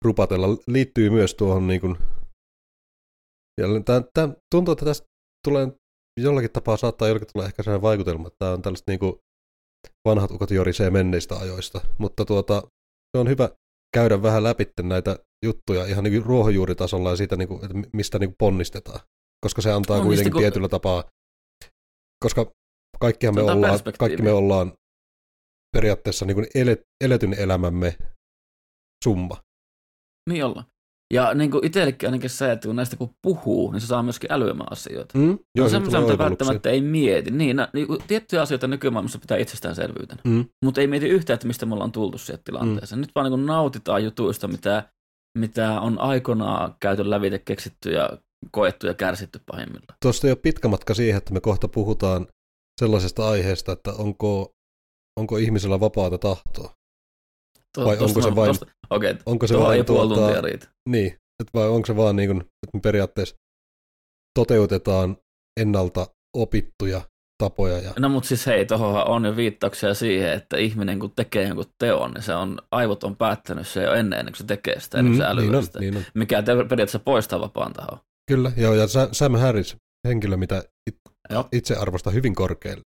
rupatella. 0.05 0.47
Liittyy 0.67 1.09
myös 1.09 1.35
tuohon 1.35 1.67
niin 1.67 1.81
kuin, 1.81 1.97
tää, 3.85 4.01
tää, 4.13 4.29
tuntuu, 4.51 4.71
että 4.71 4.85
tästä 4.85 5.07
tulee 5.47 5.67
jollakin 6.17 6.51
tapaa 6.51 6.77
saattaa 6.77 7.07
jollakin 7.07 7.27
tulla 7.33 7.45
ehkä 7.45 7.63
sellainen 7.63 7.81
vaikutelma, 7.81 8.27
että 8.27 8.37
tämä 8.39 8.51
on 8.51 8.61
tällaista 8.61 8.91
niin 8.91 8.99
kuin 8.99 9.15
vanhat 10.07 10.31
ukot 10.31 10.51
jorisee 10.51 10.89
menneistä 10.89 11.35
ajoista, 11.37 11.81
mutta 11.97 12.25
tuota, 12.25 12.63
se 13.17 13.19
on 13.19 13.29
hyvä 13.29 13.49
käydä 13.93 14.21
vähän 14.21 14.43
läpi 14.43 14.67
näitä 14.81 15.19
juttuja 15.45 15.85
ihan 15.85 16.03
niin 16.03 16.25
ruohonjuuritasolla 16.25 17.09
ja 17.09 17.15
siitä, 17.15 17.35
niin 17.35 17.47
kuin, 17.47 17.65
että 17.65 17.89
mistä 17.93 18.19
niin 18.19 18.29
kuin 18.29 18.35
ponnistetaan, 18.39 18.99
koska 19.45 19.61
se 19.61 19.71
antaa 19.71 19.97
On, 19.97 20.03
kuitenkin 20.03 20.33
kun- 20.33 20.41
tietyllä 20.41 20.69
tapaa, 20.69 21.03
koska 22.23 22.51
kaikkihan 22.99 23.35
me 23.35 23.41
ollaan, 23.41 23.79
kaikki 23.99 24.21
me 24.21 24.31
ollaan 24.31 24.73
periaatteessa 25.75 26.25
niin 26.25 26.35
kuin 26.35 26.47
ele, 26.55 26.77
eletyn 27.03 27.33
elämämme 27.33 27.97
summa. 29.03 29.37
Niin 30.29 30.45
ollaan. 30.45 30.65
Ja 31.13 31.33
niin 31.33 31.51
kuin 31.51 31.65
itsellekin 31.65 32.07
ainakin 32.09 32.29
se, 32.29 32.51
että 32.51 32.67
kun 32.67 32.75
näistä 32.75 32.95
kun 32.95 33.15
puhuu, 33.21 33.71
niin 33.71 33.81
se 33.81 33.87
saa 33.87 34.03
myöskin 34.03 34.31
älyämään 34.31 34.71
asioita. 34.71 35.17
Mm? 35.17 35.39
Joo, 35.55 35.63
on 35.65 35.69
semmoisia, 35.69 36.01
mitä 36.01 36.17
välttämättä 36.17 36.69
ei 36.69 36.81
mieti. 36.81 37.31
Niin, 37.31 37.55
na, 37.55 37.67
niin 37.73 37.87
kuin 37.87 37.99
tiettyjä 38.07 38.41
asioita 38.41 38.67
nykymaailmassa 38.67 39.19
pitää 39.19 39.37
itsestäänselvyytenä. 39.37 40.21
Mm. 40.23 40.45
Mutta 40.65 40.81
ei 40.81 40.87
mieti 40.87 41.07
yhtään, 41.07 41.35
että 41.35 41.47
mistä 41.47 41.65
me 41.65 41.73
ollaan 41.73 41.91
tultu 41.91 42.17
siihen 42.17 42.43
tilanteeseen. 42.43 43.01
Nyt 43.01 43.11
vaan 43.15 43.23
niin 43.23 43.31
kuin 43.31 43.45
nautitaan 43.45 44.03
jutuista, 44.03 44.47
mitä, 44.47 44.83
mitä 45.37 45.81
on 45.81 45.99
aikanaan 45.99 46.75
käyty 46.79 47.09
lävite, 47.09 47.39
keksitty 47.39 47.91
ja 47.91 48.09
koettu 48.51 48.87
ja 48.87 48.93
kärsitty 48.93 49.39
pahimmillaan. 49.45 49.97
Tuosta 50.01 50.27
ei 50.27 50.31
ole 50.31 50.39
pitkä 50.41 50.67
matka 50.67 50.93
siihen, 50.93 51.17
että 51.17 51.33
me 51.33 51.41
kohta 51.41 51.67
puhutaan 51.67 52.27
sellaisesta 52.81 53.29
aiheesta, 53.29 53.71
että 53.71 53.93
onko, 53.93 54.51
onko 55.19 55.37
ihmisellä 55.37 55.79
vapaata 55.79 56.17
tahtoa. 56.17 56.73
To, 57.77 57.85
Vai 57.85 57.97
onko 57.99 58.21
se 58.21 58.35
vain- 58.35 58.55
Okei, 58.89 59.15
Onko 59.25 59.47
se 59.47 59.59
vain 59.59 59.77
ei 59.77 59.83
puoli 59.83 60.07
tuota- 60.07 60.21
tuntia 60.21 60.41
riitä. 60.41 60.67
Niin, 60.89 61.07
että 61.13 61.51
vai 61.53 61.67
onko 61.67 61.85
se 61.85 61.95
vaan 61.95 62.15
niin 62.15 62.29
kuin, 62.29 62.41
että 62.41 62.69
me 62.73 62.79
periaatteessa 62.79 63.35
toteutetaan 64.39 65.17
ennalta 65.59 66.07
opittuja 66.37 67.01
tapoja. 67.43 67.77
Ja, 67.79 67.93
No 67.99 68.09
mutta 68.09 68.27
siis 68.27 68.45
hei, 68.45 68.65
tuohonhan 68.65 69.07
on 69.07 69.25
jo 69.25 69.35
viittauksia 69.35 69.93
siihen, 69.93 70.33
että 70.33 70.57
ihminen 70.57 70.99
kun 70.99 71.11
tekee 71.15 71.47
jonkun 71.47 71.65
teon, 71.79 72.11
niin 72.11 72.21
se 72.23 72.35
on, 72.35 72.59
aivot 72.71 73.03
on 73.03 73.15
päättänyt 73.15 73.67
se 73.67 73.83
jo 73.83 73.93
ennen, 73.93 74.19
ennen 74.19 74.31
kuin 74.33 74.37
se 74.37 74.43
tekee 74.43 74.79
sitä, 74.79 74.97
ennen 74.99 75.13
kuin 75.13 75.21
se 75.21 75.25
älyää 75.31 75.45
niin 75.45 75.55
on, 75.55 75.63
sitä. 75.63 75.79
niin 75.79 75.97
on. 75.97 76.03
Mikä 76.13 76.41
te- 76.41 76.51
periaatteessa 76.55 76.99
poistaa 76.99 77.39
vapaan 77.39 77.73
tahon. 77.73 77.99
Kyllä, 78.31 78.51
joo, 78.57 78.73
ja 78.73 78.87
Sa- 78.87 79.09
Sam 79.11 79.35
Harris, 79.35 79.75
henkilö, 80.07 80.37
mitä 80.37 80.63
it, 80.89 80.95
Joo. 81.29 81.47
itse 81.51 81.75
arvosta 81.75 82.11
hyvin 82.11 82.35
korkealle, 82.35 82.81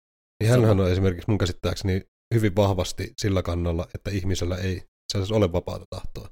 niin 0.43 0.51
hänhän 0.51 0.81
on 0.81 0.91
esimerkiksi 0.91 1.31
mun 1.31 1.39
käsittääkseni 1.39 2.03
hyvin 2.35 2.57
vahvasti 2.57 3.13
sillä 3.19 3.43
kannalla, 3.43 3.87
että 3.95 4.11
ihmisellä 4.11 4.57
ei 4.57 4.83
itse 5.17 5.35
ole 5.35 5.53
vapaata 5.53 5.85
tahtoa. 5.91 6.29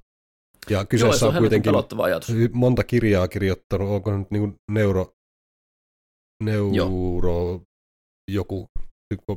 Ja 0.70 0.76
Joo, 0.76 0.84
kyseessä 0.86 1.18
se 1.18 1.26
on 1.26 1.34
on 1.36 1.38
kuitenkin 1.42 1.72
ajatus. 2.04 2.30
monta 2.52 2.84
kirjaa 2.84 3.28
kirjoittanut, 3.28 3.88
onko 3.90 4.18
nyt 4.18 4.30
niin 4.30 4.54
neuro, 4.70 5.12
neuro 6.44 7.60
joku, 8.30 8.66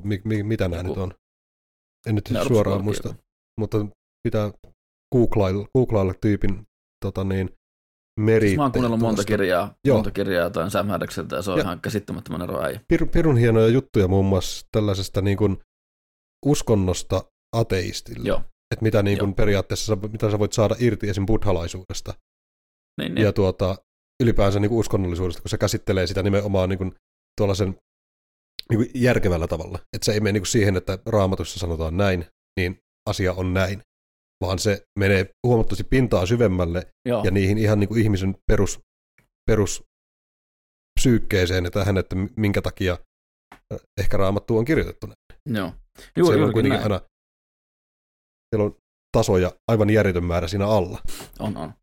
mi, 0.03 0.21
mi, 0.23 0.43
mitä 0.43 0.67
nämä 0.67 0.79
Joku 0.81 0.89
nyt 0.89 0.97
on? 0.97 1.13
En 2.07 2.15
nyt 2.15 2.29
suoraan 2.47 2.83
muista, 2.83 3.15
mutta 3.59 3.85
pitää 4.23 4.51
googlailla, 5.15 5.67
googlailla 5.77 6.13
tyypin 6.21 6.63
tota 7.05 7.23
niin, 7.23 7.49
meri. 8.19 8.47
Siis 8.47 8.57
mä 8.57 8.63
oon 8.63 8.71
kuunnellut 8.71 8.99
monta 8.99 9.23
kirjaa, 9.23 9.73
Joo. 9.87 9.97
monta 9.97 10.11
kirjaa 10.11 10.43
jotain 10.43 10.71
Sam 10.71 10.87
Harrikselta 10.87 11.35
ja 11.35 11.41
se 11.41 11.51
on 11.51 11.57
Ja- 11.57 11.63
ihan 11.63 11.81
käsittämättömän 11.81 12.41
ero 12.41 12.61
äijä. 12.63 12.79
Pir, 12.87 13.05
pirun 13.07 13.37
hienoja 13.37 13.67
juttuja 13.67 14.07
muun 14.07 14.25
muassa 14.25 14.67
tällaisesta 14.71 15.21
niin 15.21 15.37
kuin 15.37 15.57
uskonnosta 16.45 17.23
ateistille. 17.55 18.27
Joo. 18.27 18.37
Että 18.73 18.83
mitä 18.83 19.03
niin 19.03 19.19
kuin 19.19 19.33
periaatteessa, 19.33 19.95
mitä 19.95 20.31
sä 20.31 20.39
voit 20.39 20.53
saada 20.53 20.75
irti 20.79 21.09
esim. 21.09 21.25
buddhalaisuudesta. 21.25 22.13
Niin, 23.01 23.17
Ja 23.17 23.23
niin. 23.23 23.33
tuota, 23.33 23.75
ylipäänsä 24.23 24.59
niin 24.59 24.69
kuin 24.69 24.79
uskonnollisuudesta, 24.79 25.41
kun 25.41 25.49
se 25.49 25.57
käsittelee 25.57 26.07
sitä 26.07 26.23
nimenomaan 26.23 26.69
niin 26.69 26.77
kuin 26.77 26.95
tuollaisen 27.37 27.75
niin 28.69 28.77
kuin 28.77 28.89
järkevällä 28.93 29.47
tavalla. 29.47 29.79
Että 29.95 30.05
se 30.05 30.13
ei 30.13 30.19
mene 30.19 30.31
niin 30.31 30.41
kuin 30.41 30.47
siihen, 30.47 30.77
että 30.77 30.99
raamatussa 31.05 31.59
sanotaan 31.59 31.97
näin, 31.97 32.25
niin 32.59 32.77
asia 33.09 33.33
on 33.33 33.53
näin, 33.53 33.81
vaan 34.41 34.59
se 34.59 34.81
menee 34.99 35.29
huomattavasti 35.47 35.83
pintaa 35.83 36.25
syvemmälle 36.25 36.87
Joo. 37.07 37.23
ja 37.23 37.31
niihin 37.31 37.57
ihan 37.57 37.79
niin 37.79 37.87
kuin 37.87 38.01
ihmisen 38.01 38.35
perus, 38.51 38.79
perus 39.51 39.83
psyykkeeseen, 40.99 41.65
että 41.65 41.79
tähän, 41.79 41.97
että 41.97 42.15
minkä 42.35 42.61
takia 42.61 42.97
ehkä 43.99 44.17
raamattu 44.17 44.57
on 44.57 44.65
kirjoitettu 44.65 45.07
Joo. 45.49 45.71
Juuri, 46.17 46.33
siellä 46.33 46.47
on 46.47 46.53
kuitenkin 46.53 46.79
näin. 46.79 46.91
aina 46.93 47.01
siellä 48.49 48.65
on 48.65 48.75
tasoja 49.17 49.51
aivan 49.67 49.89
järjetön 49.89 50.23
määrä 50.25 50.47
siinä 50.47 50.67
alla. 50.67 50.99
On, 51.39 51.57
on. 51.57 51.73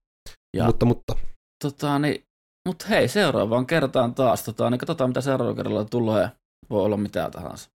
Ja, 0.56 0.64
Mutta, 0.66 0.86
mutta 0.86 1.16
tota, 1.64 1.98
niin, 1.98 2.24
mut 2.68 2.88
hei, 2.88 3.08
seuraavaan 3.08 3.66
kertaan 3.66 4.14
taas. 4.14 4.42
Tota, 4.44 4.70
niin 4.70 4.78
katsotaan, 4.78 5.10
mitä 5.10 5.20
seuraavalla 5.20 5.56
kerralla 5.56 5.84
tulee. 5.84 6.30
Voi 6.70 6.84
olla 6.84 6.96
mitä 6.96 7.30
tahansa. 7.30 7.70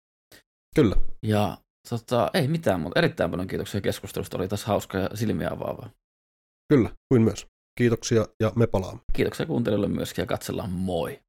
kyllä. 0.74 0.96
Ja 1.26 1.58
tota, 1.88 2.30
ei 2.34 2.48
mitään 2.48 2.80
muuta. 2.80 2.98
Erittäin 2.98 3.30
paljon 3.30 3.48
kiitoksia 3.48 3.80
keskustelusta. 3.80 4.36
Oli 4.38 4.48
tässä 4.48 4.66
hauska 4.66 4.98
ja 4.98 5.08
silmiä 5.14 5.50
avaavaa. 5.50 5.90
Kyllä, 6.72 6.90
kuin 7.08 7.22
myös. 7.22 7.46
Kiitoksia 7.78 8.26
ja 8.40 8.52
me 8.56 8.66
palaamme. 8.66 9.00
Kiitoksia 9.12 9.46
kuuntelijoille 9.46 9.88
myöskin 9.88 10.22
ja 10.22 10.26
katsellaan 10.26 10.70
moi. 10.70 11.20